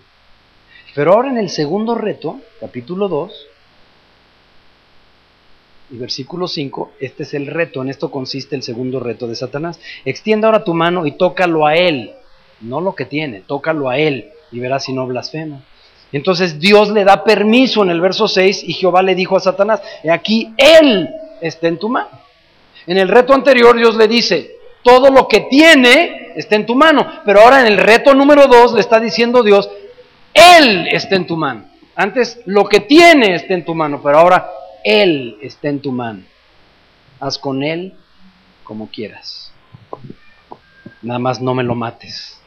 [0.96, 3.48] Pero ahora en el segundo reto, capítulo 2,
[5.92, 9.80] y versículo 5, este es el reto, en esto consiste el segundo reto de Satanás.
[10.06, 12.14] Extiende ahora tu mano y tócalo a él,
[12.62, 15.62] no lo que tiene, tócalo a él y verás si no blasfema.
[16.11, 19.81] Entonces Dios le da permiso en el verso 6 y Jehová le dijo a Satanás,
[20.11, 21.10] aquí él
[21.41, 22.10] está en tu mano.
[22.88, 27.06] En el reto anterior Dios le dice, todo lo que tiene está en tu mano,
[27.26, 29.69] pero ahora en el reto número 2 le está diciendo Dios,
[30.34, 31.65] él está en tu mano.
[31.95, 34.49] Antes lo que tiene está en tu mano, pero ahora
[34.84, 36.23] él está en tu mano.
[37.19, 37.94] Haz con Él
[38.64, 39.52] como quieras.
[41.02, 42.40] Nada más no me lo mates.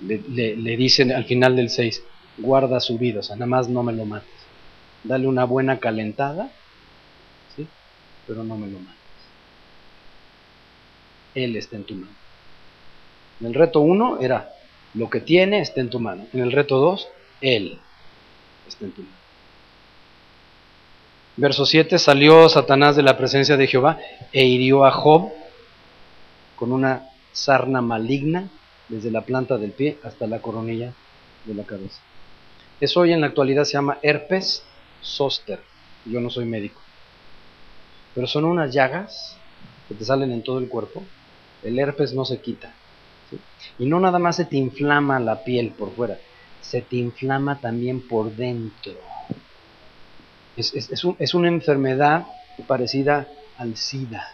[0.00, 2.02] Le, dicen al final del 6,
[2.38, 4.28] guarda su vida, o sea, nada más no me lo mates.
[5.04, 6.50] Dale una buena calentada,
[7.54, 7.66] ¿sí?
[8.26, 8.96] pero no me lo mates.
[11.34, 12.12] Él está en tu mano.
[13.40, 14.50] En el reto 1 era,
[14.94, 16.26] lo que tiene está en tu mano.
[16.32, 17.08] En el reto 2,
[17.42, 17.78] Él
[18.66, 19.14] está en tu mano.
[21.36, 23.98] Verso 7, salió Satanás de la presencia de Jehová
[24.32, 25.30] e hirió a Job
[26.56, 28.48] con una sarna maligna
[28.88, 30.94] desde la planta del pie hasta la coronilla
[31.44, 32.00] de la cabeza.
[32.80, 34.62] Eso hoy en la actualidad se llama herpes
[35.02, 35.60] zoster.
[36.04, 36.80] Yo no soy médico.
[38.14, 39.36] Pero son unas llagas
[39.88, 41.02] que te salen en todo el cuerpo.
[41.62, 42.74] El herpes no se quita.
[43.78, 46.18] Y no nada más se te inflama la piel por fuera,
[46.60, 48.94] se te inflama también por dentro.
[50.56, 52.26] Es, una enfermedad
[52.66, 53.28] parecida
[53.58, 54.32] al SIDA,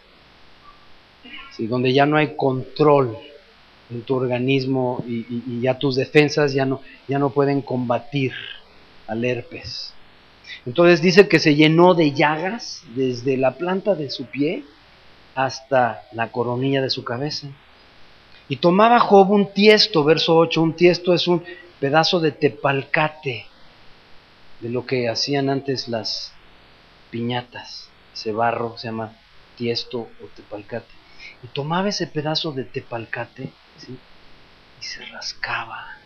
[1.59, 3.17] donde ya no hay control
[3.93, 8.33] en tu organismo y, ya tus defensas ya no, ya no pueden combatir
[9.07, 9.95] al herpes.
[10.67, 14.65] Entonces dice que se llenó de llagas desde la planta de su pie
[15.35, 17.49] hasta la coronilla de su cabeza.
[18.49, 21.43] Y tomaba Job un tiesto, verso 8, un tiesto es un
[21.81, 23.47] pedazo de tepalcate
[24.61, 26.33] de lo que hacían antes las
[27.11, 27.89] piñatas.
[28.15, 29.17] Ese barro se llama
[29.57, 30.93] tiesto o tepalcate.
[31.43, 33.53] Y tomaba ese pedazo de tepalcate
[33.89, 35.97] y se rascaba.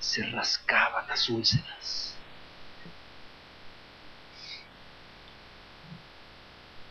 [0.00, 2.14] Se rascaba las úlceras.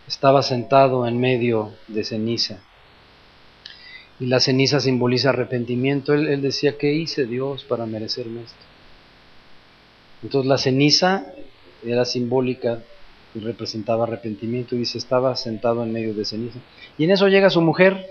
[0.07, 2.59] Estaba sentado en medio de ceniza.
[4.19, 6.13] Y la ceniza simboliza arrepentimiento.
[6.13, 8.63] Él, él decía, ¿qué hice Dios para merecerme esto?
[10.23, 11.25] Entonces la ceniza
[11.83, 12.79] era simbólica
[13.35, 16.59] y representaba arrepentimiento y dice, estaba sentado en medio de ceniza.
[16.97, 18.09] Y en eso llega su mujer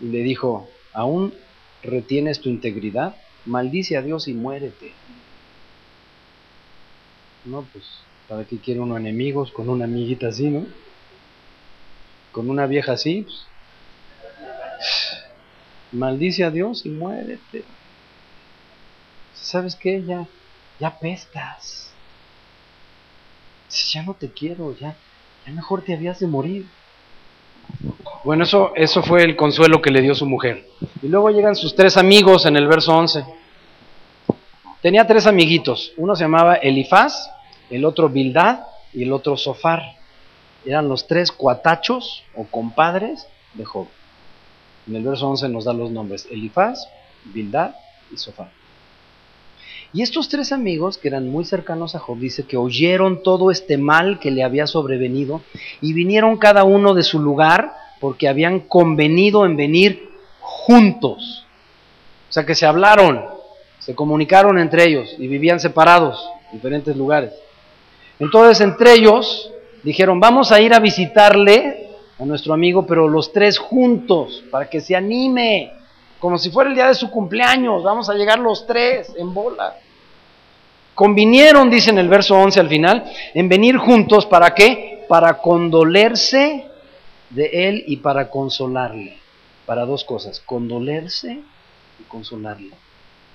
[0.00, 1.34] y le dijo, ¿aún
[1.82, 3.16] retienes tu integridad?
[3.44, 4.94] Maldice a Dios y muérete.
[7.44, 7.84] No, pues,
[8.28, 10.66] ¿para qué quiere uno enemigos con una amiguita así, no?
[12.32, 13.46] Con una vieja así, pues,
[15.92, 17.64] maldice a Dios y muérete.
[19.32, 20.04] ¿Sabes qué?
[20.04, 20.28] Ya
[20.78, 21.92] ya pestas.
[23.92, 24.96] ya no te quiero, ya,
[25.44, 26.66] ya mejor te habías de morir.
[28.24, 30.68] Bueno, eso, eso fue el consuelo que le dio su mujer.
[31.02, 33.24] Y luego llegan sus tres amigos en el verso 11.
[34.82, 35.92] Tenía tres amiguitos.
[35.96, 37.30] Uno se llamaba Elifaz,
[37.70, 38.60] el otro Bildad
[38.92, 39.82] y el otro Sofar.
[40.64, 43.86] Eran los tres cuatachos o compadres de Job.
[44.88, 46.88] En el verso 11 nos da los nombres Elifaz,
[47.24, 47.74] Bildad
[48.12, 48.50] y Sofar.
[49.92, 53.78] Y estos tres amigos, que eran muy cercanos a Job, dice que oyeron todo este
[53.78, 55.40] mal que le había sobrevenido
[55.80, 60.10] y vinieron cada uno de su lugar porque habían convenido en venir
[60.40, 61.46] juntos.
[62.28, 63.24] O sea que se hablaron,
[63.78, 67.32] se comunicaron entre ellos y vivían separados en diferentes lugares.
[68.18, 69.50] Entonces entre ellos
[69.82, 71.88] dijeron, vamos a ir a visitarle
[72.18, 75.72] a nuestro amigo, pero los tres juntos, para que se anime
[76.18, 79.76] como si fuera el día de su cumpleaños, vamos a llegar los tres en bola.
[80.94, 83.04] Convinieron, dice en el verso 11 al final,
[83.34, 85.04] en venir juntos, ¿para qué?
[85.08, 86.66] Para condolerse
[87.30, 89.18] de él y para consolarle.
[89.66, 91.42] Para dos cosas, condolerse
[92.00, 92.72] y consolarle.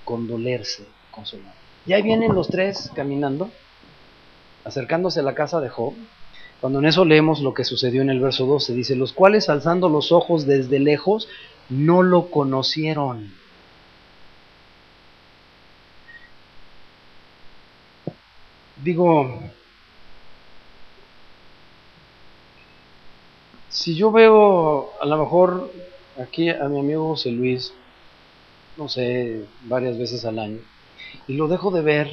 [0.04, 1.52] Condolerse, consolarle.
[1.86, 3.50] Y ahí vienen los tres caminando,
[4.64, 5.94] acercándose a la casa de Job.
[6.60, 9.88] Cuando en eso leemos lo que sucedió en el verso 12, dice, los cuales alzando
[9.88, 11.28] los ojos desde lejos,
[11.68, 13.32] no lo conocieron.
[18.82, 19.40] Digo,
[23.74, 25.72] si yo veo a lo mejor
[26.22, 27.74] aquí a mi amigo José Luis,
[28.76, 30.60] no sé, varias veces al año,
[31.26, 32.08] y lo dejo de ver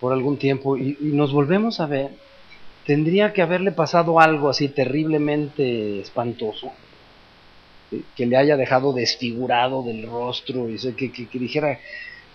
[0.00, 2.10] por algún tiempo y, nos volvemos a ver,
[2.84, 6.72] tendría que haberle pasado algo así terriblemente espantoso
[8.16, 11.78] que le haya dejado desfigurado del rostro y que, que, dijera,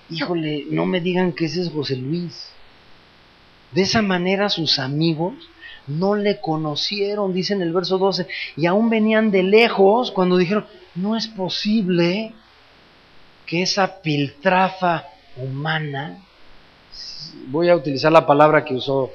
[0.10, 2.50] híjole, no me digan que ese es José Luis.
[3.74, 5.34] De esa manera sus amigos
[5.88, 10.66] no le conocieron, dice en el verso 12, y aún venían de lejos cuando dijeron,
[10.96, 12.34] no es posible
[13.46, 15.06] que esa piltrafa
[15.38, 16.24] humana,
[17.48, 19.12] voy a utilizar la palabra que usó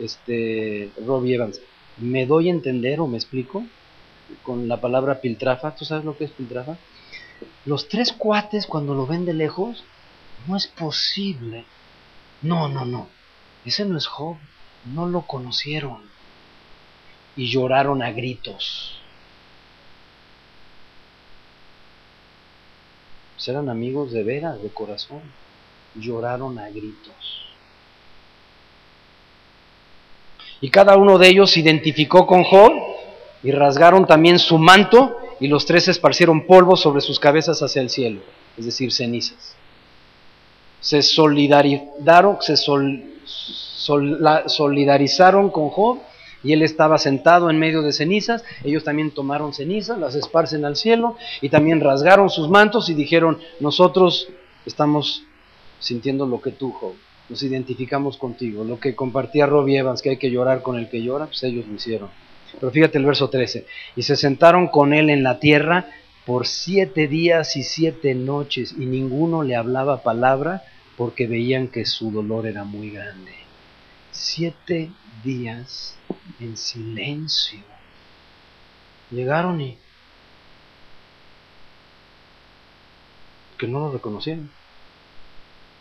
[0.00, 1.60] este Robbie Evans,
[1.98, 3.64] ¿me doy a entender o me explico?
[4.42, 5.74] con la palabra piltrafa.
[5.74, 6.76] ¿Tú sabes lo que es piltrafa?
[7.64, 9.84] Los tres cuates cuando lo ven de lejos,
[10.46, 11.64] no es posible.
[12.42, 13.08] No, no, no.
[13.64, 14.36] Ese no es Job.
[14.84, 16.02] No lo conocieron.
[17.36, 18.98] Y lloraron a gritos.
[23.34, 25.20] Pues eran amigos de veras, de corazón.
[25.94, 27.46] Lloraron a gritos.
[30.60, 32.72] Y cada uno de ellos se identificó con Job
[33.42, 37.90] y rasgaron también su manto y los tres esparcieron polvo sobre sus cabezas hacia el
[37.90, 38.20] cielo,
[38.56, 39.54] es decir, cenizas.
[40.80, 42.56] Se solidarizaron, se
[44.46, 45.98] solidarizaron con Job
[46.46, 50.76] y él estaba sentado en medio de cenizas, ellos también tomaron cenizas, las esparcen al
[50.76, 54.28] cielo y también rasgaron sus mantos y dijeron, nosotros
[54.64, 55.24] estamos
[55.80, 56.94] sintiendo lo que tú, Job,
[57.28, 61.02] nos identificamos contigo, lo que compartía Robbie Evans, que hay que llorar con el que
[61.02, 62.10] llora, pues ellos lo hicieron.
[62.60, 63.66] Pero fíjate el verso 13.
[63.96, 65.88] Y se sentaron con él en la tierra
[66.24, 70.62] por siete días y siete noches, y ninguno le hablaba palabra
[70.96, 73.45] porque veían que su dolor era muy grande.
[74.18, 74.90] Siete
[75.22, 75.94] días
[76.40, 77.60] en silencio.
[79.10, 79.76] Llegaron y
[83.58, 84.50] que no lo reconocieron.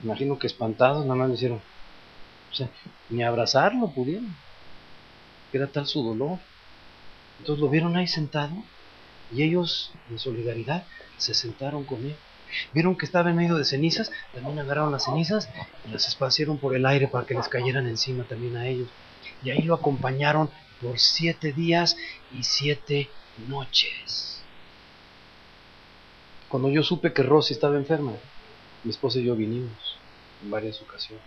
[0.03, 1.61] Imagino que espantados nada más le hicieron.
[2.51, 2.69] O sea,
[3.09, 4.35] ni abrazarlo pudieron.
[5.53, 6.37] Era tal su dolor.
[7.39, 8.53] Entonces lo vieron ahí sentado
[9.31, 10.85] y ellos, en solidaridad,
[11.17, 12.17] se sentaron con él.
[12.73, 15.49] Vieron que estaba en medio de cenizas, también agarraron las cenizas
[15.87, 18.87] y las esparcieron por el aire para que les cayeran encima también a ellos.
[19.43, 20.49] Y ahí lo acompañaron
[20.81, 21.95] por siete días
[22.37, 23.09] y siete
[23.47, 24.41] noches.
[26.49, 28.13] Cuando yo supe que Rosy estaba enferma,
[28.83, 29.97] mi esposa y yo vinimos
[30.43, 31.25] en varias ocasiones.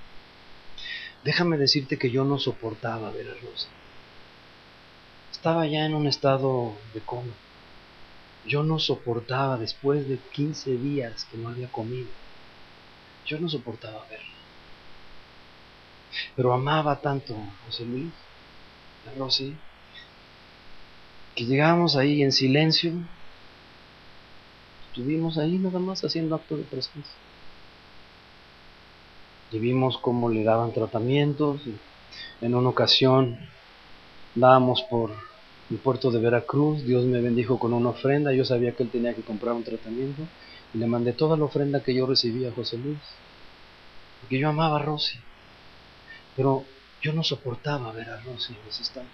[1.25, 3.67] Déjame decirte que yo no soportaba ver a Rosy.
[5.33, 7.33] Estaba ya en un estado de coma.
[8.49, 12.09] Yo no soportaba después de 15 días que no había comido.
[13.27, 14.27] Yo no soportaba verla.
[16.35, 18.11] Pero amaba tanto a José Luis,
[19.07, 19.55] a Rosy,
[21.35, 22.93] que llegábamos ahí en silencio.
[24.89, 27.12] Estuvimos ahí nada más haciendo acto de presencia.
[29.53, 31.61] Y vimos cómo le daban tratamientos.
[32.41, 33.39] En una ocasión
[34.35, 35.28] dábamos por
[35.70, 39.15] el puerto de Veracruz, Dios me bendijo con una ofrenda, yo sabía que él tenía
[39.15, 40.23] que comprar un tratamiento
[40.74, 42.99] y le mandé toda la ofrenda que yo recibía a José Luis,
[44.20, 45.19] porque yo amaba a Rosy.
[46.36, 46.65] Pero
[47.01, 49.07] Yo no soportaba ver a Rosy en ese estado.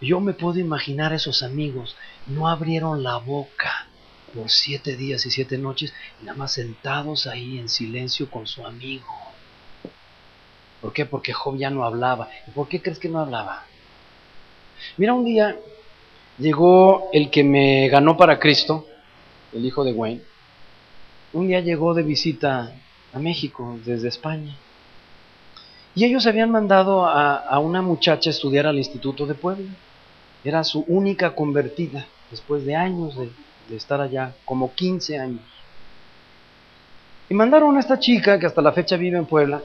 [0.00, 1.94] Yo me puedo imaginar esos amigos,
[2.26, 3.88] no abrieron la boca
[4.34, 9.06] por siete días y siete noches, nada más sentados ahí en silencio con su amigo.
[10.80, 11.04] ¿Por qué?
[11.04, 12.30] Porque Job ya no hablaba.
[12.46, 13.66] ¿Y por qué crees que no hablaba?
[14.96, 15.56] Mira, un día
[16.38, 18.86] llegó el que me ganó para Cristo,
[19.52, 20.22] el hijo de Wayne.
[21.32, 22.72] Un día llegó de visita
[23.12, 24.56] a México desde España.
[25.94, 29.70] Y ellos habían mandado a, una muchacha a estudiar al Instituto de Puebla.
[30.44, 33.30] Era su única convertida, después de años de,
[33.74, 35.40] estar allá, como 15 años.
[37.30, 39.62] Y mandaron a esta chica, que hasta la fecha vive en Puebla,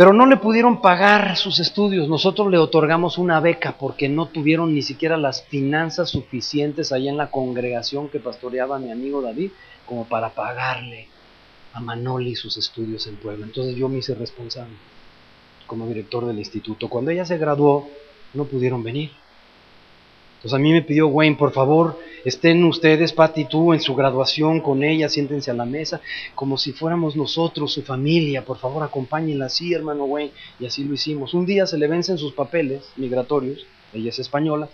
[0.00, 2.08] pero no le pudieron pagar sus estudios.
[2.08, 7.18] Nosotros le otorgamos una beca porque no tuvieron ni siquiera las finanzas suficientes ahí en
[7.18, 9.50] la congregación que pastoreaba mi amigo David
[9.84, 11.06] como para pagarle
[11.74, 13.44] a Manoli sus estudios en Puebla.
[13.44, 14.72] Entonces yo me hice responsable
[15.66, 16.88] como director del instituto.
[16.88, 17.86] Cuando ella se graduó,
[18.32, 19.10] no pudieron venir.
[20.36, 24.60] Entonces a mí me pidió Wayne, por favor, estén ustedes, Pati tú, en su graduación
[24.60, 26.00] con ella, siéntense a la mesa,
[26.34, 30.32] como si fuéramos nosotros, su familia, por favor, acompáñenla así, hermano Wayne.
[30.58, 31.34] Y así lo hicimos.
[31.34, 34.68] Un día se le vencen sus papeles migratorios, ella es española,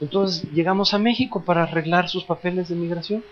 [0.00, 3.24] entonces llegamos a México para arreglar sus papeles de migración.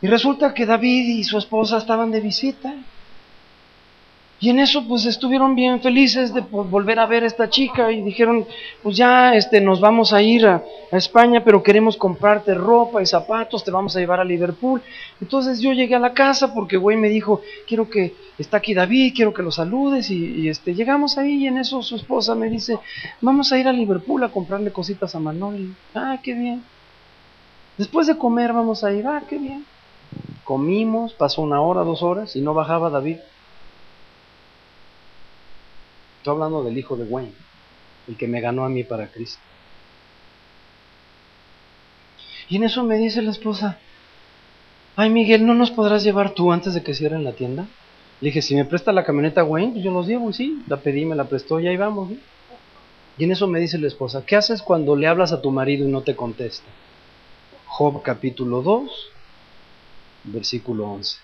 [0.00, 2.74] Y resulta que David y su esposa estaban de visita
[4.42, 8.02] y en eso pues estuvieron bien felices de volver a ver a esta chica y
[8.02, 8.44] dijeron,
[8.82, 13.62] pues ya este, nos vamos a ir a, España, pero queremos comprarte ropa y zapatos,
[13.62, 14.82] te vamos a llevar a Liverpool.
[15.20, 19.12] Entonces yo llegué a la casa porque güey me dijo, quiero que, está aquí David,
[19.14, 22.80] quiero que lo saludes y, este, llegamos ahí y en eso su esposa me dice,
[23.20, 25.72] vamos a ir a Liverpool a comprarle cositas a Manoli.
[25.94, 26.64] Ah, qué bien.
[27.78, 29.64] Después de comer vamos a ir, ah, qué bien.
[30.42, 33.18] Comimos, pasó una hora, dos horas y no bajaba David.
[36.22, 37.32] Estoy hablando del hijo de Wayne,
[38.06, 39.40] el que me ganó a mí para Cristo.
[42.48, 43.80] Y en eso me dice la esposa,
[44.94, 47.66] ay Miguel, ¿no nos podrás llevar tú antes de que cierren la tienda?
[48.20, 50.76] Le dije, si me presta la camioneta Wayne, pues yo los llevo, y sí, la
[50.76, 52.12] pedí, me la prestó y ahí vamos.
[53.18, 55.88] Y en eso me dice la esposa, ¿qué haces cuando le hablas a tu marido
[55.88, 56.68] y no te contesta?
[57.66, 58.90] Job capítulo 2,
[60.22, 61.18] versículo 11.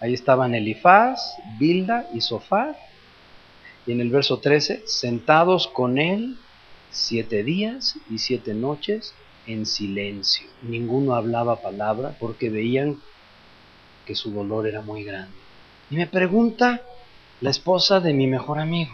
[0.00, 2.76] Ahí estaban Elifaz, Bilda y Sofar,
[3.86, 6.36] y en el verso 13, sentados con él
[6.90, 9.14] siete días y siete noches
[9.46, 10.46] en silencio.
[10.62, 13.00] Ninguno hablaba palabra porque veían
[14.06, 15.34] que su dolor era muy grande.
[15.90, 16.82] Y me pregunta
[17.40, 18.92] la esposa de mi mejor amigo,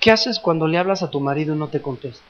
[0.00, 2.24] ¿qué haces cuando le hablas a tu marido y no te contesta?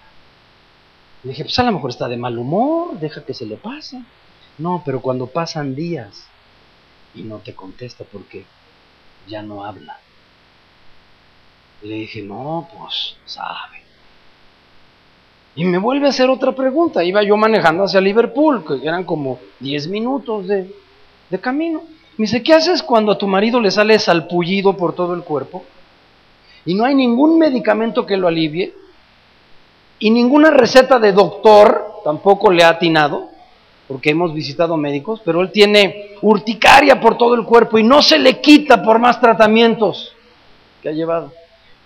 [1.22, 4.02] Le dije, pues a lo mejor está de mal humor, deja que se le pase.
[4.58, 6.26] No, pero cuando pasan días
[7.14, 8.44] y no te contesta porque
[9.26, 9.98] ya no habla.
[11.84, 13.82] Le dije, no, pues sabe.
[15.54, 17.04] Y me vuelve a hacer otra pregunta.
[17.04, 20.74] Iba yo manejando hacia Liverpool, que eran como 10 minutos de,
[21.28, 21.82] de camino.
[22.16, 25.64] Me dice, ¿qué haces cuando a tu marido le sale salpullido por todo el cuerpo?
[26.64, 28.74] Y no hay ningún medicamento que lo alivie.
[29.98, 33.28] Y ninguna receta de doctor tampoco le ha atinado,
[33.86, 38.18] porque hemos visitado médicos, pero él tiene urticaria por todo el cuerpo y no se
[38.18, 40.14] le quita por más tratamientos
[40.82, 41.32] que ha llevado.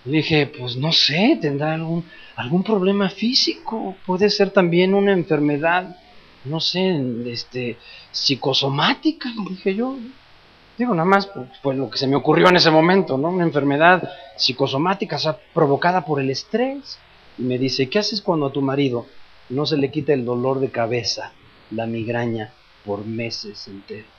[0.09, 2.03] Le dije, pues no sé, tendrá algún,
[2.35, 5.95] algún problema físico, puede ser también una enfermedad,
[6.45, 7.77] no sé, este,
[8.11, 9.97] psicosomática, dije yo.
[10.79, 11.29] Digo, nada más,
[11.61, 13.29] pues, lo que se me ocurrió en ese momento, ¿no?
[13.29, 16.97] Una enfermedad psicosomática, o sea, provocada por el estrés.
[17.37, 19.05] Y me dice, ¿qué haces cuando a tu marido
[19.49, 21.33] no se le quita el dolor de cabeza,
[21.69, 22.51] la migraña,
[22.83, 24.09] por meses enteros?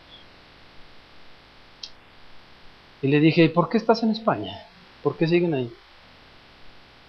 [3.02, 4.52] Y le dije, ¿y por qué estás en España?
[5.02, 5.72] ¿Por qué siguen ahí?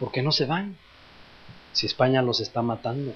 [0.01, 0.75] ¿Por qué no se van?
[1.73, 3.13] Si España los está matando.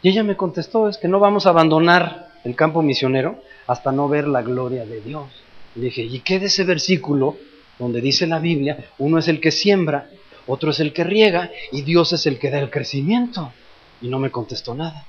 [0.00, 4.08] Y ella me contestó, es que no vamos a abandonar el campo misionero hasta no
[4.08, 5.28] ver la gloria de Dios.
[5.74, 7.36] Le dije, ¿y qué de ese versículo
[7.78, 10.08] donde dice la Biblia, uno es el que siembra,
[10.46, 13.52] otro es el que riega y Dios es el que da el crecimiento?
[14.00, 15.04] Y no me contestó nada.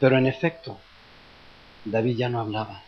[0.00, 0.78] Pero en efecto,
[1.84, 2.82] David ya no hablaba.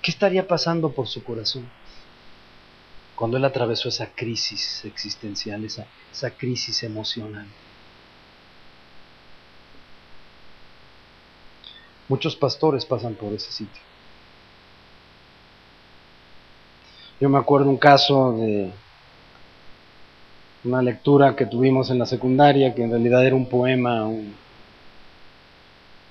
[0.00, 1.68] ¿Qué estaría pasando por su corazón
[3.16, 7.46] cuando él atravesó esa crisis existencial, esa, esa crisis emocional?
[12.08, 13.82] Muchos pastores pasan por ese sitio.
[17.20, 18.70] Yo me acuerdo un caso de
[20.64, 24.34] una lectura que tuvimos en la secundaria, que en realidad era un poema, un,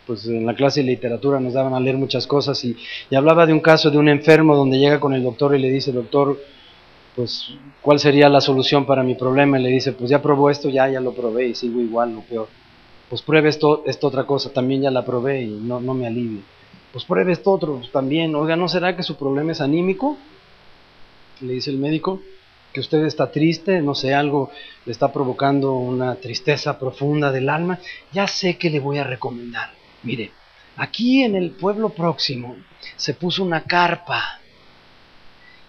[0.05, 2.75] pues en la clase de literatura nos daban a leer muchas cosas y,
[3.09, 5.69] y, hablaba de un caso de un enfermo donde llega con el doctor y le
[5.69, 6.39] dice, doctor,
[7.15, 7.49] pues,
[7.81, 9.59] ¿cuál sería la solución para mi problema?
[9.59, 12.21] Y le dice, pues ya probó esto, ya, ya lo probé y sigo igual, lo
[12.21, 12.47] peor.
[13.09, 16.41] Pues pruebe esto, esta otra cosa, también ya la probé y no, no me alivia.
[16.91, 18.35] Pues pruebe esto otro pues, también.
[18.35, 20.17] Oiga, ¿no será que su problema es anímico?
[21.41, 22.21] Le dice el médico,
[22.71, 24.49] que usted está triste, no sé, algo
[24.85, 27.79] le está provocando una tristeza profunda del alma.
[28.11, 29.71] Ya sé que le voy a recomendar.
[30.01, 30.31] Mire,
[30.77, 32.55] aquí en el pueblo próximo
[32.95, 34.39] se puso una carpa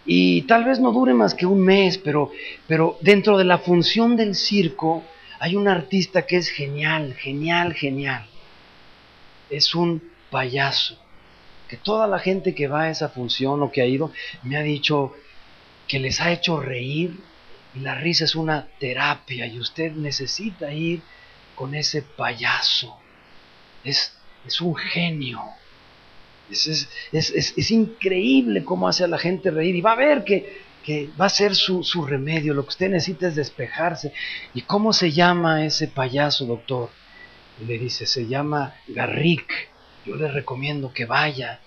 [0.07, 2.31] y tal vez no dure más que un mes, pero,
[2.67, 5.03] pero dentro de la función del circo
[5.39, 8.27] hay un artista que es genial, genial, genial.
[9.51, 10.99] Es un payaso.
[11.69, 14.13] Que toda la gente que va a esa función o que ha ido
[14.43, 15.15] me ha dicho
[15.89, 17.19] que les ha hecho reír
[17.75, 21.03] y la risa es una terapia y usted necesita ir
[21.55, 22.99] con ese payaso.
[23.83, 24.17] Es,
[24.47, 25.41] es un genio.
[26.51, 30.65] Es, es, increíble cómo hace a la gente reír y va a ver que,
[31.19, 32.53] va a ser su, su, remedio.
[32.55, 34.13] Lo que usted necesita es despejarse.
[34.53, 36.91] ¿Y cómo se llama ese payaso, doctor?
[37.61, 39.71] Y le dice, se llama Garrick.
[40.05, 41.61] Yo le recomiendo que vaya.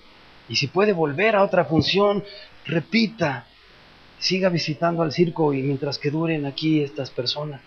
[0.48, 2.24] Y si puede volver a otra función,
[2.66, 3.48] repita.
[4.20, 7.62] Siga visitando al circo y mientras que duren aquí estas personas,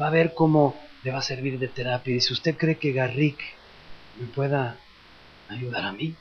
[0.00, 0.74] va a ver cómo
[1.04, 2.16] le va a servir de terapia.
[2.16, 3.38] Y si usted cree que Garrick
[4.18, 4.76] me pueda
[5.48, 6.14] ayudar a mí,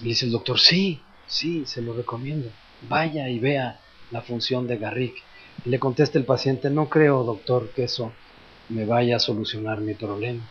[0.00, 2.48] y dice el doctor, sí, sí, se lo recomiendo.
[2.88, 3.80] Vaya y vea
[4.10, 5.16] la función de Garrick.
[5.64, 8.12] Y le contesta el paciente, no creo, doctor, que eso
[8.68, 10.48] me vaya a solucionar mi problema.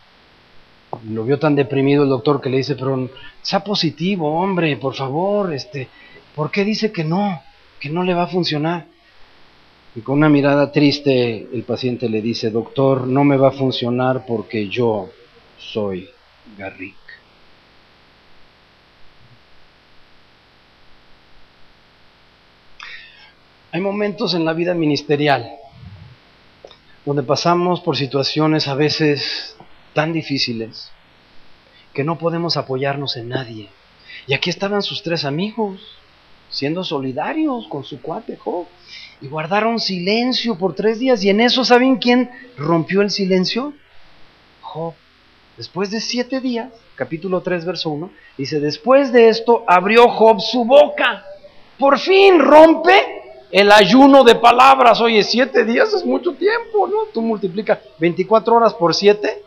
[1.10, 3.10] Lo vio tan deprimido el doctor que le dice, pero
[3.42, 5.88] sea positivo, hombre, por favor, este,
[6.34, 7.40] ¿por qué dice que no,
[7.78, 8.86] que no le va a funcionar?
[9.94, 14.24] Y con una mirada triste el paciente le dice, doctor, no me va a funcionar
[14.26, 15.10] porque yo
[15.58, 16.08] soy
[16.56, 16.97] Garrick.
[23.70, 25.58] Hay momentos en la vida ministerial
[27.04, 29.56] donde pasamos por situaciones a veces
[29.92, 30.90] tan difíciles
[31.92, 33.68] que no podemos apoyarnos en nadie.
[34.26, 35.80] Y aquí estaban sus tres amigos,
[36.48, 38.66] siendo solidarios con su cuate Job,
[39.20, 41.22] y guardaron silencio por tres días.
[41.22, 43.74] Y en eso, ¿saben quién rompió el silencio?
[44.62, 44.94] Job.
[45.58, 50.64] Después de siete días, capítulo 3, verso 1, dice, después de esto abrió Job su
[50.64, 51.24] boca.
[51.78, 53.17] Por fin rompe
[53.50, 57.06] el ayuno de palabras, oye, siete días es mucho tiempo, ¿no?
[57.12, 59.42] Tú multiplica 24 horas por siete,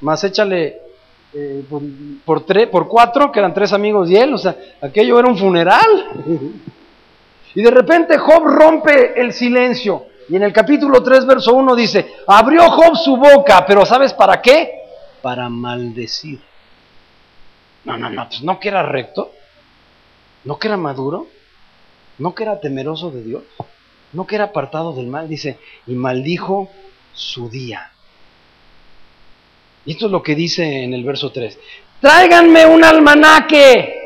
[0.00, 0.80] más échale
[1.34, 1.64] eh,
[2.24, 5.36] por, tres, por cuatro, que eran tres amigos y él, o sea, aquello era un
[5.36, 5.86] funeral.
[7.54, 10.06] y de repente Job rompe el silencio.
[10.28, 14.42] Y en el capítulo 3, verso 1 dice, abrió Job su boca, pero ¿sabes para
[14.42, 14.72] qué?
[15.22, 16.40] Para maldecir.
[17.84, 19.30] No, no, no, pues no que era recto,
[20.44, 21.28] no que era maduro,
[22.18, 23.42] no que era temeroso de Dios,
[24.12, 26.70] no que era apartado del mal, dice, y maldijo
[27.12, 27.90] su día.
[29.84, 31.58] Y esto es lo que dice en el verso 3.
[32.00, 34.02] Tráiganme un almanaque.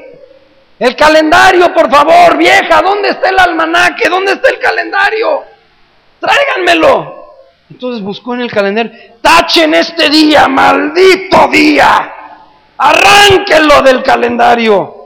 [0.79, 4.09] El calendario, por favor, vieja, ¿dónde está el almanaque?
[4.09, 5.43] ¿Dónde está el calendario?
[6.21, 7.21] Tráiganmelo.
[7.71, 12.15] Entonces buscó en el calendario, tachen este día, maldito día.
[12.77, 15.00] Arránquenlo del calendario.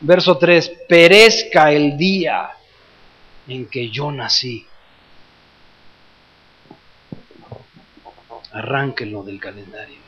[0.00, 2.50] Verso 3, perezca el día
[3.48, 4.66] en que yo nací.
[8.52, 10.06] Arránquenlo del calendario.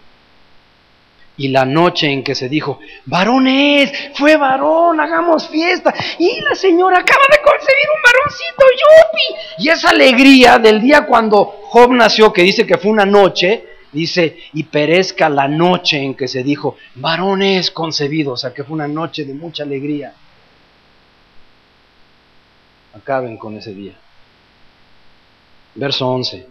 [1.39, 5.94] Y la noche en que se dijo, varones, fue varón, hagamos fiesta.
[6.19, 9.65] Y la señora acaba de concebir un varoncito, yupi.
[9.65, 14.39] Y esa alegría del día cuando Job nació, que dice que fue una noche, Dice,
[14.52, 18.89] y perezca la noche en que se dijo, varones concebidos, o sea que fue una
[18.89, 20.15] noche de mucha alegría.
[22.94, 23.94] Acaben con ese día.
[25.74, 26.47] Verso 11.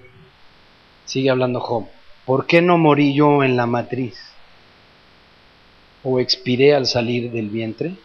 [1.06, 1.88] Sigue hablando Job.
[2.26, 4.18] ¿Por qué no morí yo en la matriz?
[6.04, 7.96] ¿O expiré al salir del vientre?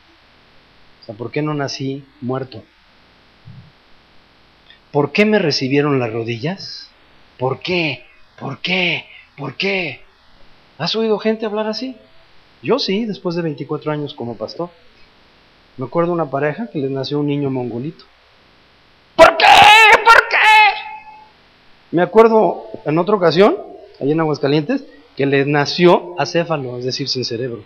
[1.00, 2.62] O sea, ¿por qué no nací muerto?
[4.92, 6.90] ¿Por qué me recibieron las rodillas?
[7.38, 8.04] ¿Por qué?
[8.38, 9.06] ¿Por qué?
[9.36, 10.02] ¿Por qué?
[10.78, 11.96] ¿Has oído gente hablar así?
[12.62, 14.70] Yo sí, después de 24 años como pastor.
[15.76, 18.04] Me acuerdo una pareja que les nació un niño mongolito.
[19.16, 19.46] ¿Por qué?
[20.04, 20.36] ¿Por qué?
[21.90, 23.56] Me acuerdo en otra ocasión,
[24.00, 24.84] allá en Aguascalientes,
[25.16, 27.64] que les nació acéfalo, es decir, sin cerebro.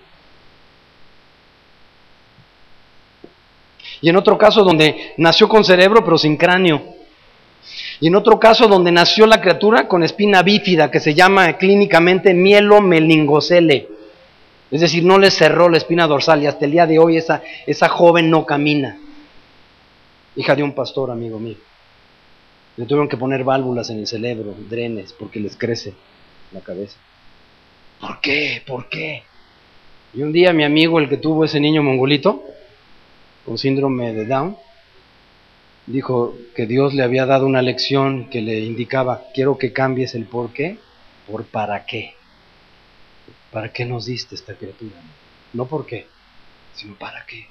[4.00, 6.95] Y en otro caso donde nació con cerebro pero sin cráneo.
[8.00, 12.34] Y en otro caso donde nació la criatura con espina bífida que se llama clínicamente
[12.34, 13.88] mielomeningocele.
[14.70, 17.42] Es decir, no le cerró la espina dorsal y hasta el día de hoy esa,
[17.66, 18.98] esa joven no camina.
[20.34, 21.56] Hija de un pastor, amigo mío.
[22.76, 25.94] Le tuvieron que poner válvulas en el cerebro, drenes, porque les crece
[26.52, 26.98] la cabeza.
[28.00, 28.62] ¿Por qué?
[28.66, 29.22] ¿Por qué?
[30.12, 32.42] Y un día mi amigo, el que tuvo ese niño mongolito,
[33.46, 34.56] con síndrome de Down,
[35.86, 40.24] dijo que Dios le había dado una lección que le indicaba, quiero que cambies el
[40.24, 40.78] por qué
[41.26, 42.14] por para qué.
[43.50, 44.94] ¿Para qué nos diste esta criatura?
[45.52, 46.06] No por qué,
[46.74, 47.46] sino para qué.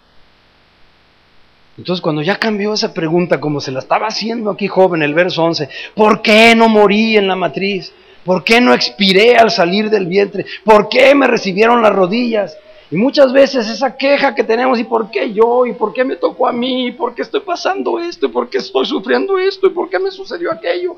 [1.77, 5.43] Entonces cuando ya cambió esa pregunta como se la estaba haciendo aquí joven, el verso
[5.43, 7.91] 11, ¿por qué no morí en la matriz?
[8.23, 10.45] ¿Por qué no expiré al salir del vientre?
[10.63, 12.57] ¿Por qué me recibieron las rodillas?
[12.91, 15.65] Y muchas veces esa queja que tenemos, ¿y por qué yo?
[15.65, 16.87] ¿Y por qué me tocó a mí?
[16.87, 18.27] ¿Y por qué estoy pasando esto?
[18.27, 19.67] ¿Y por qué estoy sufriendo esto?
[19.67, 20.97] ¿Y por qué me sucedió aquello?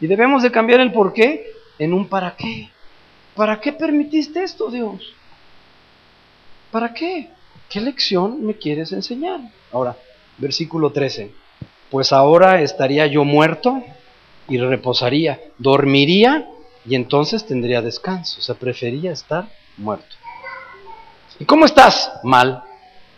[0.00, 2.70] Y debemos de cambiar el por qué en un para qué.
[3.34, 5.14] ¿Para qué permitiste esto, Dios?
[6.70, 7.28] ¿Para qué?
[7.68, 9.40] ¿Qué lección me quieres enseñar?
[9.70, 9.96] Ahora,
[10.38, 11.30] versículo 13.
[11.90, 13.82] Pues ahora estaría yo muerto
[14.48, 16.48] y reposaría, dormiría
[16.86, 18.40] y entonces tendría descanso.
[18.40, 20.16] O sea, prefería estar muerto.
[21.42, 22.08] ¿Y cómo estás?
[22.22, 22.62] Mal.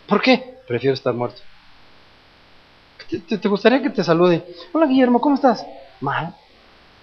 [0.07, 0.57] ¿Por qué?
[0.67, 1.43] Prefiero estar muerto.
[3.07, 4.43] ¿Te, gustaría que te salude?
[4.73, 5.63] Hola Guillermo, ¿cómo estás?
[6.01, 6.35] Mal.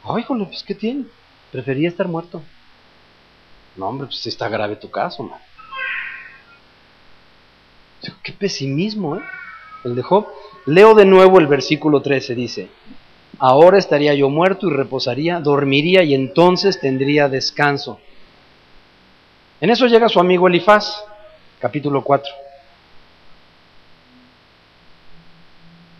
[0.03, 1.05] Ay, jole, pues ¿qué tiene?
[1.53, 2.43] Prefería estar muerto.
[3.77, 5.39] No, hombre, pues está grave tu caso, man.
[8.25, 9.23] Qué pesimismo, ¿eh?
[9.85, 10.27] El de Job.
[10.67, 12.69] Leo de nuevo el versículo 13, dice,
[13.39, 18.01] ahora estaría yo muerto y reposaría, dormiría y entonces tendría descanso.
[19.61, 21.05] En eso llega su amigo Elifaz,
[21.63, 22.33] capítulo 4.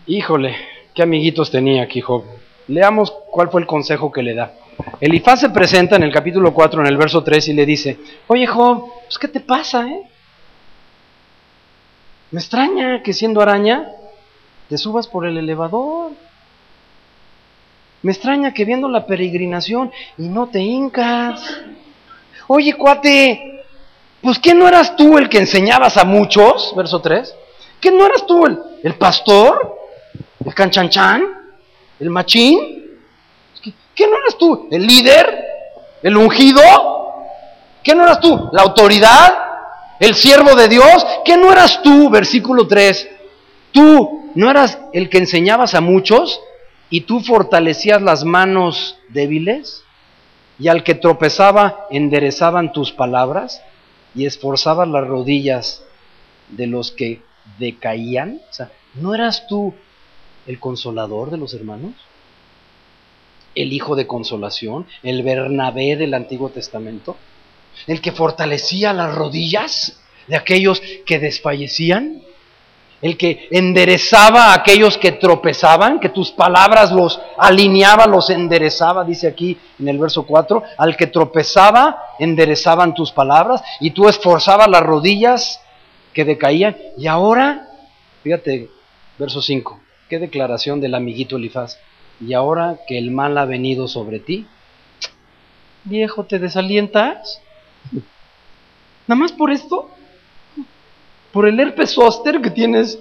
[0.07, 0.57] Híjole,
[0.93, 2.25] qué amiguitos tenía aquí Job.
[2.67, 4.53] Leamos cuál fue el consejo que le da.
[4.99, 8.45] Elifaz se presenta en el capítulo 4, en el verso 3, y le dice, oye
[8.45, 10.01] Job, pues ¿qué te pasa, eh?
[12.31, 13.89] Me extraña que siendo araña
[14.67, 16.11] te subas por el elevador.
[18.01, 21.61] Me extraña que viendo la peregrinación y no te hincas.
[22.47, 23.62] Oye, cuate,
[24.23, 26.73] pues ¿qué no eras tú el que enseñabas a muchos?
[26.75, 27.35] Verso 3.
[27.79, 29.77] ¿Qué no eras tú el, el pastor?
[30.43, 31.23] ¿El canchanchan?
[31.99, 32.97] ¿El machín?
[33.93, 35.45] ¿Qué no eras tú el líder?
[36.01, 36.61] ¿El ungido?
[37.83, 39.43] ¿Qué no eras tú la autoridad?
[40.03, 43.09] el siervo de Dios, que no eras tú, versículo 3,
[43.71, 46.41] tú no eras el que enseñabas a muchos
[46.89, 49.83] y tú fortalecías las manos débiles
[50.59, 53.61] y al que tropezaba enderezaban tus palabras
[54.15, 55.83] y esforzabas las rodillas
[56.49, 57.21] de los que
[57.59, 58.41] decaían.
[58.49, 59.73] O sea, ¿no eras tú
[60.47, 61.93] el consolador de los hermanos?
[63.55, 64.87] ¿El hijo de consolación?
[65.03, 67.17] ¿El Bernabé del Antiguo Testamento?
[67.87, 72.21] el que fortalecía las rodillas de aquellos que desfallecían,
[73.03, 79.27] el que enderezaba a aquellos que tropezaban, que tus palabras los alineaba, los enderezaba, dice
[79.27, 84.83] aquí en el verso 4, al que tropezaba, enderezaban tus palabras, y tú esforzabas las
[84.83, 85.59] rodillas
[86.13, 87.67] que decaían, y ahora,
[88.23, 88.69] fíjate,
[89.19, 91.79] verso 5, qué declaración del amiguito Elifaz,
[92.21, 94.47] y ahora que el mal ha venido sobre ti,
[95.83, 97.41] viejo, ¿te desalientas?
[99.07, 99.89] Nada más por esto,
[101.33, 102.99] por el herpes zóster que tienes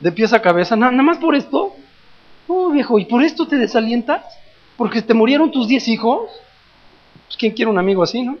[0.00, 1.74] de pies a cabeza, nada más por esto.
[2.48, 4.24] Oh, viejo, ¿y por esto te desalientas?
[4.76, 6.28] ¿Porque te murieron tus diez hijos?
[7.26, 8.36] Pues quién quiere un amigo así, ¿no?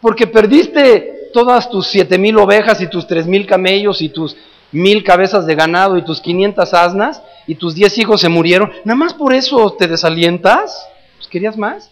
[0.00, 4.36] Porque perdiste todas tus siete mil ovejas y tus tres mil camellos y tus
[4.72, 8.72] mil cabezas de ganado y tus quinientas asnas y tus diez hijos se murieron.
[8.84, 10.88] ¿Nada más por eso te desalientas?
[11.18, 11.91] Pues querías más.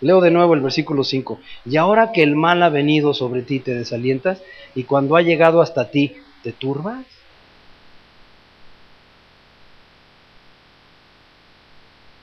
[0.00, 1.40] Leo de nuevo el versículo 5.
[1.66, 4.42] Y ahora que el mal ha venido sobre ti, te desalientas,
[4.74, 7.04] y cuando ha llegado hasta ti, te turbas.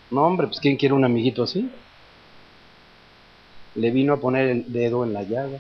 [0.10, 1.70] No, hombre, pues ¿quién quiere un amiguito así?
[3.76, 5.60] Le vino a poner el dedo en la llaga.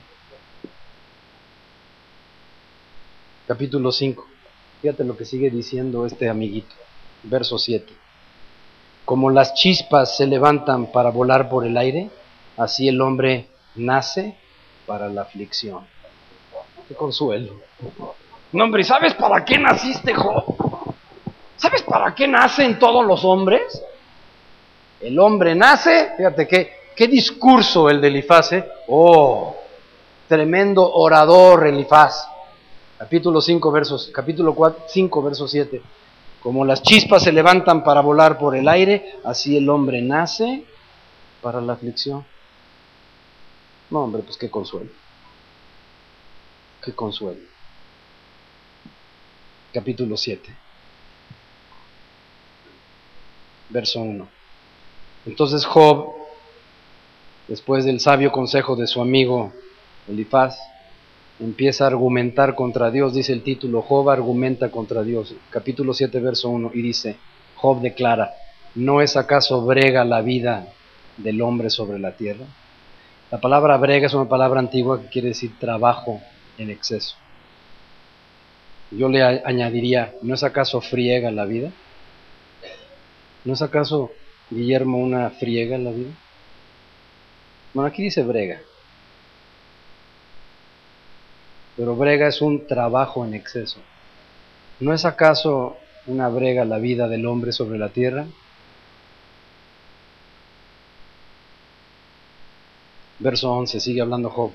[3.45, 4.27] Capítulo 5.
[4.81, 6.73] Fíjate lo que sigue diciendo este amiguito.
[7.23, 8.06] Verso 7.
[9.07, 12.09] Como las chispas se levantan para volar por el aire,
[12.57, 14.35] así el hombre nace
[14.85, 15.87] para la aflicción.
[16.89, 17.53] Qué consuelo.
[18.51, 20.43] No, hombre, ¿sabes para qué naciste, Job?
[21.55, 23.81] ¿Sabes para qué nacen todos los hombres?
[24.99, 28.69] El hombre nace, fíjate qué, qué discurso el de Elifaz, ¿eh?
[28.89, 29.55] Oh,
[30.27, 32.27] tremendo orador Elifaz.
[32.97, 35.81] Capítulo 5, versos, capítulo 4, 5, verso 7
[36.41, 40.63] Como las chispas se levantan para volar por el aire, así el hombre nace
[41.41, 42.25] para la aflicción.
[43.89, 44.91] No, hombre, pues qué consuelo.
[46.83, 47.41] Qué consuelo.
[49.73, 50.55] Capítulo 7.
[53.69, 54.27] Verso 1.
[55.25, 56.13] Entonces Job,
[57.47, 59.51] después del sabio consejo de su amigo
[60.07, 60.57] Elifaz,
[61.39, 66.49] empieza a argumentar contra Dios, dice el título, Job argumenta contra Dios, capítulo 7, verso
[66.49, 67.17] 1, y dice,
[67.55, 68.33] Job declara,
[68.75, 70.67] ¿no es acaso brega la vida
[71.17, 72.45] del hombre sobre la tierra?
[73.31, 76.21] La palabra brega es una palabra antigua que quiere decir trabajo
[76.57, 77.15] en exceso.
[78.91, 81.71] Yo le añadiría, ¿no es acaso friega la vida?
[83.43, 84.11] ¿No es acaso,
[84.49, 86.11] Guillermo, una friega la vida?
[87.73, 88.61] Bueno, aquí dice brega.
[91.77, 93.79] Pero brega es un trabajo en exceso.
[94.79, 95.77] ¿No es acaso
[96.07, 98.25] una brega la vida del hombre sobre la tierra?
[103.19, 104.51] Verso 11, sigue hablando Job.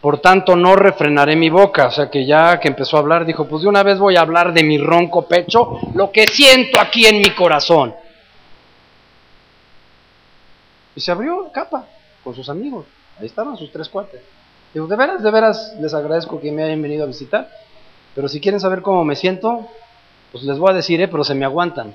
[0.00, 1.88] Por tanto, no refrenaré mi boca.
[1.88, 4.22] O sea que ya que empezó a hablar, dijo, pues de una vez voy a
[4.22, 7.94] hablar de mi ronco pecho, lo que siento aquí en mi corazón.
[10.94, 11.86] Y se abrió capa
[12.24, 12.86] con sus amigos.
[13.18, 14.20] Ahí estaban sus tres cuates.
[14.72, 17.50] Digo, de veras, de veras les agradezco que me hayan venido a visitar.
[18.14, 19.68] Pero si quieren saber cómo me siento,
[20.32, 21.94] pues les voy a decir, eh, pero se me aguantan.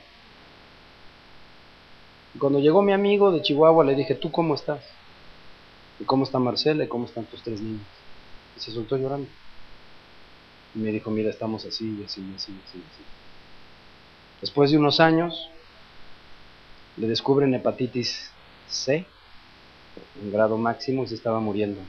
[2.40, 4.82] cuando llegó mi amigo de Chihuahua, le dije, ¿tú cómo estás?
[6.00, 6.84] ¿Y cómo está Marcela?
[6.84, 7.86] ¿Y cómo están tus tres niños?
[8.58, 9.30] Y se soltó llorando.
[10.74, 13.04] Y me dijo, mira, estamos así, así, así, así, así.
[14.42, 15.50] Después de unos años,
[16.98, 18.30] le descubren hepatitis
[18.68, 19.06] C,
[20.22, 21.80] en grado máximo, y se estaba muriendo.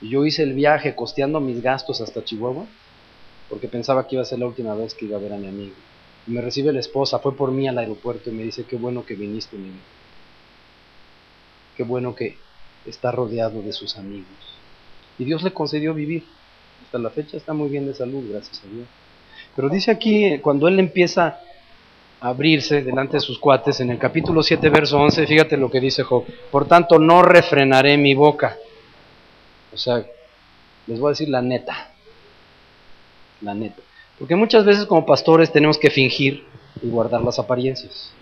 [0.00, 2.66] Yo hice el viaje costeando mis gastos hasta Chihuahua,
[3.48, 5.48] porque pensaba que iba a ser la última vez que iba a ver a mi
[5.48, 5.74] amigo.
[6.26, 9.04] Y me recibe la esposa, fue por mí al aeropuerto y me dice, qué bueno
[9.04, 9.82] que viniste, mi amigo.
[11.76, 12.36] Qué bueno que
[12.86, 14.26] está rodeado de sus amigos.
[15.18, 16.24] Y Dios le concedió vivir.
[16.84, 18.86] Hasta la fecha está muy bien de salud, gracias a Dios.
[19.56, 21.40] Pero dice aquí, cuando él empieza
[22.20, 25.80] a abrirse delante de sus cuates, en el capítulo 7, verso 11, fíjate lo que
[25.80, 26.24] dice Job.
[26.50, 28.56] Por tanto, no refrenaré mi boca.
[29.72, 30.04] O sea,
[30.86, 31.92] les voy a decir la neta.
[33.40, 33.82] La neta.
[34.18, 36.44] Porque muchas veces como pastores tenemos que fingir
[36.82, 38.12] y guardar las apariencias.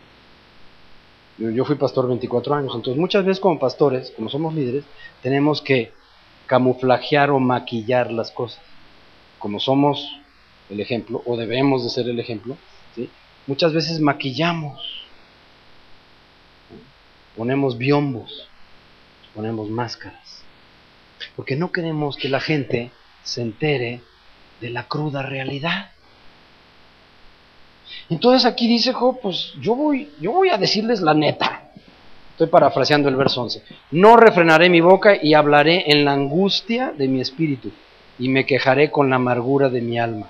[1.39, 4.85] Yo, fui pastor 24 años, entonces muchas veces como pastores, como somos líderes,
[5.23, 5.93] tenemos que
[6.47, 8.63] camuflajear o maquillar las cosas.
[9.39, 10.19] Como somos
[10.71, 12.57] el ejemplo, o debemos de ser el ejemplo,
[13.47, 14.81] muchas veces maquillamos,
[17.37, 18.49] ponemos biombos,
[19.35, 20.43] ponemos máscaras,
[21.35, 22.91] porque no queremos que la gente
[23.23, 24.01] se entere
[24.61, 25.91] de la cruda realidad.
[28.09, 31.71] Entonces aquí dice Job, pues yo voy, yo voy a decirles la neta.
[32.33, 33.63] Estoy parafraseando el verso 11.
[33.93, 37.73] No refrenaré mi boca y hablaré en la angustia de mi espíritu
[38.19, 40.29] y me quejaré con la amargura de mi alma.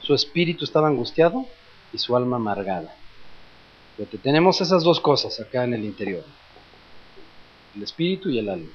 [0.00, 1.46] Su espíritu estaba angustiado
[1.92, 2.94] y su alma amargada.
[4.22, 6.24] tenemos esas dos cosas acá en el interior.
[7.74, 8.70] El espíritu y el alma.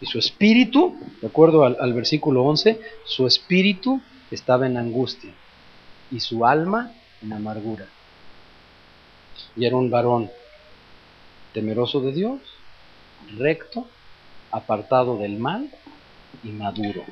[0.00, 4.00] Y su espíritu, de acuerdo al, al versículo 11, su espíritu
[4.30, 5.32] estaba en angustia
[6.10, 6.92] y su alma
[7.22, 7.86] en amargura.
[9.56, 10.30] Y era un varón
[11.52, 12.40] temeroso de Dios,
[13.36, 13.86] recto,
[14.50, 15.70] apartado del mal
[16.44, 17.02] y maduro.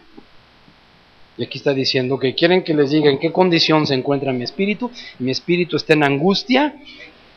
[1.38, 4.44] Y aquí está diciendo que quieren que les diga en qué condición se encuentra mi
[4.44, 4.90] espíritu.
[5.18, 6.74] Mi espíritu está en angustia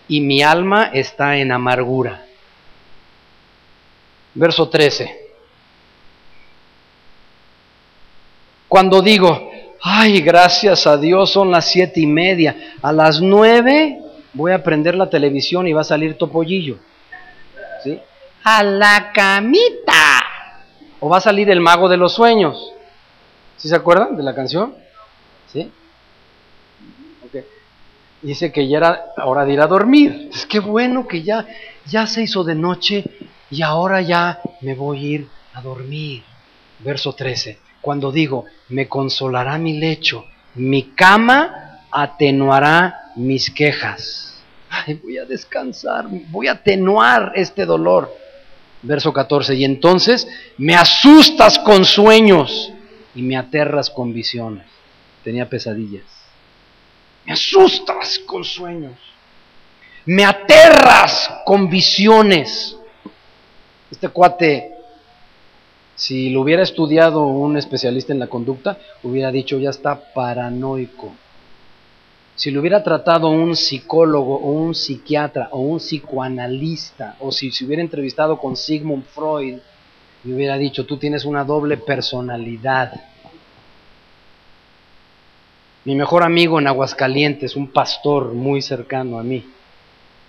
[0.08, 2.26] y mi alma está en amargura.
[4.40, 5.28] Verso 13.
[8.70, 9.52] Cuando digo,
[9.82, 12.56] ay, gracias a Dios, son las siete y media.
[12.82, 14.00] A las nueve
[14.32, 16.78] voy a prender la televisión y va a salir Topollillo.
[17.84, 18.00] ¿Sí?
[18.46, 20.22] A la camita.
[21.02, 22.72] O va a salir el mago de los sueños.
[23.58, 24.74] ¿Sí se acuerdan de la canción?
[25.52, 25.70] ¿Sí?
[28.22, 30.30] Dice que ya era hora de ir a dormir.
[30.34, 31.46] Es que bueno que ya,
[31.88, 33.04] ya se hizo de noche
[33.52, 36.24] y ahora ya me voy a ir a dormir.
[36.80, 44.42] Verso 13 cuando digo, me consolará mi lecho, mi cama atenuará mis quejas.
[45.02, 48.14] voy a descansar, voy a atenuar este dolor.
[48.82, 50.28] Verso 14, y entonces
[50.58, 52.72] me asustas con sueños
[53.14, 54.66] y me aterras con visiones.
[55.24, 56.06] Tenía pesadillas.
[57.26, 58.94] Me asustas con sueños.
[60.06, 62.78] Me aterras con visiones.
[63.92, 64.80] Este cuate
[66.00, 71.12] si lo hubiera estudiado un especialista en la conducta, hubiera dicho ya está paranoico.
[72.38, 77.66] si le hubiera tratado un psicólogo o un psiquiatra o un psicoanalista, o si se
[77.66, 79.58] hubiera entrevistado con Sigmund Freud,
[80.24, 82.94] le hubiera dicho, tú tienes una doble personalidad.
[85.84, 89.44] Mi mejor amigo en Aguascalientes, un pastor muy cercano a mí,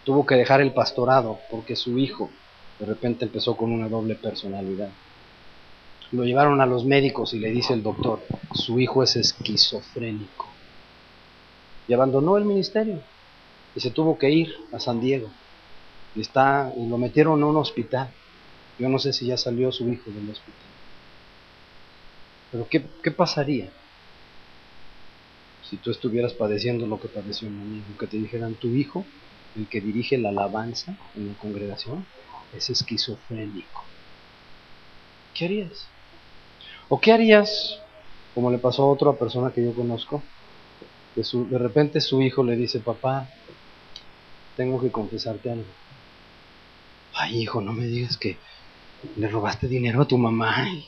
[0.02, 2.28] tuvo que dejar el pastorado porque su hijo
[2.80, 4.88] de repente empezó con una doble personalidad.
[6.12, 8.20] Lo llevaron a los médicos y le dice el doctor,
[8.54, 10.48] su hijo es esquizofrénico.
[11.86, 13.00] Y abandonó el ministerio
[13.76, 15.28] y se tuvo que ir a San Diego.
[16.16, 18.10] Y, está, y lo metieron a un hospital.
[18.78, 20.54] Yo no sé si ya salió su hijo del hospital.
[22.50, 23.68] Pero ¿qué, qué pasaría
[25.68, 27.84] si tú estuvieras padeciendo lo que padeció mi amigo?
[27.98, 29.04] Que te dijeran, tu hijo,
[29.54, 32.04] el que dirige la alabanza en la congregación,
[32.52, 33.80] es esquizofrénico.
[35.34, 35.88] ¿Qué harías?
[36.88, 37.50] ¿O qué harías,
[38.34, 40.24] como le pasó a otra persona que yo conozco,
[41.14, 43.30] que de repente su hijo le dice, papá,
[44.56, 45.74] tengo que confesarte algo.
[47.12, 48.40] Ay, hijo, no me digas que
[49.16, 50.84] le robaste dinero a tu mamá y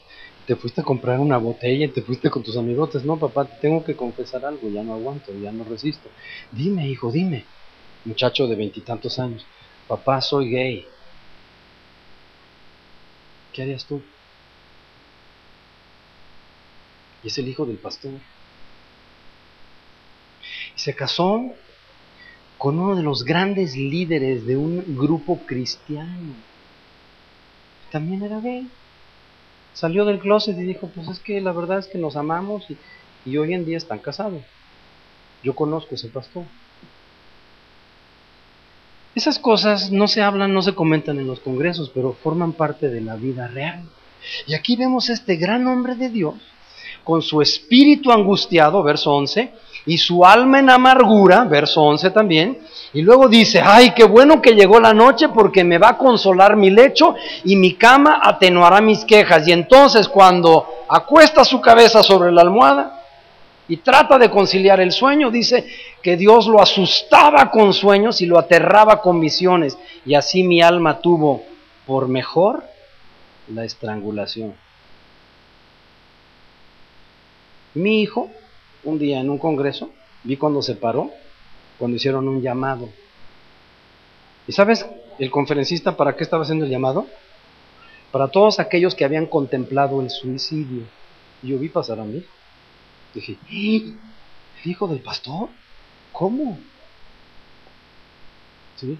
[0.46, 3.04] te fuiste a comprar una botella y te fuiste con tus amigotes.
[3.04, 6.10] No, papá, te tengo que confesar algo, ya no aguanto, ya no resisto.
[6.50, 7.48] Dime, hijo, dime.
[8.04, 9.46] Muchacho de veintitantos años,
[9.86, 10.91] papá, soy gay.
[13.52, 14.00] ¿Qué harías tú?
[17.22, 18.12] Y es el hijo del pastor.
[20.74, 21.52] Y se casó
[22.58, 26.34] con uno de los grandes líderes de un grupo cristiano.
[27.90, 28.68] También era gay.
[29.74, 32.76] Salió del closet y dijo, pues es que la verdad es que nos amamos y,
[33.24, 34.42] y hoy en día están casados.
[35.42, 36.44] Yo conozco ese pastor.
[39.14, 43.00] Esas cosas no se hablan, no se comentan en los congresos, pero forman parte de
[43.02, 43.82] la vida real.
[44.46, 46.34] Y aquí vemos este gran hombre de Dios,
[47.04, 49.52] con su espíritu angustiado, verso 11,
[49.84, 52.58] y su alma en amargura, verso 11 también,
[52.94, 56.56] y luego dice, ay, qué bueno que llegó la noche porque me va a consolar
[56.56, 57.14] mi lecho
[57.44, 59.46] y mi cama atenuará mis quejas.
[59.48, 63.01] Y entonces cuando acuesta su cabeza sobre la almohada,
[63.68, 65.66] y trata de conciliar el sueño, dice
[66.02, 71.00] que Dios lo asustaba con sueños y lo aterraba con visiones, y así mi alma
[71.00, 71.42] tuvo
[71.86, 72.64] por mejor
[73.48, 74.54] la estrangulación.
[77.74, 78.30] Mi hijo,
[78.84, 79.90] un día en un congreso,
[80.24, 81.10] vi cuando se paró,
[81.78, 82.88] cuando hicieron un llamado.
[84.46, 84.86] ¿Y sabes
[85.18, 87.06] el conferencista para qué estaba haciendo el llamado?
[88.10, 90.82] Para todos aquellos que habían contemplado el suicidio.
[91.42, 92.28] Y yo vi pasar a mi hijo.
[93.14, 93.98] Dije, ¿el
[94.64, 95.48] hijo del pastor?
[96.12, 96.58] ¿Cómo?
[98.76, 98.98] Sí,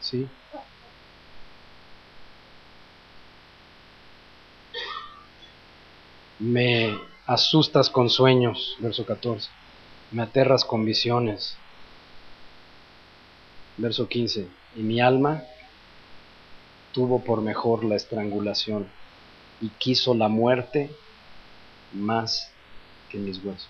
[0.00, 0.28] sí.
[6.38, 9.48] Me asustas con sueños, verso 14.
[10.10, 11.56] Me aterras con visiones.
[13.76, 14.48] Verso 15.
[14.76, 15.42] Y mi alma
[16.92, 18.86] tuvo por mejor la estrangulación
[19.60, 20.90] y quiso la muerte
[21.92, 22.53] más
[23.18, 23.68] mis huesos.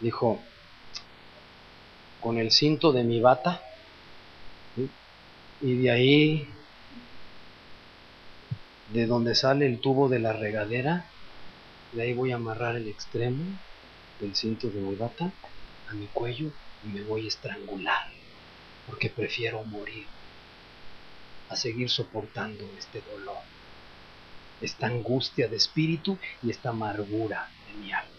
[0.00, 0.38] Dijo,
[2.20, 3.60] con el cinto de mi bata,
[5.60, 6.48] y de ahí,
[8.92, 11.04] de donde sale el tubo de la regadera,
[11.92, 13.44] de ahí voy a amarrar el extremo
[14.20, 15.32] del cinto de mi bata
[15.88, 16.50] a mi cuello
[16.84, 18.06] y me voy a estrangular,
[18.86, 20.06] porque prefiero morir
[21.48, 23.38] a seguir soportando este dolor
[24.60, 28.10] esta angustia de espíritu y esta amargura de mi alma.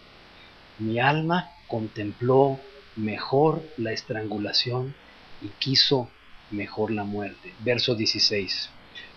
[0.79, 2.59] Mi alma contempló
[2.95, 4.95] mejor la estrangulación
[5.41, 6.09] y quiso
[6.51, 7.53] mejor la muerte.
[7.59, 8.69] Verso 16.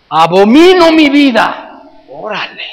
[0.09, 1.81] Abomino mi vida.
[2.09, 2.63] Órale.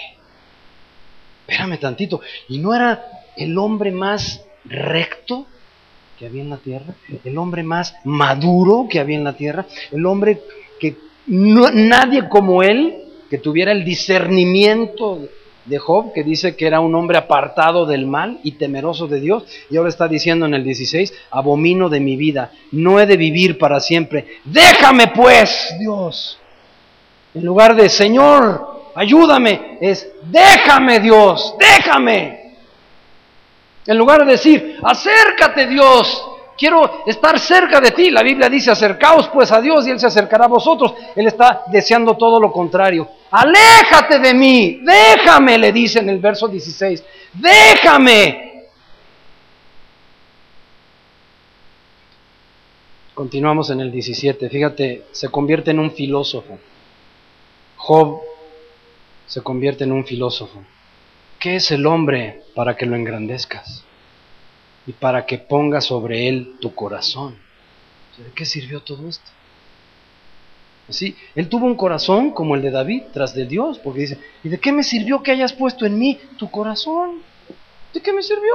[1.46, 2.20] Espérame tantito.
[2.48, 3.04] ¿Y no era
[3.36, 5.46] el hombre más recto
[6.18, 6.94] que había en la tierra?
[7.24, 9.66] ¿El hombre más maduro que había en la tierra?
[9.90, 10.42] ¿El hombre
[10.78, 10.96] que
[11.26, 12.99] nadie como él
[13.30, 15.20] que tuviera el discernimiento
[15.64, 19.44] de Job, que dice que era un hombre apartado del mal y temeroso de Dios,
[19.70, 23.56] y ahora está diciendo en el 16, abomino de mi vida, no he de vivir
[23.56, 26.38] para siempre, déjame pues, Dios.
[27.32, 32.40] En lugar de, Señor, ayúdame, es, déjame Dios, déjame.
[33.86, 36.29] En lugar de decir, acércate Dios,
[36.60, 38.10] quiero estar cerca de ti.
[38.10, 40.92] La Biblia dice, acercaos pues a Dios y Él se acercará a vosotros.
[41.16, 43.08] Él está deseando todo lo contrario.
[43.30, 48.50] Aléjate de mí, déjame, le dice en el verso 16, déjame.
[53.14, 56.58] Continuamos en el 17, fíjate, se convierte en un filósofo.
[57.76, 58.20] Job
[59.26, 60.62] se convierte en un filósofo.
[61.38, 63.84] ¿Qué es el hombre para que lo engrandezcas?
[64.90, 67.36] Y para que ponga sobre él tu corazón.
[68.18, 69.30] ¿De qué sirvió todo esto?
[70.88, 74.48] Sí, él tuvo un corazón como el de David, tras de Dios, porque dice, ¿y
[74.48, 77.22] de qué me sirvió que hayas puesto en mí tu corazón?
[77.94, 78.52] ¿De qué me sirvió?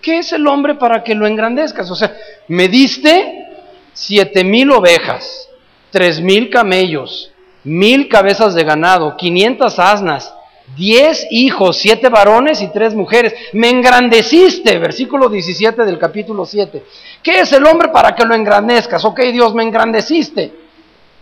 [0.00, 1.90] ¿Qué es el hombre para que lo engrandezcas?
[1.90, 2.16] O sea,
[2.46, 3.44] me diste
[3.92, 5.48] siete mil ovejas,
[5.90, 7.32] tres mil camellos,
[7.64, 10.32] mil cabezas de ganado, quinientas asnas,
[10.76, 13.34] diez hijos, siete varones y tres mujeres.
[13.52, 16.82] Me engrandeciste, versículo 17 del capítulo 7.
[17.22, 19.04] ¿Qué es el hombre para que lo engrandezcas?
[19.04, 20.52] Ok, Dios, me engrandeciste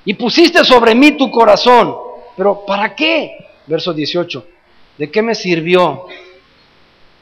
[0.04, 1.94] y pusiste sobre mí tu corazón.
[2.36, 3.32] Pero ¿para qué?
[3.66, 4.46] Verso 18.
[4.98, 6.06] ¿De qué me sirvió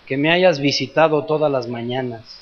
[0.06, 2.38] que me hayas visitado todas las mañanas?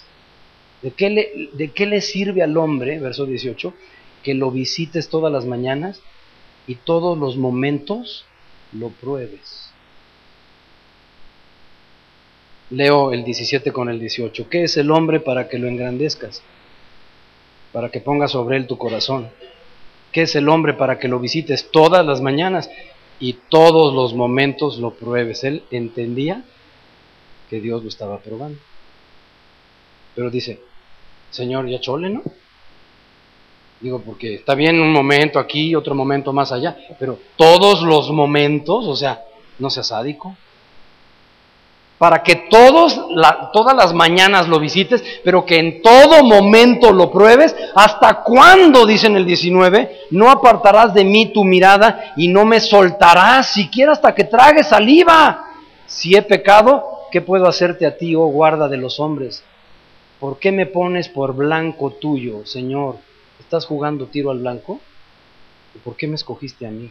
[0.83, 3.75] ¿De qué le, sirve al hombre, verso 18,
[4.23, 6.01] que lo visites todas las mañanas
[6.67, 8.25] y todos los momentos
[8.73, 9.66] lo pruebes?
[12.71, 14.49] Leo el 17 con el 18.
[14.49, 16.43] ¿Qué es el hombre para que lo engrandezcas?
[17.73, 19.29] Para que pongas sobre él tu corazón.
[20.11, 22.69] ¿Qué es el hombre para que lo visites todas las mañanas
[23.21, 25.45] y todos los momentos lo pruebes?
[25.45, 26.43] Él entendía
[27.49, 28.59] que Dios lo estaba probando.
[30.17, 30.61] Pero dice,
[31.31, 32.23] Señor, ya chole, ¿no?
[33.81, 38.87] Digo, porque está bien un momento aquí, otro momento más allá, pero todos los momentos,
[38.87, 39.23] o sea,
[39.59, 40.37] no seas sádico
[41.99, 43.01] para que todos
[43.53, 47.57] todas las mañanas lo visites, pero que en todo momento lo pruebes.
[47.75, 52.61] ¿Hasta cuándo, dice en el 19, no apartarás de mí tu mirada y no me
[52.61, 55.45] soltarás siquiera hasta que tragues saliva?
[55.87, 59.43] Si he pecado, ¿qué puedo hacerte a ti, oh guarda de los hombres?
[60.21, 62.97] ¿Por qué me pones por blanco tuyo, Señor?
[63.41, 64.81] ¿Estás jugando tiro al blanco?
[65.85, 66.91] ¿Por qué me escogiste a mí?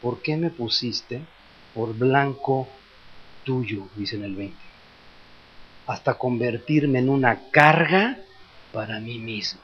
[0.00, 1.22] ¿Por qué me pusiste
[1.74, 2.68] por blanco
[3.48, 4.54] tuyo, dice en el 20,
[5.86, 8.18] hasta convertirme en una carga
[8.74, 9.58] para mí mismo.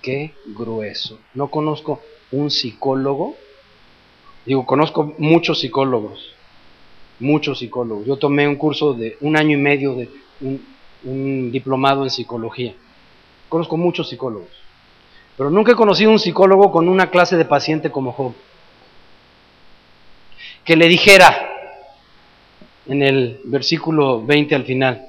[0.00, 1.18] Qué grueso.
[1.34, 2.00] No conozco
[2.30, 3.34] un psicólogo,
[4.44, 6.36] digo, conozco muchos psicólogos,
[7.18, 8.06] muchos psicólogos.
[8.06, 10.08] Yo tomé un curso de un año y medio de
[11.02, 12.74] un, diplomado en psicología.
[13.48, 14.50] Conozco muchos psicólogos,
[15.36, 18.34] pero nunca he conocido un psicólogo con una clase de paciente como Job.
[20.64, 21.55] Que le dijera,
[22.88, 25.06] en el versículo 20 al final,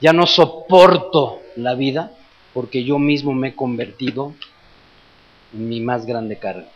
[0.00, 2.12] ya no soporto la vida
[2.52, 4.32] porque yo mismo me he convertido
[5.52, 6.66] en mi más grande carga.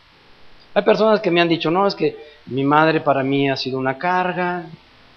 [0.74, 2.16] Hay personas que me han dicho, no, es que
[2.46, 4.66] mi madre para mí ha sido una carga,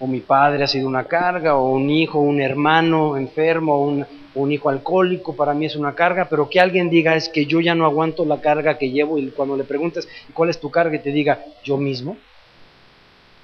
[0.00, 4.04] o mi padre ha sido una carga, o un hijo, un hermano enfermo, un,
[4.34, 7.60] un hijo alcohólico, para mí es una carga, pero que alguien diga es que yo
[7.60, 10.96] ya no aguanto la carga que llevo y cuando le preguntes cuál es tu carga
[10.96, 12.16] y te diga yo mismo,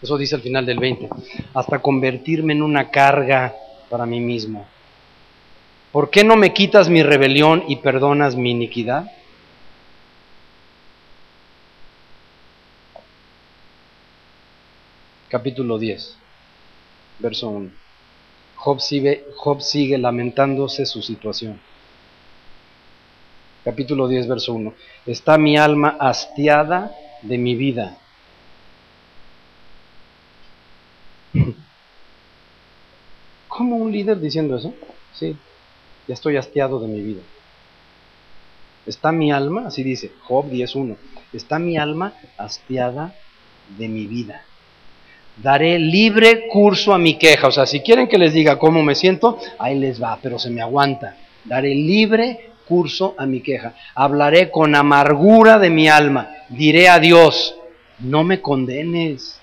[0.01, 1.09] eso dice al final del 20.
[1.55, 3.55] Hasta convertirme en una carga
[3.91, 4.67] para mí mismo.
[5.93, 9.11] ¿Por qué no me quitas mi rebelión y perdonas mi iniquidad?
[15.29, 16.17] Capítulo 10,
[17.19, 17.71] verso 1.
[18.57, 21.61] Job sigue, Job sigue lamentándose su situación.
[23.65, 24.73] Capítulo 10, verso 1.
[25.07, 27.99] Está mi alma hastiada de mi vida
[33.49, 34.75] ¿Cómo un líder diciendo eso?
[35.15, 35.37] Sí,
[36.07, 37.23] ya estoy hastiado de mi vida.
[38.87, 40.97] Está mi alma, así dice Job 10.1,
[41.33, 43.15] está mi alma hastiada
[43.77, 44.43] de mi vida.
[45.43, 47.49] Daré libre curso a mi queja.
[47.49, 50.51] O sea, si quieren que les diga cómo me siento, ahí les va, pero se
[50.51, 51.17] me aguanta.
[51.45, 53.75] Daré libre curso a mi queja.
[53.95, 56.31] Hablaré con amargura de mi alma.
[56.49, 57.55] Diré a Dios,
[58.01, 59.38] no me condenes.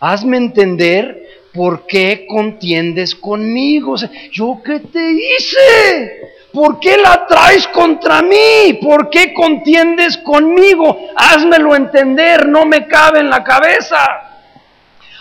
[0.00, 3.96] Hazme entender ¿por qué contiendes conmigo?
[4.30, 6.32] ¿Yo qué te hice?
[6.52, 8.78] ¿Por qué la traes contra mí?
[8.82, 10.98] ¿Por qué contiendes conmigo?
[11.16, 14.04] Házmelo entender, no me cabe en la cabeza.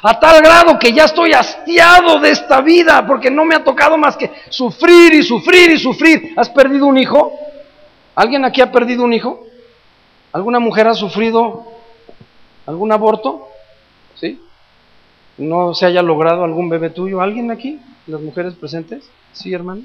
[0.03, 3.97] A tal grado que ya estoy hastiado de esta vida porque no me ha tocado
[3.97, 6.34] más que sufrir y sufrir y sufrir.
[6.38, 7.34] ¿Has perdido un hijo?
[8.14, 9.45] ¿Alguien aquí ha perdido un hijo?
[10.31, 11.65] ¿Alguna mujer ha sufrido
[12.65, 13.47] algún aborto?
[14.15, 14.39] ¿Sí?
[15.38, 17.22] No se haya logrado algún bebé tuyo.
[17.22, 17.80] ¿Alguien aquí?
[18.07, 19.10] ¿Las mujeres presentes?
[19.34, 19.84] Sí, hermano.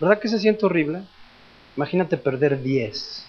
[0.00, 1.02] ¿Verdad que se siente horrible?
[1.76, 3.26] Imagínate perder 10.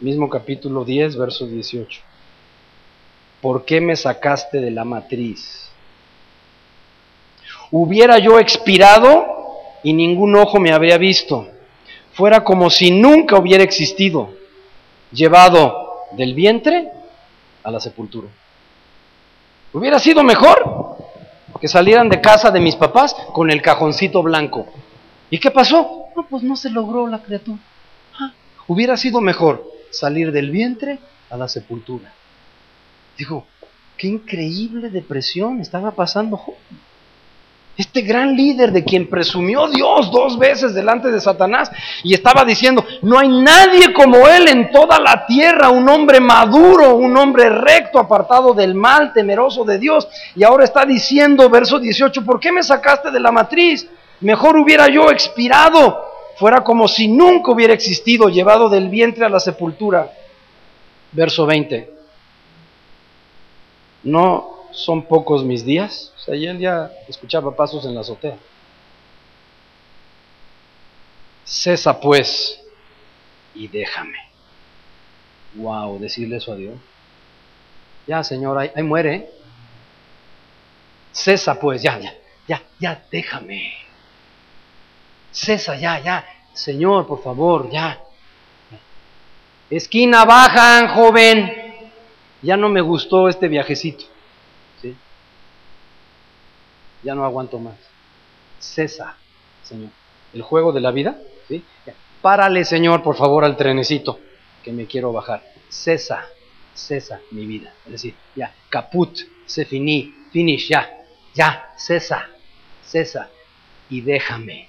[0.00, 2.00] Mismo capítulo 10, verso 18.
[3.40, 5.70] ¿Por qué me sacaste de la matriz?
[7.70, 9.24] Hubiera yo expirado
[9.82, 11.48] y ningún ojo me habría visto.
[12.12, 14.39] Fuera como si nunca hubiera existido
[15.12, 16.90] llevado del vientre
[17.62, 18.28] a la sepultura.
[19.72, 20.96] Hubiera sido mejor
[21.60, 24.66] que salieran de casa de mis papás con el cajoncito blanco.
[25.28, 26.06] ¿Y qué pasó?
[26.16, 27.58] No, pues no se logró la criatura.
[28.18, 28.32] Ah,
[28.66, 32.12] hubiera sido mejor salir del vientre a la sepultura.
[33.16, 33.46] Dijo,
[33.96, 36.42] qué increíble depresión estaba pasando
[37.80, 41.70] este gran líder de quien presumió Dios dos veces delante de Satanás
[42.04, 46.94] y estaba diciendo, no hay nadie como él en toda la tierra, un hombre maduro,
[46.96, 50.06] un hombre recto, apartado del mal, temeroso de Dios.
[50.36, 53.88] Y ahora está diciendo, verso 18, ¿por qué me sacaste de la matriz?
[54.20, 56.04] Mejor hubiera yo expirado,
[56.36, 60.10] fuera como si nunca hubiera existido, llevado del vientre a la sepultura.
[61.12, 61.94] Verso 20.
[64.04, 66.12] No son pocos mis días.
[66.16, 68.36] O sea, él ya escuchaba pasos en la azotea.
[71.44, 72.60] Cesa pues
[73.54, 74.18] y déjame.
[75.54, 76.78] Wow, decirle eso a Dios.
[78.06, 79.30] Ya, Señor, ahí, muere.
[81.12, 82.14] Cesa pues, ya, ya,
[82.46, 83.74] ya, ya, déjame.
[85.32, 86.24] Cesa, ya, ya.
[86.52, 88.00] Señor, por favor, ya.
[89.68, 91.90] Esquina bajan, joven.
[92.42, 94.04] Ya no me gustó este viajecito
[97.02, 97.76] ya no aguanto más.
[98.58, 99.16] Cesa,
[99.62, 99.90] Señor.
[100.32, 101.18] El juego de la vida,
[101.48, 101.64] ¿sí?
[102.22, 104.20] Párale, Señor, por favor, al trenecito,
[104.62, 105.42] que me quiero bajar.
[105.68, 106.24] Cesa,
[106.74, 107.72] cesa mi vida.
[107.86, 110.88] Es decir, ya, caput, se finí, finish, ya,
[111.34, 112.28] ya, cesa,
[112.84, 113.30] cesa
[113.88, 114.68] y déjame.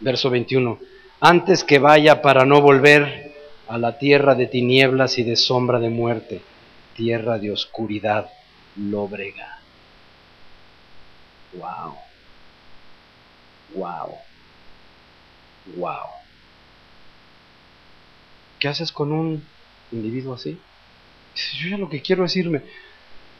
[0.00, 0.78] Verso 21.
[1.20, 3.34] Antes que vaya para no volver
[3.68, 6.40] a la tierra de tinieblas y de sombra de muerte,
[6.94, 8.30] tierra de oscuridad
[8.76, 9.57] lóbrega.
[11.54, 11.96] Wow.
[13.74, 14.18] Wow.
[15.76, 16.06] Wow.
[18.58, 19.42] ¿Qué haces con un
[19.92, 20.58] individuo así?
[21.58, 22.62] Yo ya lo que quiero es irme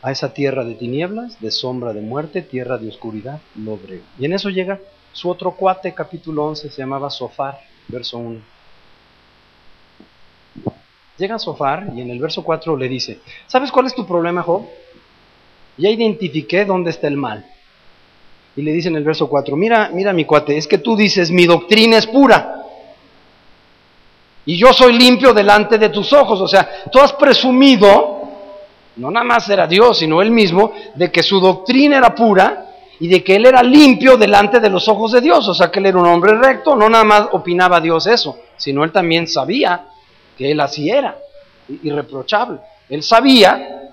[0.02, 4.02] a esa tierra de tinieblas, de sombra de muerte, tierra de oscuridad, lobre.
[4.18, 4.80] Y en eso llega
[5.12, 7.58] su otro cuate, capítulo 11, se llamaba Sofar,
[7.88, 8.40] verso 1.
[11.18, 13.18] Llega Sofar y en el verso 4 le dice,
[13.48, 14.68] ¿sabes cuál es tu problema, Job?
[15.76, 17.44] Ya identifiqué dónde está el mal.
[18.58, 21.30] Y le dice en el verso 4, mira, mira mi cuate, es que tú dices,
[21.30, 22.64] mi doctrina es pura.
[24.46, 26.40] Y yo soy limpio delante de tus ojos.
[26.40, 28.20] O sea, tú has presumido,
[28.96, 32.66] no nada más era Dios, sino él mismo, de que su doctrina era pura
[32.98, 35.46] y de que él era limpio delante de los ojos de Dios.
[35.46, 36.74] O sea, que él era un hombre recto.
[36.74, 39.86] No nada más opinaba Dios eso, sino él también sabía
[40.36, 41.16] que él así era,
[41.84, 42.58] irreprochable.
[42.88, 43.92] Él sabía,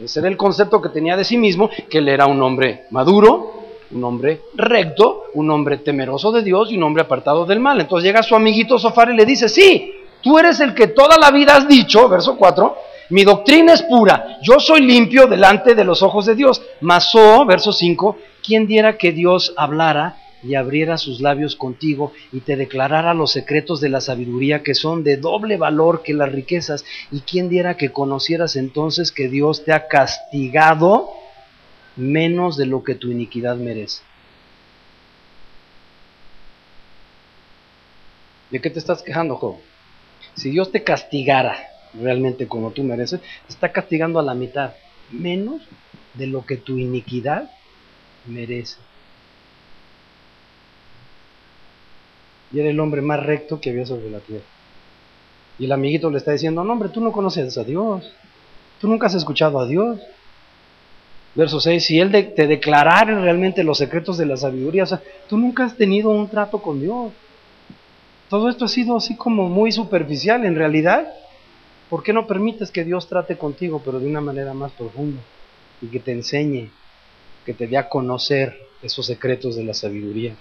[0.00, 3.63] ese era el concepto que tenía de sí mismo, que él era un hombre maduro,
[3.90, 7.80] un hombre recto, un hombre temeroso de Dios y un hombre apartado del mal.
[7.80, 9.92] Entonces llega su amiguito Sofar y le dice, sí,
[10.22, 12.76] tú eres el que toda la vida has dicho, verso 4,
[13.10, 16.62] mi doctrina es pura, yo soy limpio delante de los ojos de Dios.
[16.80, 22.40] Mas, oh, verso 5, ¿quién diera que Dios hablara y abriera sus labios contigo y
[22.40, 26.84] te declarara los secretos de la sabiduría que son de doble valor que las riquezas?
[27.12, 31.10] ¿Y quién diera que conocieras entonces que Dios te ha castigado?
[31.96, 34.02] Menos de lo que tu iniquidad merece.
[38.50, 39.56] ¿De qué te estás quejando, Job?
[40.34, 41.56] Si Dios te castigara
[42.00, 44.74] realmente como tú mereces, te está castigando a la mitad,
[45.10, 45.62] menos
[46.14, 47.50] de lo que tu iniquidad
[48.26, 48.76] merece.
[52.52, 54.44] Y era el hombre más recto que había sobre la tierra.
[55.58, 58.12] Y el amiguito le está diciendo, no hombre, tú no conoces a Dios,
[58.80, 60.00] tú nunca has escuchado a Dios,
[61.34, 65.36] Verso 6, si Él te declarara realmente los secretos de la sabiduría, o sea, tú
[65.36, 67.12] nunca has tenido un trato con Dios.
[68.28, 70.44] Todo esto ha sido así como muy superficial.
[70.44, 71.12] En realidad,
[71.90, 75.20] ¿por qué no permites que Dios trate contigo, pero de una manera más profunda?
[75.82, 76.70] Y que te enseñe,
[77.44, 80.36] que te dé a conocer esos secretos de la sabiduría.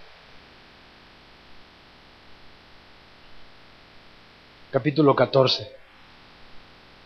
[4.70, 5.72] Capítulo 14,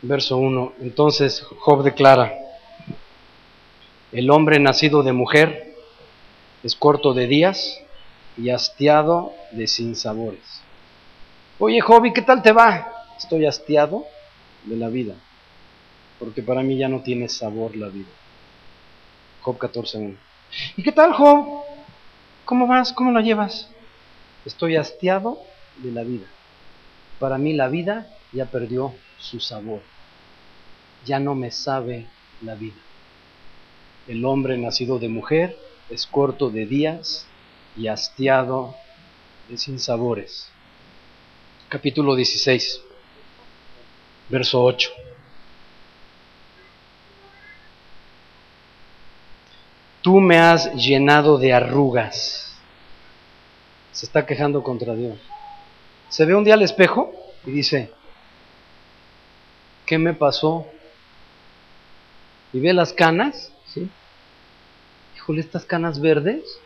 [0.02, 0.74] verso 1.
[0.82, 2.34] Entonces Job declara,
[4.18, 5.76] el hombre nacido de mujer
[6.64, 7.80] es corto de días
[8.36, 10.42] y hastiado de sinsabores.
[11.60, 12.92] Oye, Joby, ¿qué tal te va?
[13.16, 14.06] Estoy hastiado
[14.64, 15.14] de la vida,
[16.18, 18.10] porque para mí ya no tiene sabor la vida.
[19.42, 20.18] Job 14.1.
[20.78, 21.62] ¿Y qué tal, Job?
[22.44, 22.94] ¿Cómo vas?
[22.94, 23.70] ¿Cómo lo llevas?
[24.46, 25.44] Estoy hastiado
[25.78, 26.26] de la vida.
[27.20, 29.82] Para mí la vida ya perdió su sabor.
[31.06, 32.08] Ya no me sabe
[32.42, 32.87] la vida.
[34.08, 35.58] El hombre nacido de mujer
[35.90, 37.28] es corto de días
[37.76, 38.76] y hastiado
[39.50, 40.50] de sinsabores.
[41.70, 42.82] Capítulo 16,
[44.30, 44.92] verso 8.
[50.08, 52.58] tú me has llenado de arrugas.
[53.92, 55.18] Se está quejando contra Dios.
[56.08, 57.12] Se ve un día al espejo
[57.46, 57.92] y dice,
[59.86, 60.66] ¿qué me pasó?
[62.54, 63.52] Y ve las canas.
[65.28, 66.58] Híjole, estas canas verdes,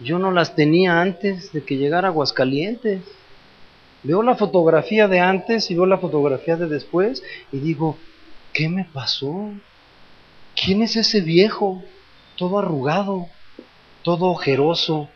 [0.00, 3.02] yo no las tenía antes de que llegara Aguascalientes.
[4.02, 7.22] Veo la fotografía de antes y veo la fotografía de después
[7.52, 7.96] y digo,
[8.52, 9.52] ¿qué me pasó?
[10.60, 11.84] ¿Quién es ese viejo?
[12.34, 13.28] Todo arrugado,
[14.02, 15.08] todo ojeroso,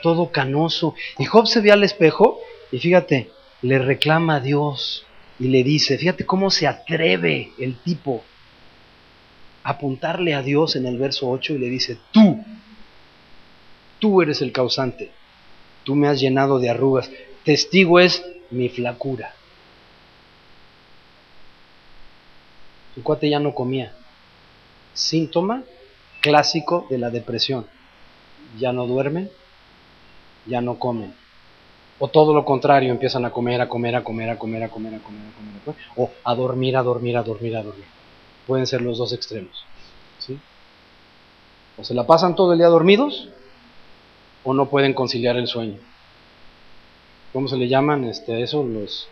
[0.00, 0.94] todo canoso.
[1.18, 2.38] Y Job se ve al espejo
[2.70, 5.04] y fíjate, le reclama a Dios
[5.40, 8.22] y le dice, fíjate cómo se atreve el tipo
[9.62, 12.44] apuntarle a Dios en el verso 8 y le dice, tú,
[13.98, 15.10] tú eres el causante,
[15.84, 17.10] tú me has llenado de arrugas,
[17.44, 19.34] testigo es mi flacura.
[22.94, 23.92] Su cuate ya no comía.
[24.94, 25.62] Síntoma
[26.20, 27.66] clásico de la depresión.
[28.58, 29.30] Ya no duermen,
[30.46, 31.14] ya no comen.
[31.98, 34.94] O todo lo contrario, empiezan a comer, a comer, a comer, a comer, a comer,
[34.94, 35.80] a comer, a comer.
[35.96, 37.99] O a dormir, a dormir, a dormir, a dormir.
[38.50, 39.64] Pueden ser los dos extremos.
[40.18, 40.36] ¿sí?
[41.78, 43.28] O se la pasan todo el día dormidos,
[44.42, 45.78] o no pueden conciliar el sueño.
[47.32, 48.64] ¿Cómo se le llaman este, eso?
[48.64, 49.06] Los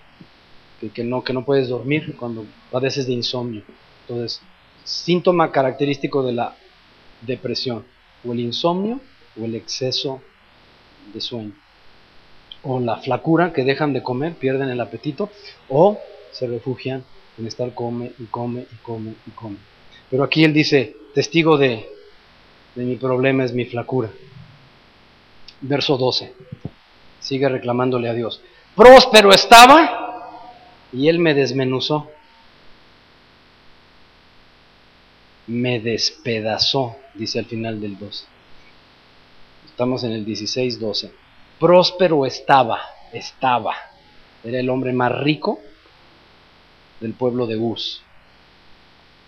[0.93, 3.62] que, no, que no puedes dormir cuando padeces de insomnio.
[4.09, 4.43] Entonces,
[4.82, 6.56] síntoma característico de la
[7.20, 7.85] depresión,
[8.27, 9.01] o el insomnio
[9.40, 10.20] o el exceso
[11.15, 11.52] de sueño,
[12.65, 15.31] o la flacura que dejan de comer, pierden el apetito,
[15.69, 15.97] o
[16.32, 17.05] se refugian
[17.39, 19.56] en estar come y come y come y come.
[20.10, 21.89] Pero aquí él dice, testigo de,
[22.74, 24.10] de mi problema es mi flacura.
[25.60, 26.32] Verso 12,
[27.20, 28.43] sigue reclamándole a Dios.
[28.74, 30.35] Próspero estaba
[30.93, 32.09] y él me desmenuzó.
[35.48, 38.27] me despedazó, dice al final del 12.
[39.66, 41.10] Estamos en el 16, 12.
[41.59, 42.81] Próspero estaba,
[43.12, 43.74] estaba.
[44.44, 45.60] Era el hombre más rico
[47.01, 48.03] del pueblo de Uz.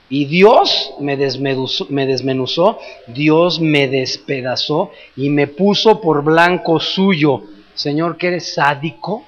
[0.09, 7.45] Y Dios me desmenuzó, me desmenuzó, Dios me despedazó y me puso por blanco suyo.
[7.75, 9.25] Señor, que eres sádico,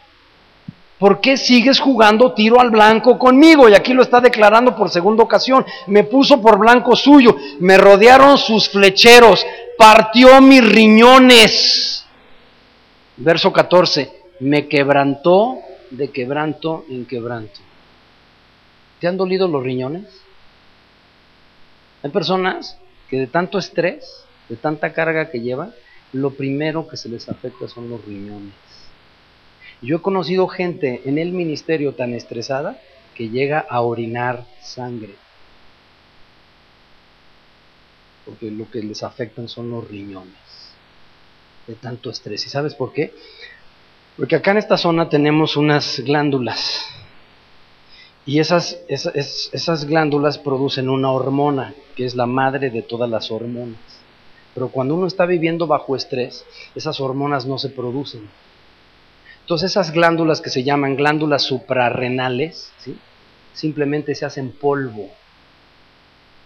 [1.03, 3.69] ¿Por qué sigues jugando tiro al blanco conmigo?
[3.69, 5.67] Y aquí lo está declarando por segunda ocasión.
[5.89, 9.45] Me puso por blanco suyo, me rodearon sus flecheros,
[9.77, 12.07] partió mis riñones.
[13.17, 15.59] Verso 14, me quebrantó
[15.91, 17.59] de quebranto en quebranto.
[19.03, 20.05] ¿Te han dolido los riñones?
[22.05, 22.79] Hay personas
[23.11, 25.75] que de tanto estrés, de tanta carga que llevan,
[26.13, 28.55] lo primero que se les afecta son los riñones.
[29.81, 32.79] Yo he conocido gente en el ministerio tan estresada
[33.17, 35.17] que llega a orinar sangre.
[38.25, 40.33] Porque lo que les afectan son los riñones
[41.67, 42.47] de tanto estrés.
[42.47, 43.13] ¿Y sabes por qué?
[44.17, 47.02] Porque acá en esta zona tenemos unas glándulas.
[48.25, 53.31] Y esas, esas, esas glándulas producen una hormona, que es la madre de todas las
[53.31, 53.81] hormonas.
[54.55, 56.45] Pero cuando uno está viviendo bajo estrés,
[56.75, 58.29] esas hormonas no se producen
[59.43, 62.97] entonces esas glándulas que se llaman glándulas suprarrenales, ¿sí?
[63.53, 65.11] simplemente se hacen polvo.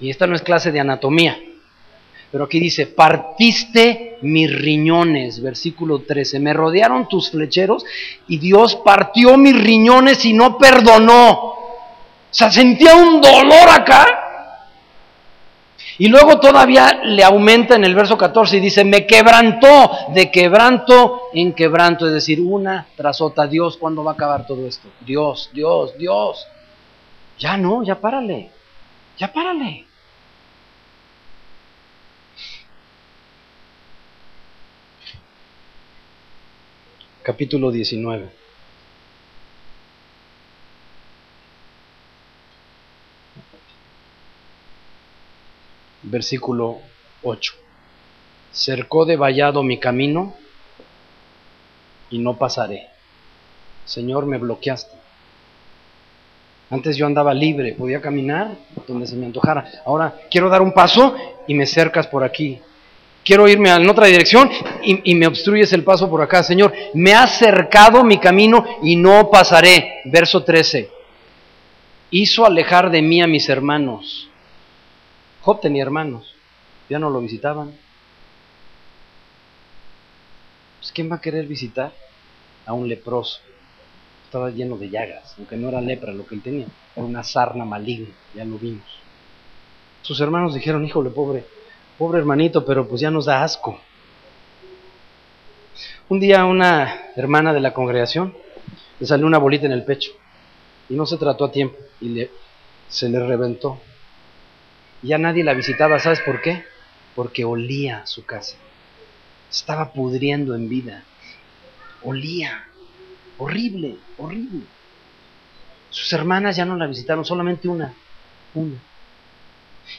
[0.00, 1.38] Y esta no es clase de anatomía,
[2.32, 7.84] pero aquí dice, partiste mis riñones, versículo 13, me rodearon tus flecheros
[8.28, 11.54] y Dios partió mis riñones y no perdonó.
[12.36, 14.06] Sea, sentía un dolor acá
[15.96, 21.30] y luego todavía le aumenta en el verso 14 y dice, me quebrantó de quebranto
[21.32, 23.46] en quebranto, es decir, una tras otra.
[23.46, 24.86] Dios, ¿cuándo va a acabar todo esto?
[25.00, 26.46] Dios, Dios, Dios.
[27.38, 28.50] Ya no, ya párale,
[29.16, 29.86] ya párale.
[37.22, 38.45] Capítulo 19.
[46.06, 46.78] Versículo
[47.22, 47.52] 8.
[48.52, 50.34] Cercó de vallado mi camino
[52.10, 52.88] y no pasaré.
[53.84, 54.96] Señor, me bloqueaste.
[56.70, 58.56] Antes yo andaba libre, podía caminar
[58.88, 59.70] donde se me antojara.
[59.84, 61.14] Ahora quiero dar un paso
[61.46, 62.60] y me cercas por aquí.
[63.24, 64.48] Quiero irme en otra dirección
[64.84, 66.44] y, y, me obstruyes el paso por acá.
[66.44, 70.00] Señor, me has cercado mi camino y no pasaré.
[70.04, 70.88] Verso 13.
[72.10, 74.28] Hizo alejar de mí a mis hermanos
[75.46, 76.34] Job tenía hermanos,
[76.90, 77.72] ya no lo visitaban.
[80.80, 81.92] Pues ¿quién va a querer visitar
[82.66, 83.38] a un leproso?
[84.24, 86.66] Estaba lleno de llagas, aunque no era lepra lo que él tenía,
[86.96, 88.82] era una sarna maligna, ya lo vimos.
[90.02, 91.44] Sus hermanos dijeron, híjole pobre,
[91.96, 93.78] Pobre hermanito, pero pues ya nos da asco.
[96.08, 98.34] Un día una hermana de la congregación
[98.98, 100.10] le salió una bolita en el pecho
[100.88, 102.30] y no se trató a tiempo y le,
[102.88, 103.80] se le reventó.
[105.02, 106.64] Ya nadie la visitaba, ¿sabes por qué?
[107.14, 108.56] Porque olía su casa.
[109.50, 111.04] Estaba pudriendo en vida.
[112.02, 112.64] Olía.
[113.38, 114.62] Horrible, horrible.
[115.90, 117.94] Sus hermanas ya no la visitaron, solamente una.
[118.54, 118.76] Una.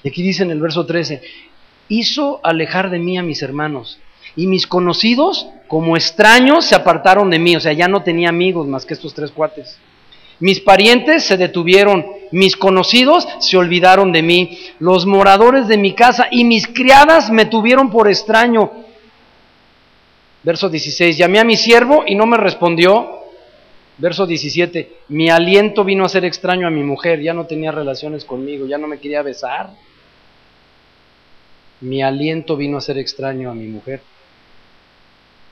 [0.04, 1.22] Y aquí dice en el verso 13,
[1.90, 4.00] hizo alejar de mí a mis hermanos,
[4.36, 8.68] y mis conocidos, como extraños, se apartaron de mí, o sea, ya no tenía amigos
[8.68, 9.80] más que estos tres cuates.
[10.40, 16.28] Mis parientes se detuvieron, mis conocidos se olvidaron de mí, los moradores de mi casa
[16.32, 18.72] y mis criadas me tuvieron por extraño.
[20.44, 23.18] Verso 16, llamé a mi siervo y no me respondió.
[23.98, 28.26] Verso 17, mi aliento vino a ser extraño a mi mujer, ya no tenía relaciones
[28.26, 29.72] conmigo, ya no me quería besar.
[31.82, 34.02] Mi aliento vino a ser extraño a mi mujer,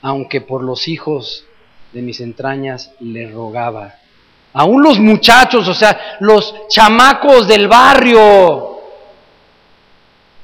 [0.02, 1.46] aunque por los hijos
[1.92, 3.96] de mis entrañas le rogaba.
[4.58, 8.80] Aún los muchachos, o sea, los chamacos del barrio,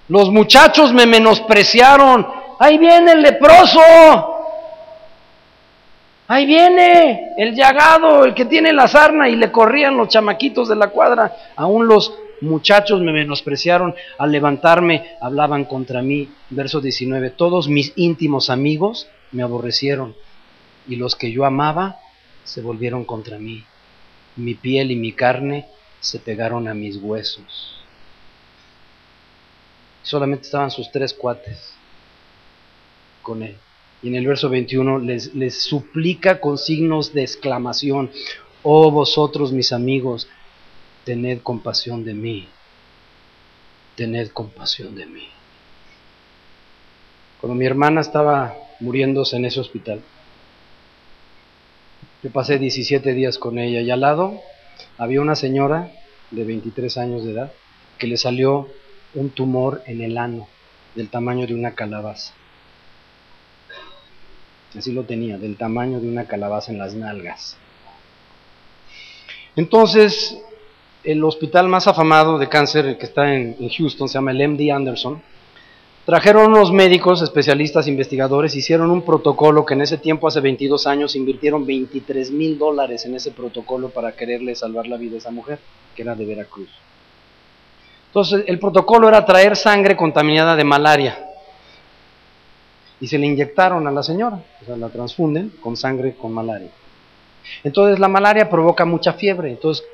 [0.10, 2.28] los muchachos me menospreciaron.
[2.60, 3.80] Ahí viene el leproso.
[6.28, 10.76] Ahí viene el llagado, el que tiene la sarna, y le corrían los chamaquitos de
[10.76, 11.34] la cuadra.
[11.56, 16.30] Aún los muchachos me menospreciaron, al levantarme hablaban contra mí.
[16.50, 20.16] Verso 19, todos mis íntimos amigos me aborrecieron,
[20.86, 22.00] y los que yo amaba
[22.44, 23.64] se volvieron contra mí.
[24.36, 25.68] Mi piel y mi carne
[26.00, 27.82] se pegaron a mis huesos.
[30.04, 31.74] Solamente estaban sus tres cuates
[33.22, 33.56] con él.
[34.02, 38.10] Y en el verso 21 les, les suplica con signos de exclamación,
[38.64, 40.28] oh vosotros mis amigos,
[41.06, 42.48] tened compasión de mí,
[43.96, 45.28] tened compasión de mí.
[47.40, 50.02] Cuando mi hermana estaba muriéndose en ese hospital,
[52.24, 54.40] yo pasé 17 días con ella y al lado
[54.98, 55.92] había una señora
[56.30, 57.52] de 23 años de edad
[57.98, 58.68] que le salió
[59.14, 60.48] un tumor en el ano
[60.96, 62.34] del tamaño de una calabaza.
[64.78, 67.58] Así lo tenía, del tamaño de una calabaza en las nalgas.
[69.56, 70.38] Entonces,
[71.04, 75.22] el hospital más afamado de cáncer que está en, Houston se llama el MD Anderson.
[76.12, 81.16] Trajeron unos médicos, especialistas, investigadores, hicieron un protocolo que en ese tiempo, hace 22 años,
[81.16, 85.60] invirtieron 23 mil dólares en ese protocolo para quererle salvar la vida a esa mujer,
[85.96, 86.68] que era de Veracruz.
[88.08, 91.18] Entonces, el protocolo era traer sangre contaminada de malaria
[93.00, 96.72] y se le inyectaron a la señora, o sea, la transfunden con sangre con malaria.
[97.64, 99.86] Entonces la malaria provoca mucha fiebre, entonces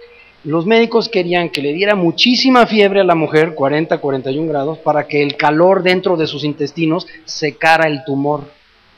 [0.43, 5.07] los médicos querían que le diera muchísima fiebre a la mujer, 40, 41 grados, para
[5.07, 8.43] que el calor dentro de sus intestinos secara el tumor,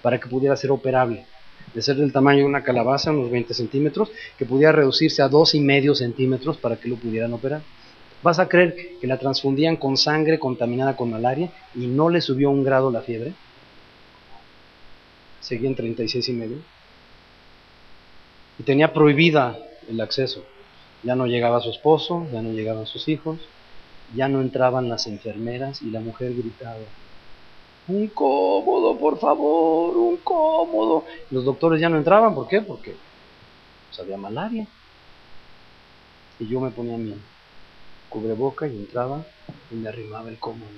[0.01, 1.25] para que pudiera ser operable.
[1.73, 5.55] De ser del tamaño de una calabaza, unos 20 centímetros, que pudiera reducirse a dos
[5.55, 7.61] y medio centímetros para que lo pudieran operar.
[8.21, 12.49] ¿Vas a creer que la transfundían con sangre contaminada con malaria y no le subió
[12.49, 13.33] un grado la fiebre?
[15.49, 16.57] seguía en 36 y medio.
[18.59, 19.57] Y tenía prohibida
[19.89, 20.45] el acceso.
[21.03, 23.39] Ya no llegaba su esposo, ya no llegaban sus hijos,
[24.15, 26.79] ya no entraban las enfermeras y la mujer gritaba,
[27.87, 31.05] un cómodo, por favor, un cómodo.
[31.31, 32.61] Los doctores ya no entraban, ¿por qué?
[32.61, 32.93] Porque
[33.87, 34.67] pues, había malaria.
[36.39, 37.15] Y yo me ponía mi
[38.09, 39.25] cubreboca y entraba
[39.71, 40.69] y me arrimaba el cómodo.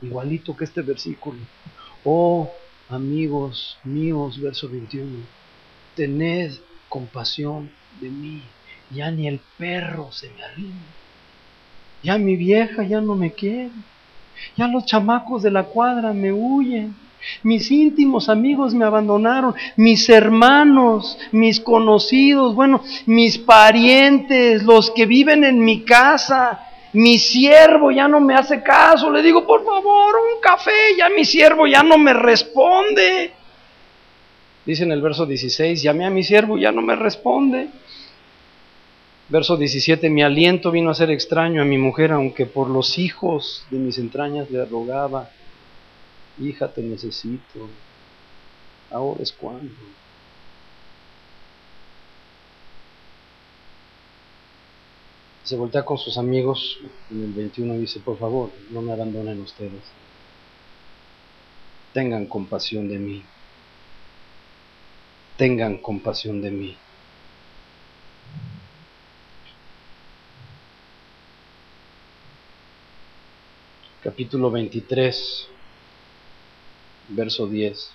[0.00, 1.38] Igualito que este versículo.
[2.04, 2.50] Oh,
[2.88, 5.26] amigos míos, verso 21,
[5.94, 6.52] tened
[6.88, 7.70] compasión
[8.00, 8.42] de mí,
[8.90, 10.86] ya ni el perro se me arrima,
[12.02, 13.70] ya mi vieja ya no me quiere,
[14.56, 16.94] ya los chamacos de la cuadra me huyen,
[17.42, 25.44] mis íntimos amigos me abandonaron, mis hermanos, mis conocidos, bueno, mis parientes, los que viven
[25.44, 26.60] en mi casa,
[26.92, 31.24] mi siervo ya no me hace caso, le digo, por favor, un café, ya mi
[31.24, 33.32] siervo ya no me responde.
[34.64, 37.68] Dice en el verso 16, llamé a mi siervo, ya no me responde.
[39.28, 43.64] Verso 17, mi aliento vino a ser extraño a mi mujer, aunque por los hijos
[43.70, 45.30] de mis entrañas le rogaba,
[46.40, 47.68] hija, te necesito,
[48.90, 49.74] ahora es cuando.
[55.48, 56.78] se voltea con sus amigos
[57.10, 59.80] en el 21 y dice, por favor, no me abandonen ustedes.
[61.94, 63.22] Tengan compasión de mí.
[65.38, 66.76] Tengan compasión de mí.
[74.08, 75.48] Capítulo 23,
[77.10, 77.90] verso 10.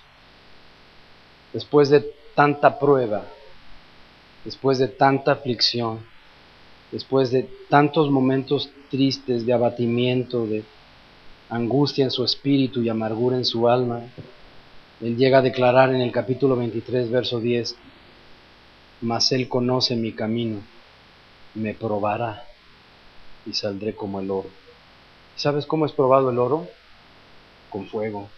[1.52, 3.24] Después de tanta prueba,
[4.44, 5.98] después de tanta aflicción,
[6.92, 10.62] después de tantos momentos tristes de abatimiento, de
[11.50, 14.02] angustia en su espíritu y amargura en su alma,
[15.00, 17.74] él llega a declarar en el capítulo 23, verso 10,
[19.00, 20.60] mas él conoce mi camino,
[21.56, 22.44] me probará
[23.44, 24.63] y saldré como el oro.
[25.36, 26.68] ¿Sabes cómo es probado el oro?
[27.70, 28.28] Con fuego.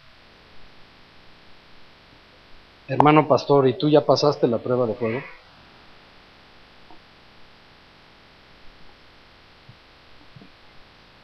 [2.88, 5.20] Hermano pastor, ¿y tú ya pasaste la prueba de fuego?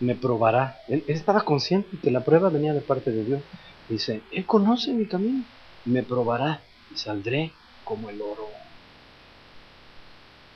[0.00, 0.76] Me probará.
[0.88, 3.42] Él, estaba consciente que la prueba venía de parte de Dios.
[3.88, 5.44] Dice, Él conoce mi camino,
[5.84, 7.54] me probará y saldré
[7.84, 8.61] como el oro.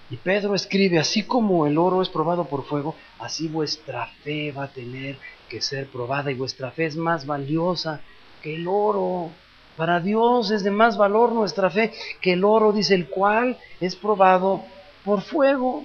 [0.09, 4.65] Y Pedro escribe, así como el oro es probado por fuego, así vuestra fe va
[4.65, 5.19] a tener
[5.49, 8.01] que ser probada y vuestra fe es más valiosa
[8.41, 9.31] que el oro.
[9.77, 13.97] Para Dios es de más valor nuestra fe que el oro, dice el cual es
[13.97, 14.63] probado
[15.05, 15.85] por fuego.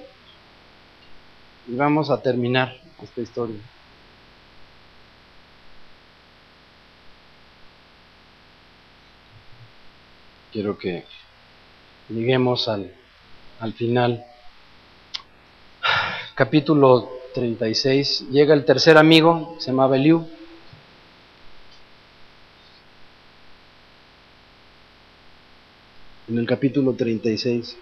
[1.67, 3.59] Y vamos a terminar esta historia.
[10.51, 11.05] Quiero que
[12.09, 12.93] lleguemos al
[13.61, 14.25] al final.
[16.35, 18.27] Capítulo 36.
[18.31, 20.25] Llega el tercer amigo, se llamaba Eliú.
[26.27, 27.77] En el capítulo 36.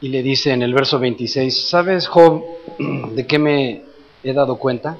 [0.00, 2.42] Y le dice en el verso 26, ¿sabes, Job,
[3.14, 3.82] de qué me
[4.22, 4.96] he dado cuenta?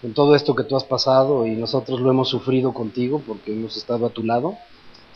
[0.00, 3.76] Con todo esto que tú has pasado y nosotros lo hemos sufrido contigo porque hemos
[3.76, 4.56] estado a tu lado.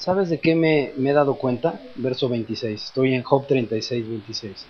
[0.04, 1.80] ¿Sabes de qué me, he dado cuenta?
[1.94, 2.84] Verso 26.
[2.84, 4.66] Estoy en Job 36, 26.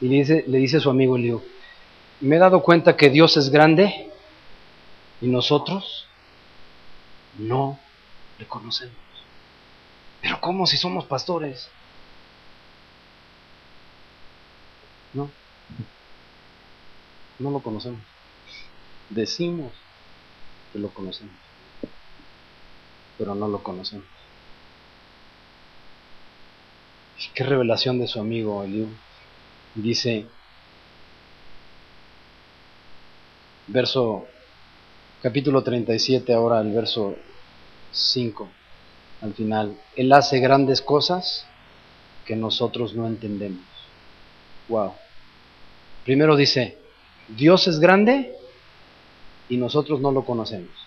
[0.00, 1.42] Y le dice, le dice a su amigo Eliú,
[2.20, 4.12] me he dado cuenta que Dios es grande
[5.20, 6.06] y nosotros
[7.36, 7.80] no
[8.38, 8.94] le conocemos.
[10.22, 11.68] Pero ¿cómo si somos pastores?
[15.14, 15.28] No,
[17.40, 18.02] no lo conocemos.
[19.10, 19.72] Decimos
[20.72, 21.34] que lo conocemos,
[23.18, 24.15] pero no lo conocemos.
[27.34, 28.88] Qué revelación de su amigo Eliú.
[29.74, 30.26] Dice,
[33.66, 34.26] verso,
[35.22, 37.16] capítulo 37, ahora el verso
[37.92, 38.48] 5,
[39.22, 39.76] al final.
[39.96, 41.46] Él hace grandes cosas
[42.24, 43.64] que nosotros no entendemos.
[44.68, 44.92] Wow.
[46.04, 46.78] Primero dice,
[47.28, 48.34] Dios es grande
[49.48, 50.85] y nosotros no lo conocemos.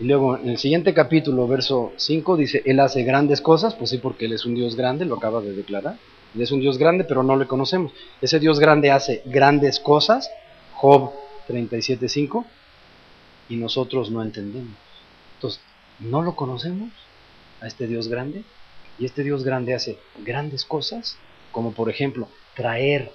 [0.00, 3.98] Y luego en el siguiente capítulo, verso 5, dice, Él hace grandes cosas, pues sí,
[3.98, 5.98] porque Él es un Dios grande, lo acaba de declarar.
[6.34, 7.92] Él es un Dios grande, pero no le conocemos.
[8.22, 10.30] Ese Dios grande hace grandes cosas,
[10.72, 11.12] Job
[11.48, 12.46] 37.5,
[13.50, 14.72] y nosotros no entendemos.
[15.34, 15.60] Entonces,
[15.98, 16.88] no lo conocemos
[17.60, 18.42] a este Dios grande,
[18.98, 21.18] y este Dios grande hace grandes cosas,
[21.52, 23.12] como por ejemplo, traer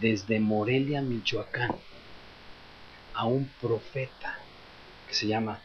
[0.00, 1.72] desde Morelia, Michoacán,
[3.12, 4.38] a un profeta
[5.06, 5.60] que se llama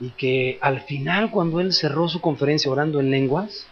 [0.00, 3.66] Y que al final cuando él cerró su conferencia orando en lenguas,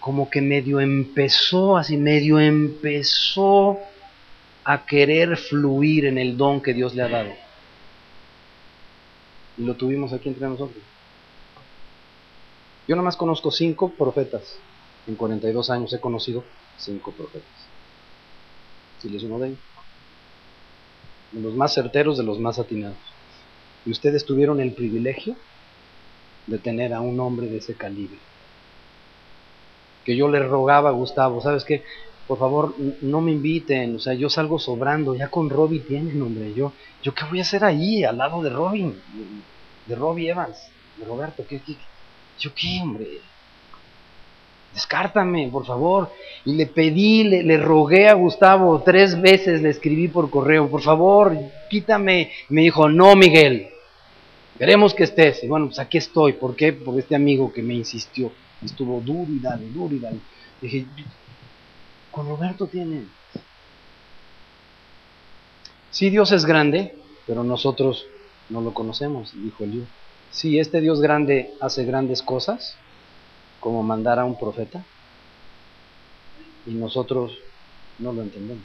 [0.00, 3.78] como que medio empezó, así medio empezó
[4.64, 7.30] a querer fluir en el don que Dios le ha dado.
[9.58, 10.82] Y lo tuvimos aquí entre nosotros.
[12.86, 14.58] Yo más conozco cinco profetas.
[15.08, 16.44] En 42 años he conocido
[16.78, 17.48] cinco profetas.
[19.00, 19.58] Si les uno de ellos
[21.32, 22.96] de los más certeros, de los más atinados.
[23.84, 25.36] Y ustedes tuvieron el privilegio
[26.46, 28.18] de tener a un hombre de ese calibre.
[30.04, 31.84] Que yo le rogaba a Gustavo, ¿sabes qué?
[32.26, 36.52] Por favor, no me inviten, o sea, yo salgo sobrando, ya con Robbie tienen, hombre,
[36.54, 36.72] yo,
[37.02, 39.00] yo qué voy a hacer ahí, al lado de Robin,
[39.86, 40.56] de Robbie Evans,
[40.96, 41.76] de Roberto, ¿qué, qué,
[42.38, 43.20] yo qué, hombre?
[44.76, 46.12] Descártame, por favor.
[46.44, 51.34] Y le pedí, le, rogué a Gustavo, tres veces le escribí por correo, por favor,
[51.70, 52.30] quítame.
[52.50, 53.68] Me dijo, no, Miguel,
[54.58, 55.42] queremos que estés.
[55.42, 56.34] Y bueno, pues aquí estoy.
[56.34, 56.74] ¿Por qué?
[56.74, 58.30] Por este amigo que me insistió.
[58.62, 60.18] Estuvo duro y dale, y dale.
[60.60, 60.86] Dije,
[62.10, 63.04] con Roberto tiene.
[65.90, 66.94] Sí, Dios es grande,
[67.26, 68.06] pero nosotros
[68.50, 69.86] no lo conocemos, dijo Eliú.
[70.30, 72.76] Sí, este Dios grande hace grandes cosas,
[73.66, 74.80] como mandar a un profeta
[76.68, 77.36] y nosotros
[77.98, 78.62] no lo entendemos.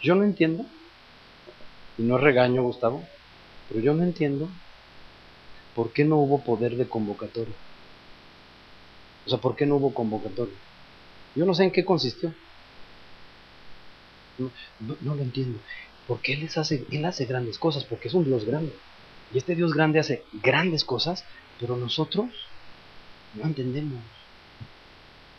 [0.00, 0.64] Yo no entiendo,
[1.98, 3.02] y no regaño Gustavo,
[3.68, 4.48] pero yo no entiendo
[5.74, 7.56] por qué no hubo poder de convocatoria.
[9.26, 10.54] O sea, ¿por qué no hubo convocatoria?
[11.34, 12.32] Yo no sé en qué consistió.
[14.38, 15.58] No, lo entiendo.
[16.06, 18.72] Porque Él, hace, él hace grandes cosas, porque es un Dios grande.
[19.32, 21.24] Y este Dios grande hace grandes cosas,
[21.60, 22.30] pero nosotros
[23.34, 24.02] no entendemos.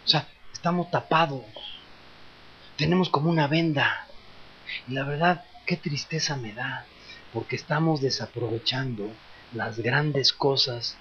[0.06, 1.44] O sea, estamos tapados.
[2.78, 4.08] Tenemos como una venda.
[4.88, 6.86] Y la verdad, qué tristeza me da,
[7.34, 9.10] porque estamos desaprovechando
[9.54, 10.98] las grandes cosas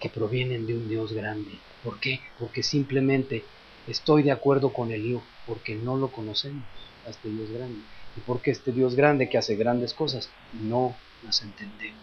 [0.00, 1.50] que provienen de un Dios grande.
[1.84, 2.20] ¿Por qué?
[2.38, 3.44] Porque simplemente
[3.86, 6.64] estoy de acuerdo con el Hijo, porque no lo conocemos
[7.06, 7.80] a este Dios grande.
[8.16, 12.00] Y porque este Dios grande que hace grandes cosas, no las entendemos.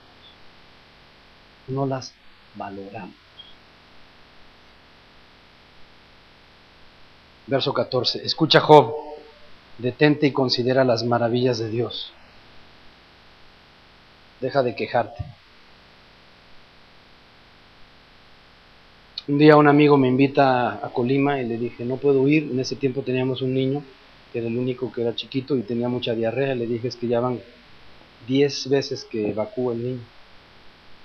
[1.67, 2.13] No las
[2.57, 3.15] valoramos.
[7.47, 8.25] Verso 14.
[8.25, 8.93] Escucha Job,
[9.77, 12.11] detente y considera las maravillas de Dios.
[14.41, 15.23] Deja de quejarte.
[19.27, 22.43] Un día un amigo me invita a Colima y le dije, no puedo ir.
[22.51, 23.83] En ese tiempo teníamos un niño,
[24.31, 26.55] que era el único que era chiquito y tenía mucha diarrea.
[26.55, 27.39] Le dije, es que ya van
[28.27, 30.16] 10 veces que evacúa el niño.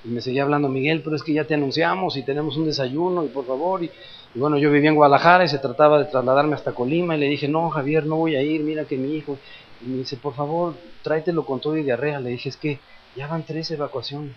[0.05, 3.24] Y me seguía hablando, Miguel, pero es que ya te anunciamos y tenemos un desayuno
[3.24, 3.84] y por favor.
[3.84, 3.90] Y,
[4.34, 7.47] bueno, yo vivía en Guadalajara y se trataba de trasladarme hasta Colima y le dije,
[7.48, 9.39] no, Javier, no voy a ir, mira que mi hijo.
[9.84, 12.18] Y me dice, por favor, tráetelo con todo y diarrea.
[12.18, 12.81] Le dije, es que
[13.16, 14.34] ya van tres evacuaciones.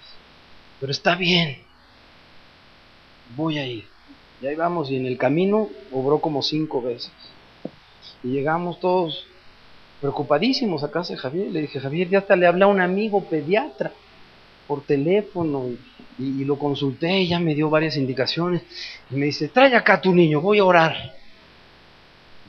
[0.80, 1.58] Pero está bien,
[3.36, 3.86] voy a ir.
[4.42, 7.12] Y ahí vamos, y en el camino obró como cinco veces.
[8.24, 9.26] Y llegamos todos
[10.02, 11.52] preocupadísimos a casa de Javier.
[11.52, 13.92] Le dije, Javier, ya hasta le hablé a un amigo pediatra
[14.68, 15.70] por teléfono
[16.18, 18.64] y, lo consulté ya me dio varias indicaciones.
[19.12, 21.14] Y me dice, trae acá a tu niño, voy a orar.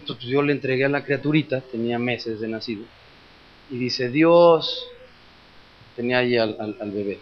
[0.00, 2.84] Entonces yo le entregué a la criaturita, tenía meses de nacido,
[3.70, 4.86] y dice, Dios,
[5.96, 7.18] tenía ahí al, al bebé,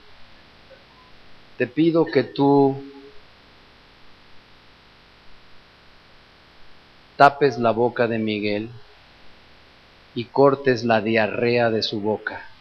[1.56, 2.76] te pido que tú
[7.16, 8.68] tapes la boca de Miguel
[10.14, 12.53] y cortes la diarrea de su boca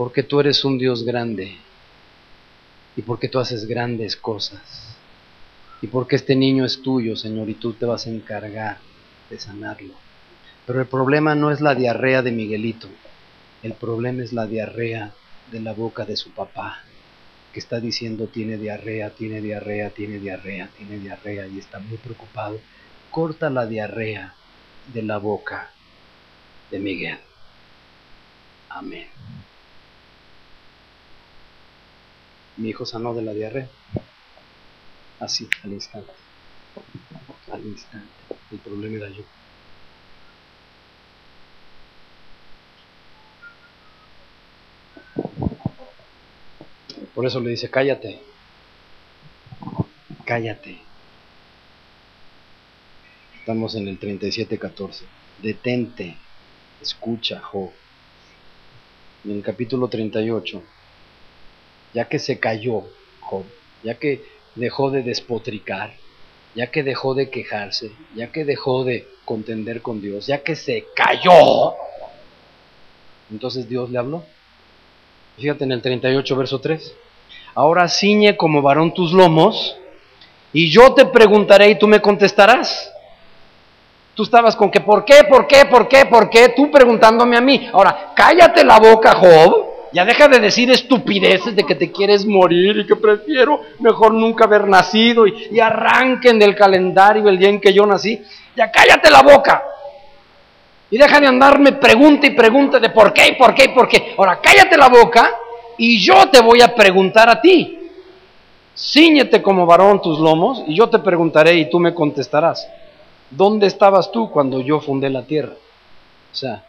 [0.00, 1.58] porque tú eres un Dios grande
[2.96, 4.96] y porque tú haces grandes cosas
[5.82, 8.78] y porque este niño es tuyo, Señor, y tú te vas a encargar
[9.28, 9.92] de sanarlo.
[10.66, 12.88] Pero el problema no es la diarrea de Miguelito,
[13.62, 15.12] el problema es la diarrea
[15.52, 16.78] de la boca de su papá,
[17.52, 22.58] que está diciendo tiene diarrea, tiene diarrea, tiene diarrea, tiene diarrea y está muy preocupado.
[23.10, 24.32] Corta la diarrea
[24.94, 25.68] de la boca
[26.70, 27.18] de Miguel.
[28.70, 29.08] Amén.
[32.56, 33.68] Mi hijo sanó de la diarrea.
[35.18, 36.12] Así, al instante.
[37.52, 38.08] Al instante.
[38.50, 39.22] El problema era yo.
[47.14, 48.20] Por eso le dice, cállate.
[50.24, 50.78] Cállate.
[53.38, 55.02] Estamos en el 37.14.
[55.42, 56.16] Detente.
[56.80, 57.72] Escucha, Job.
[59.24, 60.62] En el capítulo 38
[61.94, 62.82] ya que se cayó
[63.20, 63.44] Job,
[63.82, 65.92] ya que dejó de despotricar,
[66.54, 70.86] ya que dejó de quejarse, ya que dejó de contender con Dios, ya que se
[70.94, 71.74] cayó,
[73.30, 74.24] entonces Dios le habló.
[75.38, 76.94] Fíjate en el 38, verso 3.
[77.54, 79.76] Ahora ciñe como varón tus lomos,
[80.52, 82.92] y yo te preguntaré y tú me contestarás.
[84.14, 85.24] Tú estabas con que, ¿por qué?
[85.24, 85.64] ¿Por qué?
[85.64, 86.04] ¿Por qué?
[86.06, 86.48] ¿Por qué?
[86.50, 87.68] Tú preguntándome a mí.
[87.72, 92.78] Ahora, cállate la boca, Job, ya deja de decir estupideces de que te quieres morir
[92.78, 97.72] y que prefiero mejor nunca haber nacido y, arranquen del calendario el día en que
[97.72, 98.22] yo nací.
[98.56, 99.64] Ya cállate la boca.
[100.90, 103.88] Y deja de andarme pregunta y pregunta de por qué y por qué y por
[103.88, 104.14] qué.
[104.16, 105.30] Ahora cállate la boca
[105.78, 107.78] y yo te voy a preguntar a ti.
[108.76, 112.66] Cíñete como varón tus lomos y yo te preguntaré y tú me contestarás.
[113.30, 115.54] ¿Dónde estabas tú cuando yo fundé la tierra?
[116.32, 116.64] O sea,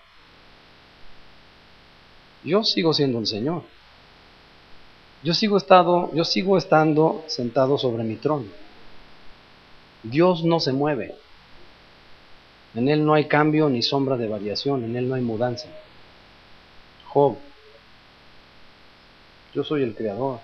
[2.44, 3.64] yo sigo siendo el Señor.
[5.24, 8.48] Yo sigo, estado, yo sigo estando sentado sobre mi trono.
[10.03, 11.16] Dios no se mueve.
[12.74, 15.68] En Él no hay cambio ni sombra de variación, en Él no hay mudanza.
[17.08, 17.38] Job,
[19.53, 20.40] yo soy el creador.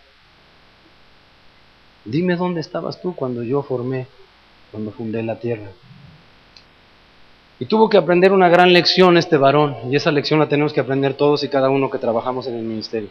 [2.06, 4.08] Dime dónde estabas tú cuando yo formé,
[4.72, 5.72] cuando fundé la tierra.
[7.60, 10.80] Y tuvo que aprender una gran lección este varón, y esa lección la tenemos que
[10.80, 13.10] aprender todos y cada uno que trabajamos en el ministerio.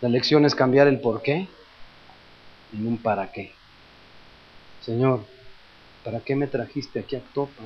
[0.00, 1.46] La lección es cambiar el por qué
[2.72, 3.52] en un para qué.
[4.80, 5.24] Señor,
[6.04, 7.62] ¿para qué me trajiste aquí a Topa?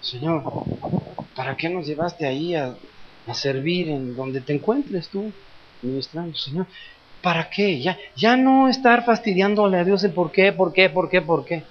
[0.00, 0.42] Señor,
[1.36, 2.74] ¿para qué nos llevaste ahí a,
[3.34, 5.30] servir en donde te encuentres tú,
[5.82, 6.36] ministrando?
[6.36, 6.66] Señor,
[7.22, 7.80] ¿para qué?
[7.80, 11.44] Ya, ya no estar fastidiándole a Dios el por qué, por qué, por qué, por
[11.44, 11.62] qué.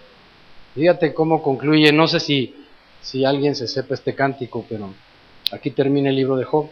[0.78, 2.54] Fíjate cómo concluye, no sé si,
[3.02, 4.94] si alguien se sepa este cántico, pero
[5.52, 6.70] aquí termina el libro de Job.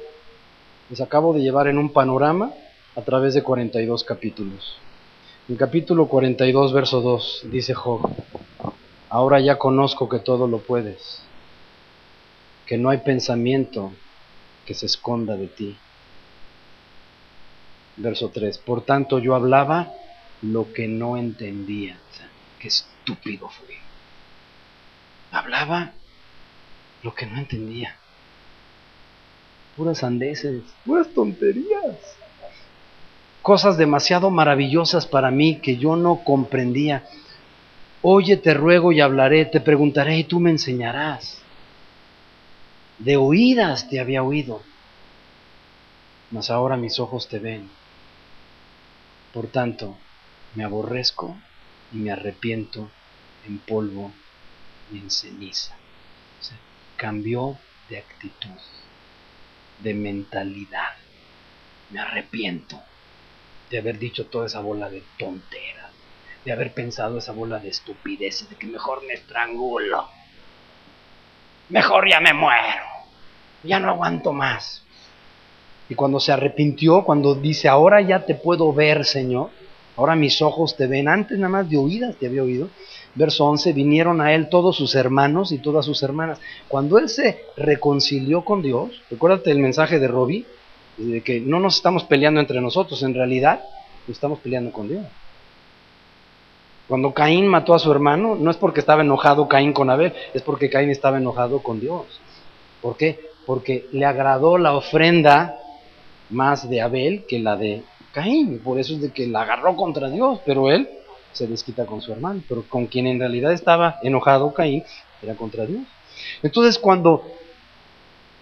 [0.91, 2.53] Les acabo de llevar en un panorama
[2.95, 4.77] a través de 42 capítulos.
[5.49, 8.07] En capítulo 42, verso 2, dice Job,
[9.09, 11.23] ahora ya conozco que todo lo puedes,
[12.67, 13.91] que no hay pensamiento
[14.67, 15.75] que se esconda de ti.
[17.97, 19.91] Verso 3, por tanto yo hablaba
[20.43, 21.97] lo que no entendía.
[22.59, 23.84] qué estúpido fui.
[25.35, 25.91] Hablaba
[27.03, 27.93] lo que no entendía.
[29.75, 31.97] Puras andeses, puras tonterías.
[33.41, 37.03] Cosas demasiado maravillosas para mí que yo no comprendía.
[38.01, 41.41] Oye, te ruego y hablaré, te preguntaré y tú me enseñarás.
[42.99, 44.61] De oídas te había oído,
[46.31, 47.69] mas ahora mis ojos te ven.
[49.33, 49.97] Por tanto,
[50.53, 51.35] me aborrezco
[51.91, 52.89] y me arrepiento
[53.45, 54.13] en polvo
[54.91, 55.75] en ceniza.
[56.97, 57.57] cambió
[57.89, 58.49] de actitud,
[59.79, 60.93] de mentalidad.
[61.91, 62.81] Me arrepiento
[63.69, 65.91] de haber dicho toda esa bola de tonteras,
[66.45, 70.07] de haber pensado esa bola de estupideces, de que mejor me estrangulo,
[71.69, 72.85] mejor ya me muero,
[73.63, 74.83] ya no aguanto más.
[75.89, 79.49] Y cuando se arrepintió, cuando dice, ahora ya te puedo ver, Señor,
[79.97, 82.69] ahora mis ojos te ven, antes nada más de oídas te había oído,
[83.15, 86.39] verso 11, vinieron a él todos sus hermanos y todas sus hermanas.
[86.67, 90.45] Cuando él se reconcilió con Dios, recuérdate el mensaje de Robbie,
[90.97, 93.63] de que no nos estamos peleando entre nosotros, en realidad
[94.07, 95.05] estamos peleando con Dios.
[96.87, 100.43] Cuando Caín mató a su hermano, no es porque estaba enojado Caín con Abel, es
[100.43, 102.05] porque Caín estaba enojado con Dios.
[102.81, 103.19] ¿Por qué?
[103.45, 105.57] Porque le agradó la ofrenda
[106.29, 107.81] más de Abel que la de
[108.13, 108.59] Caín.
[108.59, 110.87] Por eso es de que la agarró contra Dios, pero él
[111.35, 112.41] se desquita con su hermano.
[112.47, 114.83] Pero con quien en realidad estaba enojado Caín
[115.21, 115.81] era contra Dios.
[116.41, 117.23] Entonces cuando,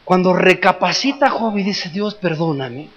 [0.06, 2.90] cuando recapacita Job y dice, Dios, perdóname,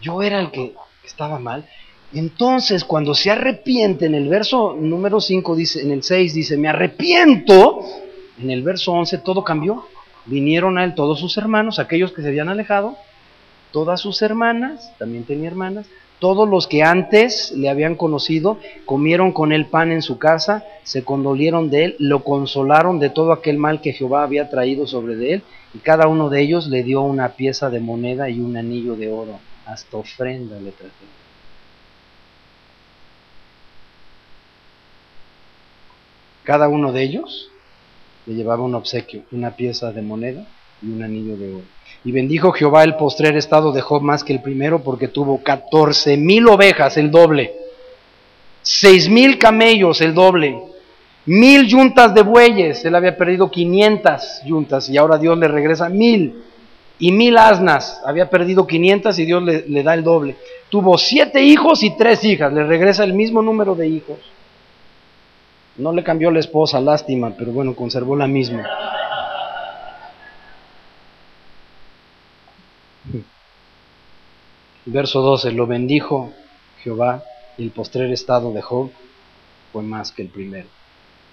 [0.00, 1.66] yo era el que estaba mal.
[2.12, 6.68] Entonces, cuando se arrepiente, en el verso número 5 dice, en el 6 dice, me
[6.68, 7.80] arrepiento,
[8.40, 9.86] en el verso 11 todo cambió.
[10.24, 12.96] Vinieron a él todos sus hermanos, aquellos que se habían alejado,
[13.72, 15.86] todas sus hermanas, también tenía hermanas,
[16.18, 21.04] todos los que antes le habían conocido comieron con él pan en su casa, se
[21.04, 25.34] condolieron de él, lo consolaron de todo aquel mal que Jehová había traído sobre de
[25.34, 25.42] él,
[25.74, 29.12] y cada uno de ellos le dio una pieza de moneda y un anillo de
[29.12, 31.16] oro, hasta ofrenda le trajeron.
[36.44, 37.50] Cada uno de ellos
[38.24, 40.46] le llevaba un obsequio, una pieza de moneda
[40.80, 41.75] y un anillo de oro.
[42.06, 46.16] Y bendijo Jehová el postrer estado de Job más que el primero, porque tuvo catorce
[46.16, 47.52] mil ovejas, el doble,
[48.62, 50.56] seis mil camellos, el doble,
[51.24, 56.44] mil yuntas de bueyes, él había perdido quinientas yuntas y ahora Dios le regresa mil,
[57.00, 60.36] y mil asnas, había perdido quinientas y Dios le, le da el doble.
[60.68, 64.18] Tuvo siete hijos y tres hijas, le regresa el mismo número de hijos.
[65.76, 68.64] No le cambió la esposa, lástima, pero bueno, conservó la misma.
[74.88, 76.32] Verso 12, lo bendijo
[76.84, 77.24] Jehová
[77.58, 78.92] y el postrer estado de Job
[79.72, 80.68] fue más que el primero.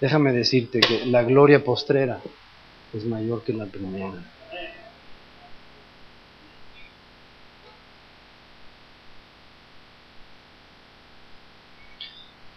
[0.00, 2.20] Déjame decirte que la gloria postrera
[2.92, 4.24] es mayor que la primera.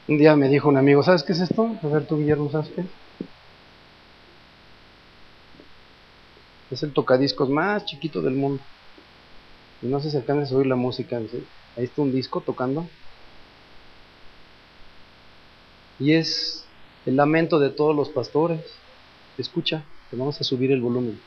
[0.07, 1.75] Un día me dijo un amigo, ¿sabes qué es esto?
[1.83, 2.71] A ver tú, Guillermo, ¿sabes?
[6.71, 8.63] Es el tocadiscos más chiquito del mundo.
[9.81, 11.17] Y no sé si alcanzas a oír la música.
[11.17, 12.87] Ahí está un disco tocando.
[15.99, 16.65] Y es
[17.05, 18.61] el lamento de todos los pastores.
[19.37, 21.19] Escucha, te vamos a subir el volumen.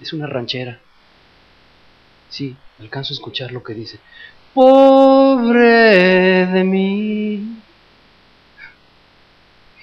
[0.00, 0.80] Es una ranchera.
[2.28, 3.98] Sí, alcanzo a escuchar lo que dice.
[4.52, 7.60] Pobre de mí.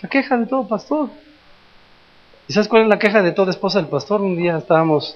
[0.02, 1.10] La queja de todo pastor.
[2.48, 4.22] ¿Y sabes cuál es la queja de toda esposa del pastor?
[4.22, 5.16] Un día estábamos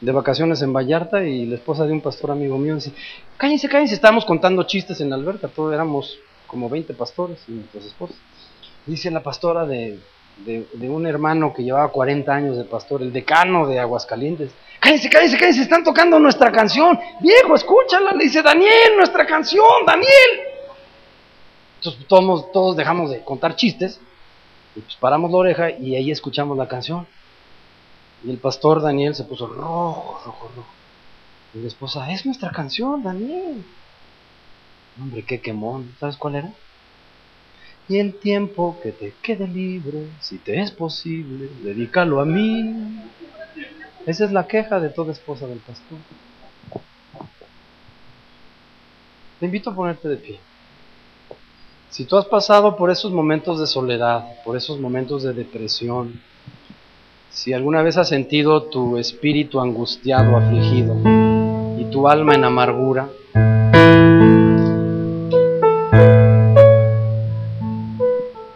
[0.00, 2.92] de vacaciones en Vallarta y la esposa de un pastor amigo mío dice,
[3.36, 7.84] cállense, cállense, estábamos contando chistes en la alberca, todos éramos como 20 pastores y nuestras
[7.84, 8.16] esposas.
[8.84, 9.98] Dice la pastora de,
[10.44, 14.50] de, un hermano que llevaba 40 años de pastor, el decano de Aguascalientes,
[14.80, 20.40] cállense, cállense, cállense, están tocando nuestra canción, viejo, escúchala, le dice Daniel, nuestra canción, Daniel.
[21.78, 24.00] Entonces todos, todos dejamos de contar chistes,
[24.76, 27.06] y pues paramos la oreja y ahí escuchamos la canción.
[28.26, 30.68] Y el pastor Daniel se puso rojo, rojo, rojo.
[31.54, 33.64] Y la esposa, es nuestra canción, Daniel.
[35.00, 35.94] Hombre, qué quemón.
[36.00, 36.52] ¿Sabes cuál era?
[37.88, 43.00] Y el tiempo que te quede libre, si te es posible, dedícalo a mí.
[44.06, 45.98] Esa es la queja de toda esposa del pastor.
[49.38, 50.40] Te invito a ponerte de pie.
[51.90, 56.20] Si tú has pasado por esos momentos de soledad, por esos momentos de depresión,
[57.36, 60.96] si alguna vez has sentido tu espíritu angustiado, afligido
[61.78, 63.08] y tu alma en amargura,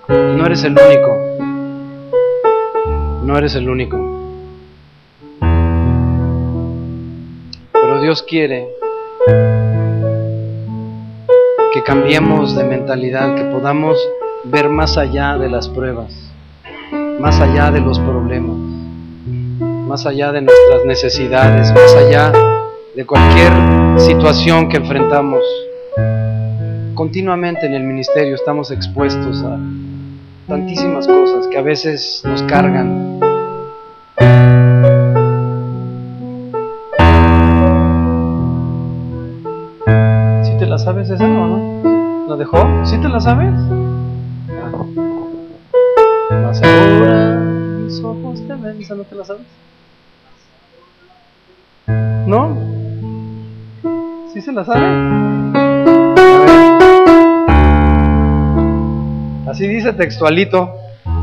[0.08, 1.18] no eres el único.
[3.22, 3.98] No eres el único.
[7.72, 8.66] Pero Dios quiere
[11.74, 13.98] que cambiemos de mentalidad, que podamos
[14.44, 16.10] ver más allá de las pruebas,
[17.20, 18.49] más allá de los problemas,
[19.90, 22.32] más allá de nuestras necesidades, más allá
[22.94, 23.50] de cualquier
[23.98, 25.42] situación que enfrentamos.
[26.94, 29.58] Continuamente en el ministerio estamos expuestos a
[30.46, 33.18] tantísimas cosas que a veces nos cargan.
[40.44, 42.28] ¿Sí te la sabes esa o no?
[42.28, 42.64] ¿La dejó?
[42.84, 43.54] ¿Sí te la sabes?
[46.30, 47.40] Más ahora
[47.84, 49.59] mis ojos te ven, ¿esa no te la sabes?
[54.40, 54.80] ¿Sí se la sabe?
[54.80, 56.20] A ver.
[59.50, 60.79] Así dice textualito.